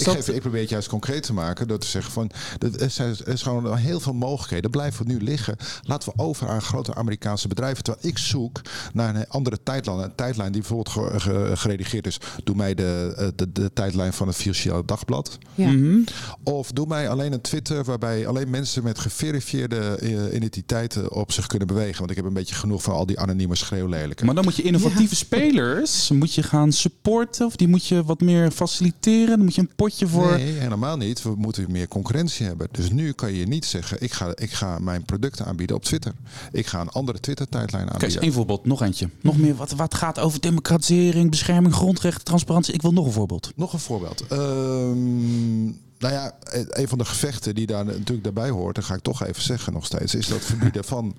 ik, 0.00 0.04
dat... 0.04 0.14
Geef, 0.14 0.28
ik 0.28 0.40
probeer 0.40 0.60
het 0.60 0.70
juist 0.70 0.88
concreet 0.88 1.22
te 1.22 1.32
maken. 1.32 1.68
Door 1.68 1.78
te 1.78 1.86
zeggen 1.86 2.12
van. 2.12 2.30
Er 2.78 2.90
zijn, 2.90 3.16
er 3.24 3.32
is 3.32 3.42
gewoon 3.42 3.76
heel 3.76 4.00
veel 4.00 4.14
mogelijkheden. 4.14 4.70
Blijven 4.70 5.06
we 5.06 5.12
nu 5.12 5.22
liggen. 5.22 5.56
Laten 5.82 6.12
we 6.14 6.22
over 6.22 6.48
aan 6.48 6.62
grote 6.62 6.94
Amerikaanse 6.94 7.48
bedrijven. 7.48 7.84
Terwijl 7.84 8.06
ik 8.06 8.18
zoek 8.18 8.60
naar 8.92 9.14
een 9.14 9.28
andere 9.28 9.58
tijdlijn. 9.62 9.98
Een 9.98 10.14
tijdlijn 10.14 10.52
die 10.52 10.60
bijvoorbeeld 10.60 11.22
geredigeerd 11.58 11.91
dus 12.00 12.20
doe 12.44 12.56
mij 12.56 12.74
de, 12.74 13.14
eh, 13.16 13.26
de, 13.36 13.52
de 13.52 13.72
tijdlijn 13.72 14.12
van 14.12 14.26
het 14.26 14.36
Financieel 14.36 14.84
Dagblad. 14.84 15.38
Ja. 15.54 15.68
Mm 15.68 15.82
-hmm. 15.82 16.04
Of 16.42 16.72
doe 16.72 16.86
mij 16.86 17.08
alleen 17.08 17.32
een 17.32 17.40
Twitter 17.40 17.84
waarbij 17.84 18.26
alleen 18.26 18.50
mensen 18.50 18.82
met 18.82 18.98
geverifieerde 18.98 19.98
uh, 20.02 20.34
identiteiten 20.34 21.12
op 21.12 21.32
zich 21.32 21.46
kunnen 21.46 21.68
bewegen. 21.68 21.98
Want 21.98 22.10
ik 22.10 22.16
heb 22.16 22.24
een 22.24 22.32
beetje 22.32 22.54
genoeg 22.54 22.82
van 22.82 22.94
al 22.94 23.06
die 23.06 23.18
anonieme 23.18 23.54
schreeuwlelijken. 23.56 24.26
Maar 24.26 24.34
dan 24.34 24.44
moet 24.44 24.56
je 24.56 24.62
innovatieve 24.62 25.14
ja. 25.14 25.20
spelers 25.26 26.10
moet 26.10 26.34
je 26.34 26.42
gaan 26.42 26.72
supporten 26.72 27.46
of 27.46 27.56
die 27.56 27.68
moet 27.68 27.86
je 27.86 28.04
wat 28.04 28.20
meer 28.20 28.50
faciliteren. 28.50 29.36
Dan 29.36 29.44
moet 29.44 29.54
je 29.54 29.60
een 29.60 29.74
potje 29.76 30.08
voor. 30.08 30.32
Nee, 30.32 30.52
helemaal 30.52 30.96
niet. 30.96 31.22
We 31.22 31.34
moeten 31.36 31.70
meer 31.70 31.88
concurrentie 31.88 32.46
hebben. 32.46 32.68
Dus 32.70 32.90
nu 32.90 33.12
kan 33.12 33.32
je 33.32 33.46
niet 33.46 33.64
zeggen: 33.64 33.96
ik 34.00 34.12
ga, 34.12 34.32
ik 34.34 34.50
ga 34.52 34.78
mijn 34.78 35.04
producten 35.04 35.46
aanbieden 35.46 35.76
op 35.76 35.84
Twitter. 35.84 36.12
Ik 36.52 36.66
ga 36.66 36.80
een 36.80 36.88
andere 36.88 37.20
Twitter-tijdlijn 37.20 37.84
aanbieden. 37.84 38.08
Kijk, 38.08 38.22
één 38.22 38.32
voorbeeld, 38.32 38.66
nog 38.66 38.82
eentje. 38.82 39.08
Nog 39.20 39.36
meer 39.38 39.54
wat, 39.54 39.72
wat 39.72 39.94
gaat 39.94 40.18
over 40.18 40.40
democratisering, 40.40 41.30
bescherming, 41.30 41.74
grondrechten, 41.82 42.24
transparantie. 42.24 42.74
Ik 42.74 42.82
wil 42.82 42.92
nog 42.92 43.06
een 43.06 43.12
voorbeeld. 43.12 43.52
Nog 43.56 43.72
een 43.72 43.78
voorbeeld. 43.78 44.24
Um, 44.32 45.64
nou 45.98 46.14
ja, 46.14 46.34
een 46.50 46.88
van 46.88 46.98
de 46.98 47.04
gevechten 47.04 47.54
die 47.54 47.66
daar 47.66 47.84
natuurlijk 47.84 48.24
daarbij 48.24 48.50
hoort, 48.50 48.76
en 48.76 48.84
ga 48.84 48.94
ik 48.94 49.02
toch 49.02 49.22
even 49.22 49.42
zeggen 49.42 49.72
nog 49.72 49.84
steeds, 49.84 50.14
is 50.14 50.26
dat 50.26 50.40
verbieden 50.40 50.84
van 50.84 51.14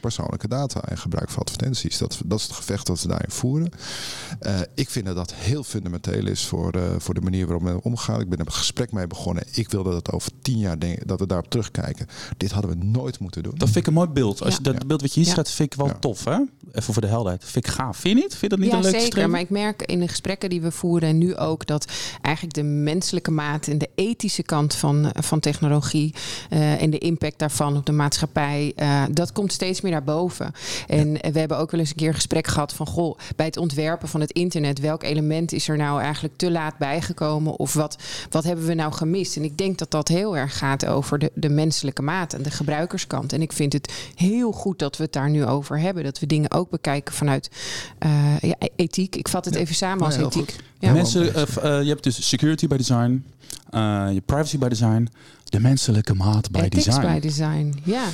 persoonlijke 0.00 0.48
data 0.48 0.80
en 0.82 0.98
gebruik 0.98 1.30
van 1.30 1.42
advertenties. 1.42 1.98
Dat, 1.98 2.20
dat 2.24 2.38
is 2.38 2.44
het 2.44 2.54
gevecht 2.54 2.86
dat 2.86 3.02
we 3.02 3.08
daarin 3.08 3.30
voeren. 3.30 3.70
Uh, 4.42 4.60
ik 4.74 4.90
vind 4.90 5.06
dat 5.06 5.16
dat 5.16 5.34
heel 5.34 5.64
fundamenteel 5.64 6.26
is 6.26 6.46
voor, 6.46 6.76
uh, 6.76 6.82
voor 6.98 7.14
de 7.14 7.20
manier 7.20 7.46
waarop 7.46 7.66
we 7.66 7.82
omgaan. 7.82 8.20
Ik 8.20 8.28
ben 8.28 8.38
er 8.38 8.46
een 8.46 8.52
gesprek 8.52 8.92
mee 8.92 9.06
begonnen. 9.06 9.44
Ik 9.50 9.70
wil 9.70 9.82
dat 9.82 9.94
het 9.94 10.10
over 10.12 10.30
tien 10.42 10.58
jaar 10.58 10.78
denk, 10.78 11.08
dat 11.08 11.20
we 11.20 11.26
daarop 11.26 11.50
terugkijken. 11.50 12.06
Dit 12.36 12.50
hadden 12.50 12.70
we 12.70 12.84
nooit 12.84 13.18
moeten 13.18 13.42
doen. 13.42 13.54
Dat 13.56 13.68
vind 13.68 13.76
ik 13.76 13.86
een 13.86 13.92
mooi 13.92 14.08
beeld. 14.08 14.42
Als 14.42 14.56
je 14.56 14.62
dat 14.62 14.86
beeld 14.86 15.00
wat 15.00 15.14
je 15.14 15.20
hier 15.20 15.30
staat, 15.30 15.50
vind 15.50 15.72
ik 15.72 15.78
wel 15.78 15.86
ja. 15.86 15.98
tof. 15.98 16.24
Hè? 16.24 16.38
Even 16.72 16.92
voor 16.92 17.02
de 17.02 17.08
helderheid. 17.08 17.44
Vind 17.44 17.66
ik 17.66 17.72
gaaf. 17.72 17.96
Vind 17.96 18.16
je 18.16 18.22
niet? 18.22 18.36
Vind 18.36 18.40
je 18.40 18.48
dat 18.48 18.58
niet 18.58 18.70
ja, 18.70 18.76
een 18.76 18.82
leuk 18.82 18.92
zeker. 18.92 19.06
stream? 19.06 19.30
Maar 19.30 19.40
ik 19.40 19.50
merk 19.50 19.82
in 19.82 20.00
de 20.00 20.08
gesprekken 20.08 20.50
die 20.50 20.60
we 20.60 20.70
voeren 20.70 21.08
en 21.08 21.18
nu 21.18 21.36
ook 21.36 21.66
dat 21.66 21.92
eigenlijk 22.22 22.54
de 22.54 22.62
menselijke 22.62 23.30
maat 23.30 23.66
en 23.66 23.78
de 23.78 23.90
ethische 23.94 24.42
kant 24.42 24.74
van, 24.74 25.12
van 25.14 25.40
technologie 25.40 26.14
uh, 26.50 26.82
en 26.82 26.90
de 26.90 26.98
impact 26.98 27.38
daarvan 27.38 27.76
op 27.76 27.86
de 27.86 27.92
maatschappij, 27.92 28.74
dat 29.10 29.32
komt 29.32 29.52
steeds 29.52 29.80
meer 29.80 29.92
naar 29.92 30.04
boven. 30.04 30.52
En 30.86 31.12
ja. 31.12 31.30
we 31.30 31.38
hebben 31.38 31.58
ook 31.58 31.70
wel 31.70 31.80
eens 31.80 31.90
een 31.90 31.96
keer 31.96 32.08
een 32.08 32.14
gesprek 32.14 32.46
gehad 32.46 32.72
van 32.72 32.86
goh, 32.86 33.18
bij 33.36 33.46
het 33.46 33.56
ontwerpen 33.56 34.08
van 34.08 34.20
het 34.20 34.30
internet, 34.30 34.80
welk 34.80 35.02
element 35.02 35.52
is 35.52 35.68
er 35.68 35.76
nou 35.76 36.00
eigenlijk 36.00 36.36
te 36.36 36.50
laat 36.50 36.78
bijgekomen? 36.78 37.58
Of 37.58 37.72
wat, 37.72 37.96
wat 38.30 38.44
hebben 38.44 38.66
we 38.66 38.74
nou 38.74 38.92
gemist? 38.92 39.36
En 39.36 39.44
ik 39.44 39.58
denk 39.58 39.78
dat 39.78 39.90
dat 39.90 40.08
heel 40.08 40.36
erg 40.36 40.58
gaat 40.58 40.86
over 40.86 41.18
de, 41.18 41.30
de 41.34 41.48
menselijke 41.48 42.02
maat 42.02 42.32
en 42.32 42.42
de 42.42 42.50
gebruikerskant. 42.50 43.32
En 43.32 43.42
ik 43.42 43.52
vind 43.52 43.72
het 43.72 43.92
heel 44.14 44.52
goed 44.52 44.78
dat 44.78 44.96
we 44.96 45.02
het 45.02 45.12
daar 45.12 45.30
nu 45.30 45.44
over 45.46 45.80
hebben. 45.80 46.04
Dat 46.04 46.18
we 46.18 46.26
dingen 46.26 46.50
ook 46.54 46.70
bekijken 46.70 47.14
vanuit 47.14 47.50
uh, 48.06 48.38
ja, 48.40 48.54
ethiek. 48.76 49.16
Ik 49.16 49.28
vat 49.28 49.44
het 49.44 49.54
ja. 49.54 49.60
even 49.60 49.74
samen 49.74 50.04
als 50.04 50.16
ethiek. 50.16 50.56
Ja. 50.78 50.92
Mensen, 50.92 51.22
uh, 51.24 51.32
uh, 51.36 51.82
je 51.82 51.88
hebt 51.88 52.02
dus 52.02 52.28
security 52.28 52.66
by 52.66 52.76
design, 52.76 53.24
je 54.14 54.22
privacy 54.26 54.58
by 54.58 54.68
design, 54.68 55.08
de 55.44 55.60
menselijke 55.60 56.14
maat 56.14 56.50
by 56.50 56.58
Ethics 56.58 56.84
design. 56.84 57.06
by 57.06 57.20
design, 57.20 57.80
ja. 57.84 58.04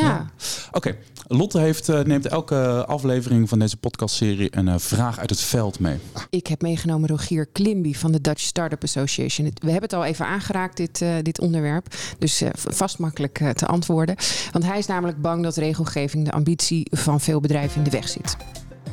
Ja. 0.00 0.30
Oké, 0.72 0.76
okay. 0.76 0.98
Lotte 1.26 1.58
heeft, 1.58 1.88
uh, 1.88 2.00
neemt 2.00 2.26
elke 2.26 2.84
aflevering 2.86 3.48
van 3.48 3.58
deze 3.58 3.76
podcastserie 3.76 4.56
een 4.56 4.66
uh, 4.66 4.74
vraag 4.78 5.18
uit 5.18 5.30
het 5.30 5.40
veld 5.40 5.78
mee. 5.78 5.98
Ik 6.30 6.46
heb 6.46 6.62
meegenomen 6.62 7.08
Rogier 7.08 7.46
Klimby 7.46 7.94
van 7.94 8.12
de 8.12 8.20
Dutch 8.20 8.42
Startup 8.42 8.82
Association. 8.82 9.46
We 9.54 9.70
hebben 9.70 9.82
het 9.82 9.92
al 9.92 10.04
even 10.04 10.26
aangeraakt, 10.26 10.76
dit, 10.76 11.00
uh, 11.00 11.14
dit 11.22 11.40
onderwerp. 11.40 11.86
Dus 12.18 12.42
vast 12.52 12.98
makkelijk 12.98 13.52
te 13.54 13.66
antwoorden. 13.66 14.16
Want 14.52 14.64
hij 14.64 14.78
is 14.78 14.86
namelijk 14.86 15.22
bang 15.22 15.42
dat 15.42 15.56
regelgeving 15.56 16.24
de 16.24 16.32
ambitie 16.32 16.86
van 16.90 17.20
veel 17.20 17.40
bedrijven 17.40 17.76
in 17.76 17.84
de 17.84 17.90
weg 17.90 18.08
zit. 18.08 18.36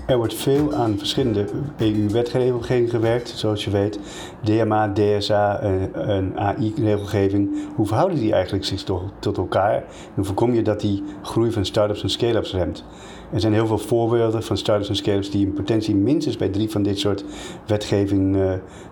Er 0.08 0.18
wordt 0.18 0.34
veel 0.34 0.74
aan 0.74 0.98
verschillende 0.98 1.46
EU-wetgeving 1.78 2.90
gewerkt, 2.90 3.30
zoals 3.30 3.64
je 3.64 3.70
weet. 3.70 4.00
DMA, 4.44 4.94
DSA, 4.94 5.64
een 5.94 6.40
AI-regelgeving. 6.40 7.50
Hoe 7.76 7.86
verhouden 7.88 8.20
die 8.20 8.34
eigenlijk 8.34 8.66
zich 8.66 8.84
tot, 9.20 9.38
elkaar? 9.38 9.74
En 9.76 9.84
hoe 10.16 10.26
voorkom 10.26 10.54
je 10.54 10.62
dat 10.62 10.80
die 10.80 11.04
groei 11.22 11.52
van 11.52 11.66
start-ups 11.66 12.04
en 12.04 12.10
scale-ups 12.10 12.54
remt? 12.54 12.84
Er 13.32 13.40
zijn 13.40 13.54
heel 13.54 13.68
veel 13.68 13.78
voorbeelden 13.78 14.44
van 14.44 14.58
start-ups 14.58 14.90
en 14.90 14.96
scale-ups 14.96 15.32
die 15.32 15.46
in 15.46 15.54
potentie 15.54 15.96
minstens 15.96 16.38
bij 16.38 16.50
drie 16.50 16.70
van 16.70 16.84
dit 16.84 17.00
soort 17.00 17.24
wetgeving, 17.68 18.38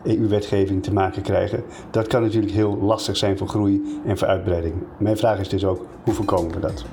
EU-wetgeving 0.04 0.84
te 0.84 0.94
maken 0.94 1.22
krijgen. 1.22 1.64
Dat 1.92 2.08
kan 2.08 2.22
natuurlijk 2.22 2.54
heel 2.54 2.78
lastig 2.82 3.18
zijn 3.18 3.38
voor 3.38 3.48
groei 3.48 4.02
en 4.06 4.18
voor 4.18 4.28
uitbreiding. 4.28 4.74
Mijn 4.98 5.18
vraag 5.18 5.40
is 5.40 5.50
dus 5.50 5.66
ook, 5.66 5.86
hoe 6.04 6.14
voorkomen 6.14 6.54
we 6.54 6.60
dat? 6.60 6.86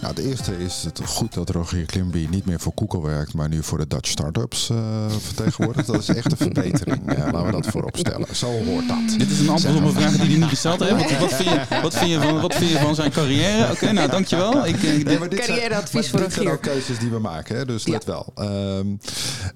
Nou, 0.00 0.14
het 0.14 0.24
eerste 0.24 0.58
is 0.58 0.82
het 0.84 1.00
goed 1.04 1.34
dat 1.34 1.50
Rogier 1.50 1.86
Klimby 1.86 2.26
niet 2.30 2.46
meer 2.46 2.60
voor 2.60 2.72
Google 2.74 3.02
werkt, 3.02 3.34
maar 3.34 3.48
nu 3.48 3.62
voor 3.62 3.78
de 3.78 3.86
Dutch 3.86 4.08
Startups 4.08 4.68
uh, 4.70 5.10
vertegenwoordigt. 5.18 5.86
Dat 5.86 6.00
is 6.00 6.08
echt 6.08 6.30
een 6.30 6.36
verbetering. 6.36 7.12
Uh, 7.12 7.18
laten 7.18 7.44
we 7.44 7.52
dat 7.52 7.66
voorop 7.66 7.96
stellen. 7.96 8.36
Zo 8.36 8.64
hoort 8.64 8.88
dat. 8.88 9.18
Dit 9.18 9.30
is 9.30 9.38
een 9.40 9.48
antwoord 9.48 9.76
op 9.76 9.82
een 9.82 9.92
vraag 9.92 10.10
die 10.10 10.20
hij 10.20 10.36
niet 10.36 10.48
gesteld 10.56 10.80
heeft. 10.80 11.18
Wat, 11.18 11.34
vind, 11.34 11.48
je, 11.48 11.80
wat, 11.82 11.94
vind, 11.94 12.10
je 12.10 12.20
van, 12.20 12.40
wat 12.40 12.54
vind 12.54 12.70
je 12.70 12.78
van 12.78 12.94
zijn 12.94 13.10
carrière? 13.10 13.72
Oké, 13.72 13.92
nou 13.92 14.10
dankjewel. 14.10 14.66
Ik, 14.66 14.82
ik, 14.82 15.04
nee, 15.04 15.28
Carrièreadvies 15.28 16.10
voor 16.10 16.20
Rogier. 16.20 16.34
Dit 16.34 16.42
zijn 16.42 16.54
ook 16.54 16.62
keuzes 16.62 16.98
die 16.98 17.10
we 17.10 17.18
maken, 17.18 17.56
hè, 17.56 17.64
dus 17.64 17.86
let 17.86 18.04
wel. 18.04 18.32
Um, 18.38 19.00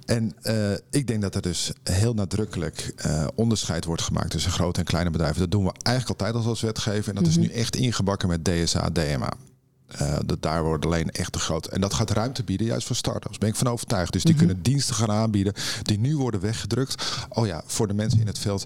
en 0.06 0.34
uh, 0.42 0.72
ik 0.90 1.06
denk 1.06 1.22
dat 1.22 1.34
er 1.34 1.42
dus 1.42 1.72
heel 1.82 2.14
nadrukkelijk 2.14 2.94
onderscheid 3.34 3.84
wordt 3.84 4.02
gemaakt 4.02 4.30
tussen 4.30 4.50
grote 4.50 4.78
en 4.78 4.86
kleine 4.86 5.10
bedrijven. 5.10 5.40
Dat 5.40 5.50
doen 5.50 5.64
we 5.64 5.72
eigenlijk 5.82 6.20
altijd 6.20 6.46
als 6.46 6.60
wetgever. 6.60 7.08
En 7.08 7.14
dat 7.14 7.26
is 7.26 7.38
mhm. 7.38 7.46
nu 7.46 7.52
echt 7.52 7.76
ingebakken 7.76 8.28
met 8.28 8.44
DSA, 8.44 8.90
DMA. 8.92 9.32
Uh, 10.00 10.18
dat 10.26 10.42
daar 10.42 10.62
worden 10.62 10.90
alleen 10.90 11.10
echt 11.10 11.32
te 11.32 11.38
groot. 11.38 11.66
En 11.66 11.80
dat 11.80 11.94
gaat 11.94 12.10
ruimte 12.10 12.44
bieden, 12.44 12.66
juist 12.66 12.86
voor 12.86 12.96
start-ups. 12.96 13.38
Ben 13.38 13.48
ik 13.48 13.54
van 13.54 13.66
overtuigd. 13.66 14.12
Dus 14.12 14.22
die 14.22 14.34
mhm. 14.34 14.44
kunnen 14.44 14.62
diensten 14.62 14.94
gaan 14.94 15.10
aanbieden 15.10 15.52
die 15.82 15.98
nu 15.98 16.16
worden 16.16 16.40
weggedrukt. 16.40 17.26
Oh 17.28 17.46
ja, 17.46 17.62
voor 17.66 17.86
de 17.86 17.94
mensen 17.94 18.20
in 18.20 18.26
het 18.26 18.38
veld. 18.38 18.64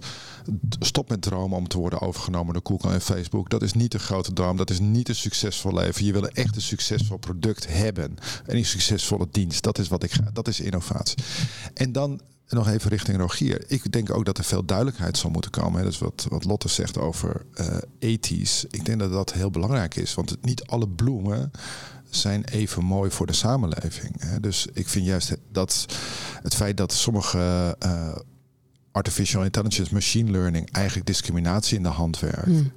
Stop 0.79 1.09
met 1.09 1.23
dromen 1.23 1.59
om 1.59 1.69
te 1.69 1.79
worden 1.79 2.01
overgenomen 2.01 2.53
door 2.53 2.63
Google 2.65 2.93
en 2.93 3.01
Facebook. 3.01 3.51
Dat 3.51 3.63
is 3.63 3.73
niet 3.73 3.95
een 3.95 4.01
grote 4.01 4.33
droom. 4.33 4.57
Dat 4.57 4.71
is 4.71 4.79
niet 4.79 5.09
een 5.09 5.15
succesvol 5.15 5.75
leven. 5.75 6.05
Je 6.05 6.13
wil 6.13 6.29
echt 6.29 6.57
een 6.57 6.63
succesvol 6.63 7.17
product 7.17 7.67
hebben. 7.69 8.17
En 8.47 8.57
een 8.57 8.65
succesvolle 8.65 9.29
dienst. 9.31 9.63
Dat 9.63 9.79
is 9.79 9.89
wat 9.89 10.03
ik 10.03 10.13
ga. 10.13 10.31
Dat 10.33 10.49
is 10.49 10.61
innovatie. 10.61 11.25
En 11.75 11.93
dan 11.93 12.21
en 12.55 12.65
nog 12.65 12.75
even 12.75 12.91
richting 12.91 13.19
Rogier. 13.19 13.65
Ik 13.67 13.93
denk 13.93 14.15
ook 14.15 14.25
dat 14.25 14.39
er 14.39 14.45
veel 14.45 14.65
duidelijkheid 14.65 15.19
zal 15.19 15.31
moeten 15.31 15.51
komen. 15.51 15.83
Dat 15.83 15.93
is 15.93 15.99
wat, 15.99 16.27
wat 16.29 16.45
Lotte 16.45 16.69
zegt 16.69 16.99
over 16.99 17.45
uh, 17.61 17.77
ethisch. 17.99 18.65
Ik 18.71 18.85
denk 18.85 18.99
dat 18.99 19.11
dat 19.11 19.33
heel 19.33 19.51
belangrijk 19.51 19.95
is. 19.97 20.15
Want 20.15 20.37
niet 20.41 20.65
alle 20.65 20.89
bloemen 20.89 21.51
zijn 22.11 22.45
even 22.45 22.85
mooi 22.85 23.11
voor 23.11 23.27
de 23.27 23.33
samenleving. 23.33 24.39
Dus 24.41 24.67
ik 24.73 24.89
vind 24.89 25.07
juist 25.07 25.37
dat 25.53 25.87
het 26.43 26.55
feit 26.55 26.77
dat 26.77 26.93
sommige 26.93 27.77
uh, 27.87 28.17
artificial 28.93 29.45
intelligence, 29.45 29.95
machine 29.95 30.31
learning 30.31 30.71
eigenlijk 30.73 31.07
discriminatie 31.07 31.77
in 31.77 31.83
de 31.83 31.89
hand 31.89 32.19
werkt. 32.19 32.45
Hmm. 32.45 32.73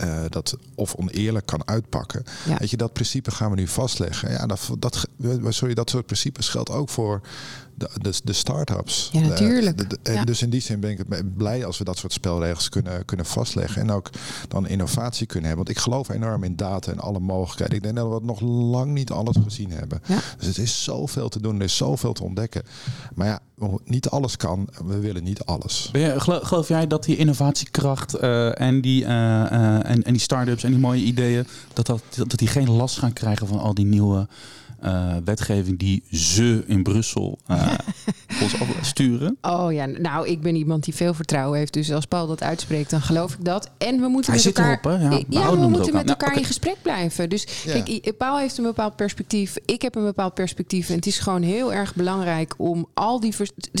Uh, 0.00 0.24
dat 0.28 0.56
of 0.74 0.94
oneerlijk 0.94 1.46
kan 1.46 1.68
uitpakken. 1.68 2.24
Ja. 2.46 2.56
Weet 2.58 2.70
je, 2.70 2.76
dat 2.76 2.92
principe 2.92 3.30
gaan 3.30 3.50
we 3.50 3.56
nu 3.56 3.68
vastleggen. 3.68 4.30
Ja, 4.30 4.46
dat, 4.46 4.70
dat, 4.78 5.08
sorry, 5.48 5.74
dat 5.74 5.90
soort 5.90 6.06
principes 6.06 6.48
geldt 6.48 6.70
ook 6.70 6.88
voor 6.88 7.20
de, 7.74 7.88
de, 8.00 8.12
de 8.24 8.32
start-ups. 8.32 9.08
Ja, 9.12 9.20
natuurlijk. 9.20 9.98
en 10.02 10.26
Dus 10.26 10.42
in 10.42 10.50
die 10.50 10.60
zin 10.60 10.80
ben 10.80 10.90
ik 10.90 11.36
blij 11.36 11.64
als 11.64 11.78
we 11.78 11.84
dat 11.84 11.98
soort 11.98 12.12
spelregels 12.12 12.68
kunnen, 12.68 13.04
kunnen 13.04 13.26
vastleggen. 13.26 13.82
En 13.82 13.90
ook 13.90 14.10
dan 14.48 14.68
innovatie 14.68 15.26
kunnen 15.26 15.48
hebben. 15.48 15.64
Want 15.66 15.76
ik 15.76 15.82
geloof 15.82 16.08
enorm 16.08 16.44
in 16.44 16.56
data 16.56 16.92
en 16.92 16.98
alle 16.98 17.20
mogelijkheden. 17.20 17.76
Ik 17.76 17.82
denk 17.82 17.96
dat 17.96 18.08
we 18.08 18.26
nog 18.26 18.40
lang 18.40 18.92
niet 18.92 19.10
alles 19.10 19.36
gezien 19.42 19.70
hebben. 19.70 20.02
Dus 20.38 20.46
het 20.46 20.58
is 20.58 20.84
zoveel 20.84 21.28
te 21.28 21.40
doen, 21.40 21.56
er 21.56 21.64
is 21.64 21.76
zoveel 21.76 22.12
te 22.12 22.22
ontdekken. 22.22 22.62
Maar 23.14 23.26
ja, 23.26 23.40
niet 23.84 24.08
alles 24.08 24.36
kan. 24.36 24.68
We 24.84 24.98
willen 24.98 25.24
niet 25.24 25.44
alles. 25.44 25.88
Je, 25.92 26.14
geloof 26.18 26.68
jij 26.68 26.86
dat 26.86 27.04
die 27.04 27.16
innovatiekracht 27.16 28.22
uh, 28.22 28.60
en 28.60 28.80
die, 28.80 29.02
uh, 29.02 29.90
en, 29.90 30.02
en 30.02 30.12
die 30.12 30.20
start-ups 30.20 30.64
en 30.64 30.70
die 30.70 30.80
mooie 30.80 31.02
ideeën, 31.02 31.46
dat, 31.72 31.86
dat, 31.86 32.02
dat 32.14 32.38
die 32.38 32.48
geen 32.48 32.70
last 32.70 32.98
gaan 32.98 33.12
krijgen 33.12 33.46
van 33.46 33.58
al 33.58 33.74
die 33.74 33.86
nieuwe 33.86 34.28
uh, 34.84 35.16
wetgeving 35.24 35.78
die 35.78 36.02
ze 36.10 36.64
in 36.66 36.82
Brussel 36.82 37.38
uh, 37.50 37.74
ons 38.42 38.54
sturen? 38.80 39.36
Oh 39.42 39.72
ja, 39.72 39.86
nou, 39.86 40.28
ik 40.28 40.40
ben 40.40 40.54
iemand 40.54 40.84
die 40.84 40.94
veel 40.94 41.14
vertrouwen 41.14 41.58
heeft. 41.58 41.72
Dus 41.72 41.92
als 41.92 42.04
Paul 42.04 42.26
dat 42.26 42.42
uitspreekt, 42.42 42.90
dan 42.90 43.00
geloof 43.00 43.32
ik 43.32 43.44
dat. 43.44 43.70
En 43.78 44.00
we 44.00 44.08
moeten 44.08 44.32
Hij 44.32 44.42
met 44.44 44.58
elkaar, 44.58 44.78
erop, 44.82 45.00
hè? 45.00 45.08
Ja, 45.08 45.22
ja 45.28 45.50
we 45.50 45.68
moeten 45.68 45.94
met 45.94 46.08
elkaar 46.08 46.36
in 46.36 46.44
gesprek 46.44 46.76
blijven. 46.82 47.28
Dus 47.28 47.46
kijk, 47.64 48.16
Paul 48.18 48.38
heeft 48.38 48.58
een 48.58 48.64
bepaald 48.64 48.96
perspectief. 48.96 49.56
Ik 49.64 49.82
heb 49.82 49.94
een 49.94 50.04
bepaald 50.04 50.34
perspectief. 50.34 50.88
En 50.88 50.94
het 50.94 51.06
is 51.06 51.18
gewoon 51.18 51.42
heel 51.42 51.72
erg 51.72 51.94
belangrijk 51.94 52.54
om 52.56 52.88
al 52.94 53.20
die... 53.20 53.34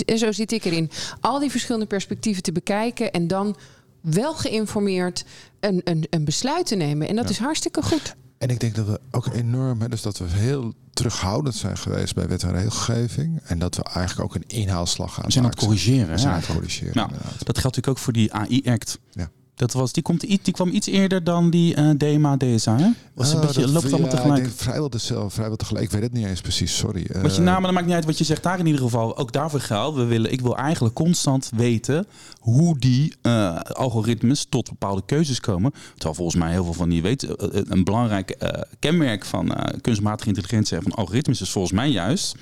En 0.04 0.18
zo 0.18 0.32
zit 0.32 0.52
ik 0.52 0.64
erin. 0.64 0.90
Al 1.20 1.38
die 1.38 1.50
verschillende 1.50 1.86
perspectieven 1.86 2.42
te 2.42 2.52
bekijken. 2.52 3.12
En 3.12 3.26
dan 3.26 3.56
wel 4.00 4.34
geïnformeerd 4.34 5.24
een, 5.60 5.80
een, 5.84 6.06
een 6.10 6.24
besluit 6.24 6.66
te 6.66 6.74
nemen. 6.74 7.08
En 7.08 7.16
dat 7.16 7.30
is 7.30 7.38
hartstikke 7.38 7.82
goed. 7.82 8.14
En 8.44 8.50
ik 8.50 8.60
denk 8.60 8.74
dat 8.74 8.86
we 8.86 9.00
ook 9.10 9.26
enorm, 9.26 9.80
hè, 9.80 9.88
dus 9.88 10.02
dat 10.02 10.18
we 10.18 10.24
heel 10.28 10.72
terughoudend 10.92 11.54
zijn 11.54 11.76
geweest 11.76 12.14
bij 12.14 12.28
wet 12.28 12.42
en 12.42 12.52
regelgeving. 12.52 13.40
En 13.44 13.58
dat 13.58 13.76
we 13.76 13.82
eigenlijk 13.82 14.28
ook 14.28 14.34
een 14.34 14.48
inhaalslag 14.58 15.14
gaan. 15.14 15.24
We 15.24 15.32
zijn 15.32 15.44
aan 15.44 15.50
het 15.50 15.58
corrigeren. 15.58 16.08
We 16.08 16.18
zijn 16.18 16.32
aan 16.32 16.38
het 16.38 16.48
corrigeren. 16.48 16.92
Nou, 16.94 17.10
dat 17.10 17.20
geldt 17.58 17.62
natuurlijk 17.62 17.88
ook 17.88 17.98
voor 17.98 18.12
die 18.12 18.32
AI-act. 18.32 18.98
Ja. 19.10 19.30
Dat 19.54 19.72
was, 19.72 19.92
die, 19.92 20.02
komt, 20.02 20.20
die 20.20 20.52
kwam 20.52 20.68
iets 20.68 20.86
eerder 20.86 21.24
dan 21.24 21.50
die 21.50 21.76
uh, 21.76 21.90
DMA 21.90 22.36
DSA. 22.36 22.76
Hè? 22.78 22.90
Was 23.14 23.30
een 23.30 23.36
uh, 23.36 23.46
beetje, 23.46 23.60
dat, 23.60 23.70
loopt 23.70 23.92
allemaal 23.92 24.10
tegelijk. 24.10 24.38
Ik 24.38 24.44
denk 24.44 24.56
vrijwel, 24.56 24.90
dezelfde, 24.90 25.30
vrijwel 25.30 25.56
tegelijk. 25.56 25.84
Ik 25.84 25.90
weet 25.90 26.02
het 26.02 26.12
niet 26.12 26.26
eens 26.26 26.40
precies, 26.40 26.76
sorry. 26.76 27.06
Wat 27.22 27.34
je 27.34 27.40
namen, 27.40 27.62
dat 27.62 27.72
maakt 27.72 27.86
niet 27.86 27.94
uit 27.94 28.04
wat 28.04 28.18
je 28.18 28.24
zegt 28.24 28.42
daar 28.42 28.58
in 28.58 28.66
ieder 28.66 28.80
geval. 28.80 29.16
Ook 29.16 29.32
daarvoor 29.32 29.60
geldt. 29.60 29.96
We 29.96 30.04
willen, 30.04 30.32
ik 30.32 30.40
wil 30.40 30.56
eigenlijk 30.56 30.94
constant 30.94 31.50
weten 31.56 32.06
hoe 32.44 32.78
die 32.78 33.14
uh, 33.22 33.60
algoritmes 33.60 34.46
tot 34.48 34.68
bepaalde 34.68 35.02
keuzes 35.06 35.40
komen. 35.40 35.72
Terwijl 35.94 36.14
volgens 36.14 36.36
mij 36.36 36.50
heel 36.50 36.64
veel 36.64 36.72
van 36.72 36.88
die 36.88 37.02
weten. 37.02 37.72
een 37.72 37.84
belangrijk 37.84 38.36
kenmerk 38.78 39.24
van 39.24 39.56
kunstmatige 39.80 40.28
intelligentie 40.28 40.76
en 40.76 40.82
van 40.82 40.92
algoritmes 40.92 41.40
is 41.40 41.50
volgens 41.50 41.72
mij 41.74 41.88
juist 41.88 42.34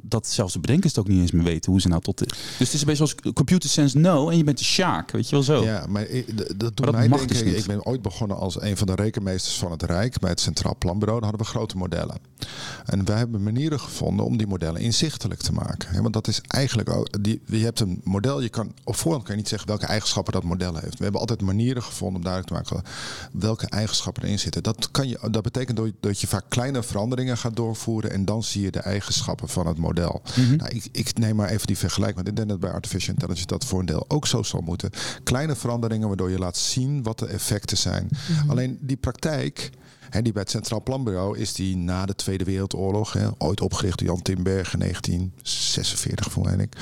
dat 0.00 0.26
zelfs 0.26 0.52
de 0.52 0.60
bedenkers 0.60 0.94
het 0.94 1.04
ook 1.04 1.10
niet 1.10 1.20
eens 1.20 1.30
meer 1.30 1.44
weten 1.44 1.72
hoe 1.72 1.80
ze 1.80 1.88
nou 1.88 2.02
tot. 2.02 2.18
De... 2.18 2.24
Dus 2.24 2.58
het 2.58 2.72
is 2.72 2.80
een 2.80 2.86
beetje 2.86 3.06
zoals 3.06 3.34
computer 3.34 3.70
sense 3.70 3.98
no 3.98 4.30
en 4.30 4.36
je 4.36 4.44
bent 4.44 4.58
de 4.58 4.64
Sjaak, 4.64 5.10
weet 5.10 5.28
je 5.28 5.34
wel 5.34 5.44
zo. 5.44 5.64
Ja, 5.64 5.86
maar 5.88 6.06
dat 6.56 6.76
doet 6.76 6.90
mij 6.90 7.08
denken. 7.08 7.26
Dus 7.26 7.40
ik 7.40 7.66
ben 7.66 7.86
ooit 7.86 8.02
begonnen 8.02 8.36
als 8.36 8.60
een 8.60 8.76
van 8.76 8.86
de 8.86 8.94
rekenmeesters 8.94 9.56
van 9.56 9.70
het 9.70 9.82
Rijk 9.82 10.18
bij 10.18 10.30
het 10.30 10.40
Centraal 10.40 10.76
Planbureau. 10.78 11.20
Dan 11.20 11.28
hadden 11.28 11.46
we 11.46 11.52
grote 11.52 11.76
modellen. 11.76 12.16
En 12.84 13.04
wij 13.04 13.16
hebben 13.16 13.42
manieren 13.42 13.80
gevonden 13.80 14.26
om 14.26 14.36
die 14.36 14.46
modellen 14.46 14.80
inzichtelijk 14.80 15.40
te 15.40 15.52
maken. 15.52 16.02
want 16.02 16.14
dat 16.14 16.28
is 16.28 16.40
eigenlijk 16.46 16.90
ook. 16.90 17.22
Die, 17.22 17.40
je 17.46 17.64
hebt 17.64 17.80
een 17.80 18.00
model, 18.04 18.40
je 18.40 18.48
kan 18.48 18.72
op 18.84 18.96
voorhand 18.96 19.24
kan 19.24 19.34
je 19.34 19.40
niet 19.40 19.50
zeggen 19.50 19.68
welke 19.68 19.86
eigenschappen 19.86 20.32
dat 20.32 20.42
model 20.42 20.74
heeft. 20.74 20.96
We 20.96 21.02
hebben 21.02 21.20
altijd 21.20 21.40
manieren 21.40 21.82
gevonden 21.82 22.16
om 22.16 22.22
duidelijk 22.22 22.66
te 22.66 22.74
maken 22.74 22.90
welke 23.32 23.66
eigenschappen 23.66 24.22
erin 24.22 24.38
zitten. 24.38 24.62
Dat, 24.62 24.90
kan 24.90 25.08
je, 25.08 25.18
dat 25.30 25.42
betekent 25.42 25.80
dat 26.00 26.20
je 26.20 26.26
vaak 26.26 26.44
kleine 26.48 26.82
veranderingen 26.82 27.38
gaat 27.38 27.56
doorvoeren 27.56 28.10
en 28.10 28.24
dan 28.24 28.42
zie 28.42 28.62
je 28.62 28.70
de 28.70 28.80
eigenschappen 28.80 29.48
van 29.48 29.66
het 29.66 29.78
model. 29.78 30.22
Mhm. 30.36 30.56
nou, 30.56 30.70
ik, 30.70 30.88
ik, 30.92 31.18
neem 31.18 31.36
maar 31.36 31.48
even 31.48 31.66
die 31.66 31.78
vergelijking, 31.78 32.16
want 32.16 32.28
ik 32.28 32.36
denk 32.36 32.48
dat 32.48 32.60
bij 32.60 32.70
artificial 32.70 33.14
intelligence 33.14 33.46
dat 33.46 33.64
voor 33.64 33.80
een 33.80 33.86
deel 33.86 34.04
ook 34.08 34.26
zo 34.26 34.42
zal 34.42 34.60
moeten. 34.60 34.90
Kleine 35.22 35.56
veranderingen 35.56 36.08
waardoor 36.08 36.30
je 36.30 36.38
laat 36.38 36.56
zien 36.56 37.02
wat 37.02 37.18
de 37.18 37.26
effecten 37.26 37.76
zijn. 37.76 38.08
Mhm. 38.10 38.50
Alleen 38.50 38.78
die 38.80 38.96
praktijk. 38.96 39.70
En 40.12 40.24
die 40.24 40.32
bij 40.32 40.42
het 40.42 40.50
Centraal 40.50 40.82
Planbureau 40.82 41.38
is 41.38 41.52
die 41.52 41.76
na 41.76 42.06
de 42.06 42.14
Tweede 42.14 42.44
Wereldoorlog, 42.44 43.12
hè, 43.12 43.28
ooit 43.38 43.60
opgericht 43.60 43.98
door 43.98 44.08
Jan 44.08 44.22
Timberg 44.22 44.72
in 44.72 44.78
1946, 44.78 46.32
volgens 46.32 46.62
ik, 46.62 46.76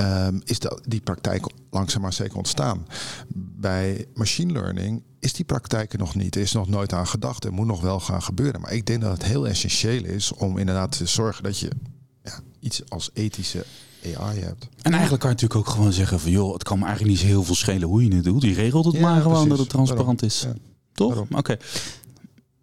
um, 0.00 0.40
is 0.44 0.58
dat, 0.58 0.80
die 0.86 1.00
praktijk 1.00 1.46
langzaam 1.70 2.02
maar 2.02 2.12
zeker 2.12 2.36
ontstaan. 2.36 2.86
Bij 3.34 4.06
machine 4.14 4.52
learning 4.52 5.02
is 5.20 5.32
die 5.32 5.44
praktijk 5.44 5.92
er 5.92 5.98
nog 5.98 6.14
niet. 6.14 6.34
Er 6.34 6.40
is 6.40 6.52
nog 6.52 6.68
nooit 6.68 6.92
aan 6.92 7.06
gedacht. 7.06 7.44
Er 7.44 7.52
moet 7.52 7.66
nog 7.66 7.80
wel 7.80 8.00
gaan 8.00 8.22
gebeuren. 8.22 8.60
Maar 8.60 8.72
ik 8.72 8.86
denk 8.86 9.00
dat 9.00 9.12
het 9.12 9.24
heel 9.24 9.46
essentieel 9.46 10.04
is 10.04 10.32
om 10.32 10.58
inderdaad 10.58 10.96
te 10.96 11.06
zorgen 11.06 11.42
dat 11.42 11.58
je 11.58 11.70
ja, 12.22 12.40
iets 12.60 12.90
als 12.90 13.10
ethische 13.12 13.64
AI 14.16 14.40
hebt. 14.40 14.68
En 14.82 14.92
eigenlijk 14.92 15.22
kan 15.22 15.30
je 15.30 15.36
natuurlijk 15.36 15.68
ook 15.68 15.74
gewoon 15.74 15.92
zeggen 15.92 16.20
van 16.20 16.30
joh, 16.30 16.52
het 16.52 16.62
kan 16.62 16.78
me 16.78 16.84
eigenlijk 16.84 17.14
niet 17.14 17.22
zo 17.24 17.28
heel 17.30 17.44
veel 17.44 17.54
schelen 17.54 17.88
hoe 17.88 18.04
je 18.04 18.14
het 18.14 18.24
doet. 18.24 18.40
Die 18.40 18.54
regelt 18.54 18.84
het 18.84 19.00
maar 19.00 19.22
gewoon 19.22 19.48
dat 19.48 19.58
het 19.58 19.68
transparant 19.68 20.22
is. 20.22 20.46
Toch? 20.92 21.24
Oké. 21.30 21.56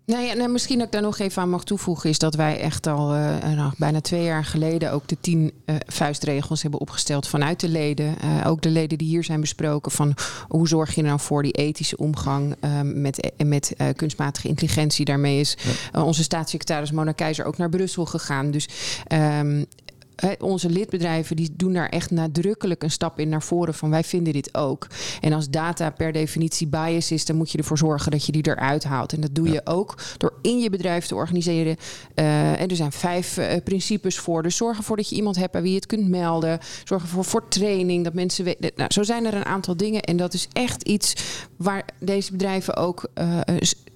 Nou 0.06 0.24
ja, 0.24 0.48
misschien 0.48 0.78
dat 0.78 0.86
ik 0.86 0.92
daar 0.94 1.02
nog 1.02 1.20
even 1.20 1.42
aan 1.42 1.50
mag 1.50 1.64
toevoegen, 1.64 2.10
is 2.10 2.18
dat 2.18 2.36
wij 2.36 2.60
echt 2.60 2.88
al 2.88 3.16
uh, 3.16 3.38
nou, 3.56 3.74
bijna 3.78 4.02
twee 4.02 4.24
jaar 4.24 4.46
geleden 4.46 4.92
ook 4.92 5.08
de 5.08 5.18
tien 5.22 5.52
uh, 5.66 5.76
vuistregels 5.86 6.62
hebben 6.62 6.80
opgesteld 6.80 7.28
vanuit 7.28 7.60
de 7.60 7.70
leden. 7.70 8.16
Uh, 8.24 8.48
ook 8.48 8.62
de 8.62 8.70
leden 8.70 8.98
die 8.98 9.08
hier 9.08 9.24
zijn 9.24 9.42
besproken 9.42 9.92
van 9.92 10.16
hoe 10.48 10.68
zorg 10.68 10.96
je 10.96 11.02
er 11.02 11.08
nou 11.08 11.20
voor 11.20 11.44
die 11.44 11.52
ethische 11.52 11.98
omgang 11.98 12.56
met, 12.84 13.32
met 13.46 13.76
kunstmatige 13.96 14.48
intelligentie. 14.48 15.06
Daarmee 15.06 15.40
is 15.40 15.58
onze 15.94 16.24
staatssecretaris 16.24 16.92
Mona 16.92 17.12
Keizer 17.12 17.46
ook 17.46 17.58
naar 17.58 17.70
Brussel 17.70 18.06
gegaan. 18.06 18.52
Dus 18.52 18.70
um, 19.14 19.66
onze 20.40 20.70
lidbedrijven 20.70 21.36
die 21.36 21.50
doen 21.54 21.74
daar 21.74 21.90
echt 21.90 22.12
nadrukkelijk 22.12 22.84
een 22.84 22.92
stap 22.92 23.20
in 23.20 23.30
naar 23.30 23.44
voren 23.44 23.74
van 23.74 23.90
wij 23.90 24.04
vinden 24.04 24.34
dit 24.34 24.56
ook. 24.56 24.88
En 25.22 25.34
als 25.34 25.50
data 25.50 25.90
per 25.90 26.12
definitie 26.12 26.68
bias 26.68 27.12
is, 27.12 27.26
dan 27.26 27.36
moet 27.36 27.52
je 27.52 27.58
ervoor 27.58 27.78
zorgen 27.78 28.12
dat 28.12 28.26
je 28.26 28.32
die 28.32 28.48
eruit 28.48 28.84
haalt. 28.84 29.14
En 29.14 29.22
dat 29.22 29.36
doe 29.36 29.50
je 29.50 29.62
ook 29.64 29.96
door 30.18 30.34
in 30.42 30.60
je 30.60 30.70
bedrijf 30.70 31.06
te 31.06 31.16
organiseren. 31.16 31.76
Uh, 32.16 32.62
en 32.62 32.68
er 32.68 32.76
zijn 32.76 32.92
vijf 32.92 33.38
uh, 33.38 33.46
principes 33.64 34.18
voor. 34.18 34.44
Dus 34.44 34.56
zorg 34.56 34.78
ervoor 34.78 34.98
dat 34.98 35.10
je 35.10 35.16
iemand 35.16 35.36
hebt 35.36 35.52
bij 35.52 35.62
wie 35.62 35.72
je 35.72 35.76
het 35.76 35.86
kunt 35.86 36.10
melden. 36.10 36.60
Zorg 36.84 37.02
ervoor 37.02 37.26
voor 37.26 37.48
training, 37.48 38.04
dat 38.04 38.14
mensen 38.14 38.46
weten. 38.46 38.72
Nou, 38.76 38.94
zo 38.94 39.04
zijn 39.04 39.26
er 39.26 39.34
een 39.34 39.46
aantal 39.46 39.78
dingen. 39.78 40.02
En 40.02 40.18
dat 40.18 40.34
is 40.34 40.48
echt 40.54 40.84
iets 40.84 41.14
waar 41.58 41.86
deze 42.00 42.32
bedrijven 42.32 42.76
ook 42.76 43.10
uh, 43.16 43.40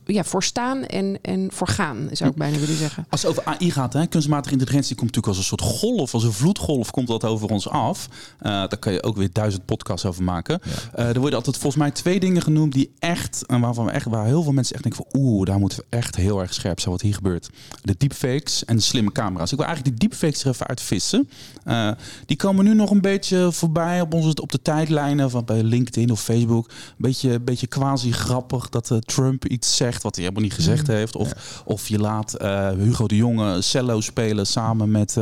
ja, 0.08 0.24
voor 0.24 0.44
staan 0.44 0.86
en, 0.86 1.20
en 1.22 1.50
voor 1.54 1.68
gaan, 1.68 2.10
zou 2.12 2.30
ik 2.30 2.36
bijna 2.36 2.58
willen 2.58 2.78
zeggen. 2.78 3.06
Als 3.10 3.22
het 3.22 3.32
over 3.32 3.44
AI 3.44 3.72
gaat, 3.72 3.94
hè, 3.94 4.08
kunstmatige 4.08 4.54
intelligentie 4.54 4.96
komt 4.96 5.16
natuurlijk 5.16 5.38
als 5.38 5.38
een 5.38 5.58
soort 5.58 5.80
golf, 5.80 6.14
als 6.14 6.24
een 6.24 6.34
vloedgolf 6.34 6.92
komt 6.92 7.08
dat 7.08 7.24
over 7.24 7.50
ons 7.50 7.70
af. 7.70 8.08
Uh, 8.10 8.42
daar 8.42 8.78
kan 8.78 8.94
je 8.94 9.04
ook 9.04 9.18
weer 9.18 9.30
duizend 9.32 9.66
podcasts 9.66 10.06
over 10.06 10.24
maken. 10.24 10.60
er 10.94 11.20
worden 11.20 11.38
altijd 11.38 11.58
volgens 11.58 11.82
mij 11.82 11.92
twee 11.92 12.20
dingen 12.20 12.42
genoemd 12.42 12.74
die 12.74 12.92
echt, 13.00 13.46
en 13.46 13.62
waarvan 13.62 13.86
we 13.86 13.92
echt, 13.92 14.06
waar 14.06 14.26
heel 14.26 14.44
veel 14.44 14.52
mensen 14.52 14.76
echt 14.76 14.84
denken 14.84 15.06
van 15.12 15.22
oeh, 15.22 15.46
daar 15.46 15.60
moeten 15.60 15.78
we 15.78 15.86
echt 15.90 16.16
heel 16.16 16.42
erg 16.42 16.54
scherp 16.54 16.80
zijn 16.80 16.92
wat 16.92 17.02
hier 17.02 17.14
gebeurt. 17.14 17.50
De 17.82 17.96
deepfakes 17.98 18.66
en 18.66 18.76
de 18.76 18.82
slimme 18.82 19.12
camera's. 19.12 19.52
Ik 19.52 19.58
wil 19.58 19.68
eigenlijk 19.68 20.00
die 20.00 20.10
deepfakes 20.10 20.44
er 20.44 20.50
even 20.50 20.68
uitvissen. 20.68 21.30
Uh, 21.66 21.92
die 22.26 22.38
komen 22.38 22.66
nu 22.66 22.74
nog 22.74 22.90
een 22.90 23.02
beetje 23.02 23.52
voorbij 23.52 24.02
op, 24.02 24.14
onze, 24.14 24.42
op 24.42 24.52
de 24.52 24.62
tijdlijnen 24.62 25.30
van 25.30 25.46
bij 25.46 25.64
LinkedIn 25.64 26.12
of 26.12 26.22
Facebook. 26.22 26.68
Een 26.68 26.96
beetje, 26.98 27.40
beetje 27.40 27.68
quasi 27.68 28.12
grappig 28.12 28.70
dat 28.70 28.90
uh, 28.90 28.98
Trump 28.98 29.46
iets 29.46 29.76
zegt 29.76 29.97
wat 30.04 30.16
hij 30.16 30.24
helemaal 30.24 30.46
niet 30.46 30.58
gezegd 30.58 30.88
mm. 30.88 30.94
heeft. 30.94 31.16
Of, 31.16 31.62
of 31.66 31.88
je 31.88 32.00
laat 32.00 32.42
uh, 32.42 32.70
Hugo 32.70 33.08
de 33.08 33.16
Jonge 33.16 33.62
cello 33.62 34.02
spelen 34.02 34.48
samen 34.48 34.92
met 34.92 35.18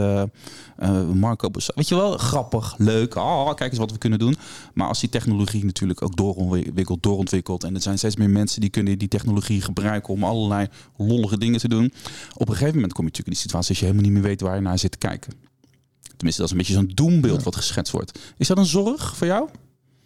Marco 1.13 1.49
Weet 1.75 1.87
je 1.87 1.95
wel, 1.95 2.17
grappig, 2.17 2.75
leuk. 2.77 3.15
Oh, 3.15 3.53
kijk 3.53 3.69
eens 3.69 3.79
wat 3.79 3.91
we 3.91 3.97
kunnen 3.97 4.19
doen. 4.19 4.35
Maar 4.73 4.87
als 4.87 4.99
die 4.99 5.09
technologie 5.09 5.65
natuurlijk 5.65 6.01
ook 6.01 6.15
doorontwikkelt, 6.15 7.03
doorontwikkelt. 7.03 7.63
En 7.63 7.75
er 7.75 7.81
zijn 7.81 7.97
steeds 7.97 8.15
meer 8.15 8.29
mensen 8.29 8.61
die 8.61 8.69
kunnen 8.69 8.97
die 8.97 9.07
technologie 9.07 9.61
gebruiken 9.61 10.13
om 10.13 10.23
allerlei 10.23 10.67
lollige 10.97 11.37
dingen 11.37 11.59
te 11.59 11.67
doen. 11.67 11.93
Op 12.33 12.49
een 12.49 12.53
gegeven 12.55 12.75
moment 12.75 12.93
kom 12.93 13.05
je 13.05 13.11
natuurlijk 13.11 13.27
in 13.27 13.33
die 13.33 13.41
situatie 13.41 13.69
als 13.69 13.79
je 13.79 13.85
helemaal 13.85 14.05
niet 14.05 14.13
meer 14.13 14.29
weet 14.29 14.41
waar 14.41 14.55
je 14.55 14.61
naar 14.61 14.79
zit 14.79 14.91
te 14.91 14.97
kijken. 14.97 15.33
Tenminste, 16.15 16.41
dat 16.41 16.51
is 16.51 16.51
een 16.51 16.57
beetje 16.57 16.73
zo'n 16.73 16.91
doembeeld 16.93 17.43
wat 17.43 17.55
geschetst 17.55 17.91
wordt. 17.91 18.19
Is 18.37 18.47
dat 18.47 18.57
een 18.57 18.65
zorg 18.65 19.17
voor 19.17 19.27
jou? 19.27 19.49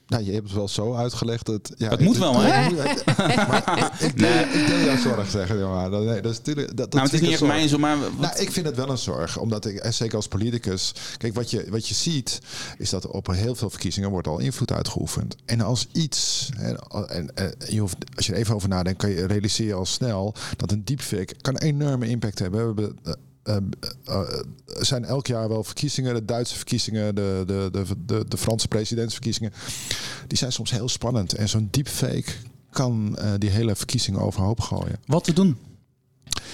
Nou, 0.10 0.24
je 0.24 0.32
hebt 0.32 0.44
het 0.44 0.56
wel 0.56 0.68
zo 0.68 0.94
uitgelegd. 0.94 1.46
Dat, 1.46 1.72
ja, 1.78 1.90
het 1.90 2.00
moet 2.00 2.18
wel, 2.18 2.40
hè? 2.40 2.68
ik, 4.08 4.16
nee. 4.16 4.44
ik 4.44 4.68
wil 4.68 4.80
jouw 4.80 4.98
zorg 4.98 5.30
zeggen, 5.30 5.70
maar 5.70 5.90
nee, 5.90 6.22
dat 6.22 6.32
is 6.32 6.38
natuurlijk. 6.38 6.78
Dat, 6.78 6.94
nou, 6.94 7.06
het 7.06 7.14
is 7.14 7.22
niet 7.22 7.32
echt 7.32 7.42
mijn 7.42 7.70
zorg, 7.70 7.82
maar. 7.82 7.98
Nou, 8.18 8.38
ik 8.38 8.52
vind 8.52 8.66
het 8.66 8.76
wel 8.76 8.90
een 8.90 8.98
zorg, 8.98 9.38
omdat 9.38 9.66
ik, 9.66 9.76
en 9.76 9.94
zeker 9.94 10.16
als 10.16 10.28
politicus, 10.28 10.94
kijk, 11.18 11.34
wat 11.34 11.52
je, 11.52 11.66
wat 11.70 11.88
je 11.88 11.94
ziet, 11.94 12.40
is 12.78 12.90
dat 12.90 13.08
op 13.08 13.28
heel 13.28 13.56
veel 13.56 13.70
verkiezingen 13.70 14.10
wordt 14.10 14.28
al 14.28 14.40
invloed 14.40 14.72
uitgeoefend. 14.72 15.36
En 15.46 15.62
als 15.62 15.88
iets, 15.92 16.50
en, 16.58 16.78
en, 17.08 17.36
en 17.36 17.56
je 17.68 17.80
hoeft, 17.80 17.98
als 18.16 18.26
je 18.26 18.34
er 18.34 18.40
even 18.40 18.56
over 18.56 18.70
nadenkt, 18.70 19.00
kan 19.02 19.10
je 19.10 19.26
realiseren 19.26 19.78
al 19.78 19.86
snel 19.86 20.34
dat 20.58 20.72
een 20.72 20.86
deepfake 20.86 21.36
kan 21.42 21.56
een 21.56 21.62
enorme 21.62 22.08
impact 22.08 22.40
hebben. 22.40 22.76
We 22.76 22.82
hebben 22.82 23.18
eh, 23.50 24.16
uh, 24.16 24.22
zijn 24.66 25.06
elk 25.06 25.28
jaar 25.28 25.50
wel 25.50 25.64
verkiezingen. 25.64 26.14
De 26.14 26.26
Duitse 26.26 26.56
verkiezingen, 26.56 27.16
de, 27.16 27.44
de, 27.46 27.70
de, 27.72 27.86
de, 28.06 28.26
de 28.28 28.38
Franse 28.38 28.68
presidentsverkiezingen. 28.68 29.54
Die 30.28 30.38
zijn 30.38 30.52
soms 30.52 30.72
heel 30.72 30.90
spannend. 30.90 31.34
En 31.34 31.50
zo'n 31.50 31.68
deepfake 31.72 32.32
kan 32.72 33.18
die 33.38 33.50
hele 33.50 33.76
verkiezingen 33.76 34.22
overhoop 34.22 34.60
gooien. 34.60 35.00
Wat 35.06 35.24
te 35.24 35.34
doen? 35.34 35.58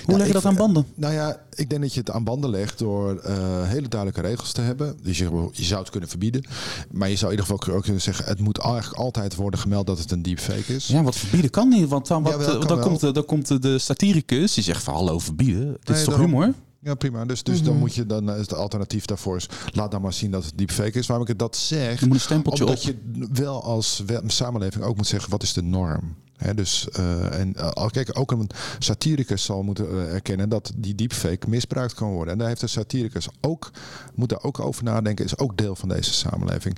Hoe 0.06 0.18
leg 0.18 0.28
je 0.28 0.34
dat 0.34 0.46
aan 0.46 0.56
banden? 0.56 0.86
Nou 0.96 1.14
ja, 1.14 1.42
ik 1.54 1.70
denk 1.70 1.82
dat 1.82 1.94
je 1.94 2.00
het 2.00 2.12
aan 2.12 2.24
banden 2.24 2.50
legt 2.50 2.80
door 2.80 3.22
hele 3.66 3.88
duidelijke 3.88 4.28
regels 4.28 4.52
te 4.52 4.62
hebben. 4.62 4.98
Dus 5.04 5.18
je, 5.18 5.50
je, 5.52 5.64
zou 5.64 5.80
het 5.82 5.90
kunnen 5.90 6.10
verbieden. 6.10 6.44
Maar 6.92 7.10
je 7.10 7.16
zou 7.16 7.32
in 7.32 7.38
ieder 7.38 7.56
geval 7.56 7.76
ook 7.76 7.84
kunnen 7.84 8.02
zeggen... 8.02 8.26
het 8.26 8.40
moet 8.40 8.58
eigenlijk 8.58 9.00
altijd 9.00 9.36
worden 9.36 9.60
gemeld 9.60 9.88
dat 9.88 10.00
het 10.00 10.12
een 10.12 10.22
deepfake 10.22 10.76
is. 10.76 10.88
Ja, 10.88 11.04
wat 11.04 11.16
verbieden 11.16 11.50
kan 11.50 11.70
niet. 11.70 11.88
Want 11.88 12.08
dan, 12.08 12.24
wat, 12.24 12.68
dan, 12.68 12.80
komt, 12.80 13.00
dan 13.00 13.26
komt 13.26 13.62
de 13.62 13.80
satiricus 13.80 14.54
die 14.54 14.64
zegt 14.64 14.84
van 14.84 14.94
hallo 14.94 15.20
verbieden. 15.20 15.78
Dit 15.84 15.96
is 15.96 16.04
toch 16.04 16.18
humor? 16.18 16.54
Ja, 16.86 16.96
prima. 16.96 17.26
Dus, 17.26 17.44
dus 17.44 17.62
dan 17.64 17.72
mhm. 17.72 17.82
moet 17.82 17.96
je 17.96 18.06
dan 18.06 18.32
is 18.32 18.38
het 18.38 18.54
alternatief 18.54 19.06
daarvoor 19.06 19.36
is 19.36 19.50
laat 19.72 19.92
dan 19.92 20.02
maar 20.02 20.14
zien 20.14 20.32
dat 20.32 20.46
het 20.46 20.58
deepfake 20.58 21.00
is. 21.00 21.08
Waarom 21.08 21.28
ik 21.28 21.40
dat 21.40 21.56
zeg, 21.56 22.00
je 22.00 22.06
moet 22.06 22.16
een 22.16 22.22
stempeltje 22.22 22.66
omdat 22.66 22.84
je 22.84 22.96
wel 23.34 23.64
als 23.64 24.04
samenleving 24.26 24.84
ook 24.84 24.96
moet 24.96 25.08
zeggen 25.08 25.32
wat 25.32 25.44
is 25.44 25.54
de 25.54 25.62
norm. 25.62 26.16
He, 26.38 26.54
dus 26.54 26.88
uh, 27.00 27.40
en 27.40 27.54
uh, 27.58 27.88
kijk, 27.88 28.20
ook 28.20 28.32
een 28.32 28.50
satiricus 28.80 29.44
zal 29.44 29.64
moeten 29.64 29.92
uh, 29.92 30.14
erkennen 30.14 30.50
dat 30.50 30.72
die 30.76 30.96
deepfake 30.96 31.50
misbruikt 31.50 31.94
kan 31.94 32.12
worden. 32.12 32.34
En 32.34 32.40
daar 32.40 32.48
heeft 32.48 32.62
de 32.62 32.68
satiricus 32.68 33.28
ook 33.42 33.72
moet 34.16 34.30
daar 34.30 34.44
ook 34.44 34.60
over 34.60 34.84
nadenken. 34.84 35.26
Is 35.26 35.38
ook 35.38 35.58
deel 35.58 35.76
van 35.76 35.90
deze 35.90 36.14
samenleving 36.14 36.78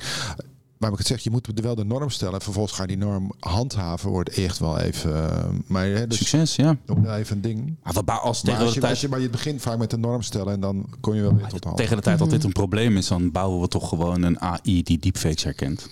maar 0.78 0.91
ik 0.91 0.97
het 0.97 1.07
zeg, 1.07 1.19
je 1.19 1.30
moet 1.30 1.49
wel 1.53 1.75
de 1.75 1.86
norm 1.86 2.09
stellen. 2.09 2.41
Vervolgens 2.41 2.75
ga 2.75 2.82
je 2.82 2.88
die 2.88 2.97
norm 2.97 3.32
handhaven, 3.39 4.09
wordt 4.09 4.30
echt 4.30 4.59
wel 4.59 4.80
even. 4.80 5.11
Uh, 5.11 5.45
maar, 5.67 5.86
hè, 5.86 6.07
dus 6.07 6.17
Succes, 6.17 6.55
ja. 6.55 6.78
Even 7.05 7.36
een 7.36 7.41
ding. 7.41 7.75
Maar, 8.05 8.19
als 8.19 8.41
tegen 8.41 8.65
als 8.65 8.73
je, 8.73 8.80
tijd... 8.80 8.99
je, 8.99 9.09
maar 9.09 9.19
je 9.19 9.30
begint 9.30 9.61
vaak 9.61 9.78
met 9.78 9.89
de 9.89 9.97
norm 9.97 10.21
stellen 10.21 10.53
en 10.53 10.59
dan 10.59 10.89
kom 10.99 11.13
je 11.13 11.21
wel 11.21 11.36
weer 11.36 11.47
tot 11.47 11.63
hand. 11.63 11.78
Tegen 11.78 11.95
de 11.95 12.01
tijd 12.01 12.19
dat 12.19 12.30
dit 12.30 12.43
een 12.43 12.51
probleem 12.51 12.97
is, 12.97 13.07
dan 13.07 13.32
bouwen 13.32 13.61
we 13.61 13.67
toch 13.67 13.89
gewoon 13.89 14.23
een 14.23 14.39
AI 14.39 14.84
die 14.84 14.99
deepfakes 14.99 15.43
herkent. 15.43 15.89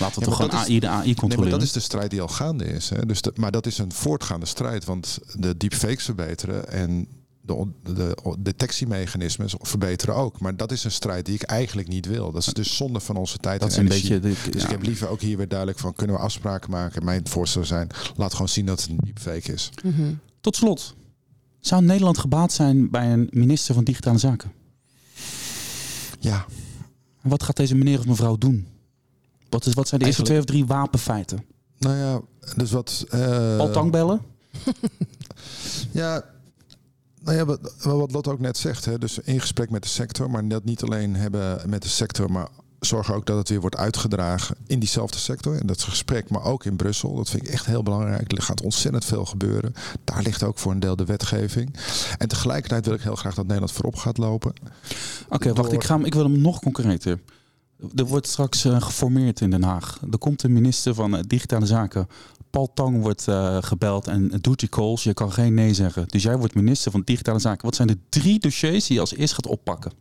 Laten 0.00 0.18
we 0.18 0.24
toch 0.24 0.36
gewoon 0.36 0.52
AI 0.52 0.80
de 0.80 0.88
AI 0.88 1.14
controleren. 1.14 1.28
Nee, 1.28 1.38
maar 1.38 1.58
dat 1.58 1.62
is 1.62 1.72
de 1.72 1.80
strijd 1.80 2.10
die 2.10 2.20
al 2.20 2.28
gaande 2.28 2.64
is. 2.64 2.90
Hè. 2.90 3.06
Dus 3.06 3.20
maar 3.34 3.50
dat 3.50 3.66
is 3.66 3.78
een 3.78 3.92
voortgaande 3.92 4.46
strijd, 4.46 4.84
want 4.84 5.18
de 5.32 5.56
deepfakes 5.56 6.04
verbeteren 6.04 6.68
en 6.68 7.06
de, 7.48 7.94
de, 7.94 8.16
detectiemechanismen 8.38 9.48
verbeteren 9.60 10.14
ook. 10.14 10.40
Maar 10.40 10.56
dat 10.56 10.72
is 10.72 10.84
een 10.84 10.90
strijd 10.90 11.26
die 11.26 11.34
ik 11.34 11.42
eigenlijk 11.42 11.88
niet 11.88 12.06
wil. 12.06 12.32
Dat 12.32 12.46
is 12.46 12.52
dus 12.52 12.76
zonde 12.76 13.00
van 13.00 13.16
onze 13.16 13.38
tijd 13.38 13.60
dat 13.60 13.76
en 13.76 13.86
is 13.86 13.90
energie. 13.90 14.14
Een 14.14 14.20
beetje 14.20 14.50
dus 14.50 14.64
ik 14.64 14.70
heb 14.70 14.82
liever 14.82 15.08
ook 15.08 15.20
hier 15.20 15.36
weer 15.36 15.48
duidelijk 15.48 15.78
van... 15.78 15.92
kunnen 15.92 16.16
we 16.16 16.22
afspraken 16.22 16.70
maken? 16.70 17.04
Mijn 17.04 17.28
voorstel 17.28 17.64
zijn... 17.64 17.88
laat 18.16 18.32
gewoon 18.32 18.48
zien 18.48 18.66
dat 18.66 18.80
het 18.80 18.90
een 18.90 18.98
deepfake 19.04 19.52
is. 19.52 19.70
Mhm. 19.82 20.12
Tot 20.40 20.56
slot. 20.56 20.94
Zou 21.60 21.82
Nederland 21.82 22.18
gebaat 22.18 22.52
zijn 22.52 22.90
bij 22.90 23.12
een 23.12 23.28
minister 23.30 23.74
van 23.74 23.84
Digitale 23.84 24.18
Zaken? 24.18 24.52
Ja. 26.20 26.46
En 27.22 27.30
wat 27.30 27.42
gaat 27.42 27.56
deze 27.56 27.74
meneer 27.74 27.98
of 27.98 28.06
mevrouw 28.06 28.36
doen? 28.36 28.66
Wat, 29.48 29.66
is, 29.66 29.74
wat 29.74 29.88
zijn 29.88 30.00
de 30.00 30.06
eerste 30.06 30.22
twee 30.22 30.38
of 30.38 30.44
drie 30.44 30.66
wapenfeiten? 30.66 31.44
Nou 31.78 31.96
ja, 31.96 32.20
dus 32.56 32.70
wat... 32.70 33.06
Uh... 33.14 33.58
Al 33.58 33.70
tankbellen? 33.70 34.20
ja, 35.90 36.24
nou 37.24 37.36
ja, 37.36 37.44
wat, 37.44 37.74
wat 37.82 38.12
Lot 38.12 38.28
ook 38.28 38.40
net 38.40 38.56
zegt, 38.56 38.84
hè, 38.84 38.98
dus 38.98 39.18
in 39.18 39.40
gesprek 39.40 39.70
met 39.70 39.82
de 39.82 39.88
sector, 39.88 40.30
maar 40.30 40.48
dat 40.48 40.64
niet 40.64 40.82
alleen 40.82 41.16
hebben 41.16 41.70
met 41.70 41.82
de 41.82 41.88
sector, 41.88 42.30
maar 42.32 42.48
zorgen 42.80 43.14
ook 43.14 43.26
dat 43.26 43.36
het 43.36 43.48
weer 43.48 43.60
wordt 43.60 43.76
uitgedragen 43.76 44.56
in 44.66 44.78
diezelfde 44.78 45.18
sector. 45.18 45.56
En 45.56 45.66
dat 45.66 45.82
gesprek, 45.82 46.30
maar 46.30 46.44
ook 46.44 46.64
in 46.64 46.76
Brussel. 46.76 47.14
Dat 47.14 47.30
vind 47.30 47.46
ik 47.46 47.52
echt 47.52 47.66
heel 47.66 47.82
belangrijk. 47.82 48.32
Er 48.32 48.42
gaat 48.42 48.62
ontzettend 48.62 49.04
veel 49.04 49.24
gebeuren. 49.24 49.74
Daar 50.04 50.22
ligt 50.22 50.42
ook 50.42 50.58
voor 50.58 50.72
een 50.72 50.80
deel 50.80 50.96
de 50.96 51.04
wetgeving. 51.04 51.74
En 52.18 52.28
tegelijkertijd 52.28 52.84
wil 52.84 52.94
ik 52.94 53.00
heel 53.00 53.16
graag 53.16 53.34
dat 53.34 53.44
Nederland 53.44 53.72
voorop 53.72 53.96
gaat 53.96 54.18
lopen. 54.18 54.52
Oké, 55.28 55.52
wacht. 55.52 55.72
Ik, 55.72 55.84
ga 55.84 55.94
hem, 55.94 56.04
ik 56.04 56.14
wil 56.14 56.22
hem 56.22 56.40
nog 56.40 56.60
concreter. 56.60 57.20
Er 57.94 58.04
wordt 58.04 58.26
straks 58.26 58.64
uh, 58.64 58.82
geformeerd 58.82 59.40
in 59.40 59.50
Den 59.50 59.62
Haag. 59.62 59.98
Er 60.10 60.18
komt 60.18 60.40
de 60.40 60.48
minister 60.48 60.94
van 60.94 61.14
uh, 61.14 61.20
Digitale 61.26 61.66
Zaken 61.66 62.08
Paul 62.50 62.70
Tang 62.74 63.00
wordt 63.00 63.26
uh, 63.28 63.56
gebeld 63.60 64.06
en 64.06 64.28
doet 64.40 64.60
die 64.60 64.68
calls. 64.68 65.02
Je 65.02 65.14
kan 65.14 65.32
geen 65.32 65.54
nee 65.54 65.74
zeggen. 65.74 66.08
Dus 66.08 66.22
jij 66.22 66.36
wordt 66.36 66.54
minister 66.54 66.90
van 66.90 67.02
Digitale 67.04 67.38
Zaken. 67.38 67.64
Wat 67.64 67.74
zijn 67.74 67.88
de 67.88 67.98
drie 68.08 68.38
dossiers 68.38 68.86
die 68.86 68.94
je 68.94 69.00
als 69.00 69.14
eerst 69.14 69.34
gaat 69.34 69.46
oppakken? 69.46 69.92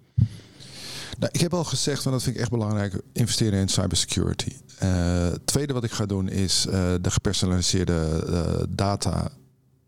Nou, 1.19 1.31
ik 1.31 1.39
heb 1.39 1.53
al 1.53 1.63
gezegd, 1.63 2.05
en 2.05 2.11
dat 2.11 2.23
vind 2.23 2.35
ik 2.35 2.41
echt 2.41 2.51
belangrijk, 2.51 3.01
investeren 3.13 3.59
in 3.59 3.67
cybersecurity. 3.67 4.51
Uh, 4.83 4.89
het 5.21 5.47
tweede 5.47 5.73
wat 5.73 5.83
ik 5.83 5.91
ga 5.91 6.05
doen 6.05 6.29
is 6.29 6.65
uh, 6.65 6.73
de 7.01 7.11
gepersonaliseerde 7.11 8.23
uh, 8.29 8.63
data, 8.69 9.31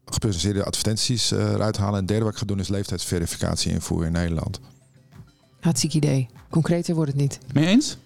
gepersonaliseerde 0.06 0.64
advertenties 0.64 1.32
eruit 1.32 1.78
halen. 1.78 1.94
En 1.94 2.00
het 2.00 2.08
derde 2.08 2.24
wat 2.24 2.34
ik 2.34 2.40
ga 2.40 2.46
doen 2.46 2.60
is 2.60 2.68
leeftijdsverificatie 2.68 3.72
invoeren 3.72 4.08
in 4.08 4.14
Nederland. 4.14 4.60
Hartstikke 5.60 5.98
idee. 5.98 6.28
Concreter 6.50 6.96
wordt 6.96 7.12
het 7.12 7.22
niet. 7.22 7.40
Mee 7.54 7.66
eens? 7.66 7.98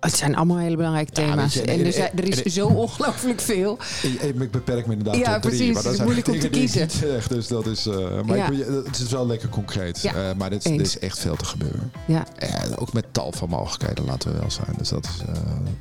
Het 0.00 0.16
zijn 0.16 0.36
allemaal 0.36 0.58
hele 0.58 0.76
belangrijke 0.76 1.12
thema's. 1.12 1.56
en 1.56 1.82
dus, 1.82 1.96
er 1.96 2.24
is 2.24 2.54
zo 2.54 2.66
ongelooflijk 2.66 3.40
veel. 3.40 3.78
Ik, 4.20 4.50
beperk 4.50 4.86
me 4.86 4.92
inderdaad 4.92 5.16
ja, 5.16 5.32
tot 5.38 5.42
drie. 5.42 5.56
Precies, 5.56 5.74
maar 5.74 5.82
dat 5.82 5.92
is 5.92 6.00
moeilijk 6.00 6.28
om 6.28 6.38
te 6.38 6.48
kiezen. 6.48 6.90
Zeg, 6.90 7.28
dus 7.28 7.46
dat 7.48 7.66
is, 7.66 7.86
uh, 7.86 8.22
maar 8.22 8.36
ja. 8.36 8.50
ik, 8.50 8.64
het 8.84 8.98
is 8.98 9.10
wel 9.10 9.26
lekker 9.26 9.48
concreet. 9.48 10.02
Ja, 10.02 10.14
uh, 10.14 10.36
maar 10.36 10.50
dit, 10.50 10.62
dit, 10.62 10.80
is 10.80 10.98
echt 10.98 11.18
veel 11.18 11.36
te 11.36 11.44
gebeuren. 11.44 11.92
Ja. 12.06 12.24
En 12.36 12.76
ook 12.76 12.92
met 12.92 13.04
tal 13.12 13.32
van 13.32 13.48
mogelijkheden, 13.48 14.04
laten 14.04 14.32
we 14.32 14.38
wel 14.38 14.50
zijn. 14.50 14.74
Dus 14.78 14.88
dat 14.88 15.04
is, 15.04 15.22
uh, 15.28 15.34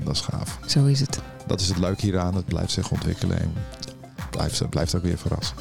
dat 0.03 0.15
is 0.15 0.21
gaaf. 0.21 0.59
Zo 0.65 0.85
is 0.85 0.99
het. 0.99 1.19
Dat 1.47 1.61
is 1.61 1.67
het 1.67 1.77
leuke 1.77 2.01
hieraan. 2.01 2.35
Het 2.35 2.45
blijft 2.45 2.71
zich 2.71 2.91
ontwikkelen. 2.91 3.39
En 3.39 3.53
blijft, 4.29 4.69
blijft 4.69 4.95
ook 4.95 5.03
weer 5.03 5.17
verrassen. 5.17 5.55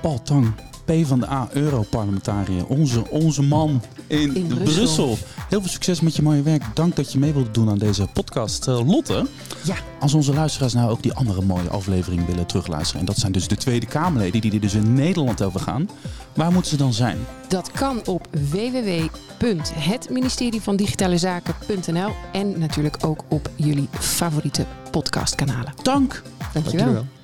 Paul 0.00 0.22
Tang, 0.22 0.54
van 1.00 1.20
de 1.20 1.30
A 1.30 1.48
Europarlementariër. 1.52 2.66
Onze, 2.66 3.10
onze 3.10 3.42
man 3.42 3.82
in, 4.06 4.34
in 4.34 4.46
Brussel. 4.46 5.18
Heel 5.48 5.60
veel 5.60 5.70
succes 5.70 6.00
met 6.00 6.16
je 6.16 6.22
mooie 6.22 6.42
werk. 6.42 6.62
Dank 6.74 6.96
dat 6.96 7.12
je 7.12 7.18
mee 7.18 7.32
wilt 7.32 7.54
doen 7.54 7.68
aan 7.68 7.78
deze 7.78 8.06
podcast. 8.12 8.68
Uh, 8.68 8.88
Lotte, 8.88 9.26
ja. 9.64 9.74
als 10.00 10.14
onze 10.14 10.34
luisteraars 10.34 10.72
nou 10.72 10.90
ook 10.90 11.02
die 11.02 11.12
andere 11.12 11.42
mooie 11.42 11.68
afleveringen 11.68 12.26
willen 12.26 12.46
terugluisteren. 12.46 13.00
En 13.00 13.06
dat 13.06 13.16
zijn 13.16 13.32
dus 13.32 13.48
de 13.48 13.56
Tweede 13.56 13.86
Kamerleden 13.86 14.40
die 14.40 14.52
er 14.52 14.60
dus 14.60 14.74
in 14.74 14.94
Nederland 14.94 15.42
over 15.42 15.60
gaan. 15.60 15.88
Waar 16.34 16.52
moeten 16.52 16.70
ze 16.70 16.76
dan 16.76 16.92
zijn? 16.92 17.18
Dat 17.48 17.70
kan 17.70 18.06
op 18.06 18.28
www.hetministerie 18.50 20.60
van 20.60 20.76
Digitale 20.76 21.18
Zaken.nl 21.18 22.10
en 22.32 22.58
natuurlijk 22.58 22.96
ook 23.04 23.24
op 23.28 23.50
jullie 23.56 23.88
favoriete 23.90 24.66
podcastkanalen. 24.90 25.72
Dank. 25.82 26.22
Dankjewel. 26.52 26.84
Dankjewel. 26.84 27.20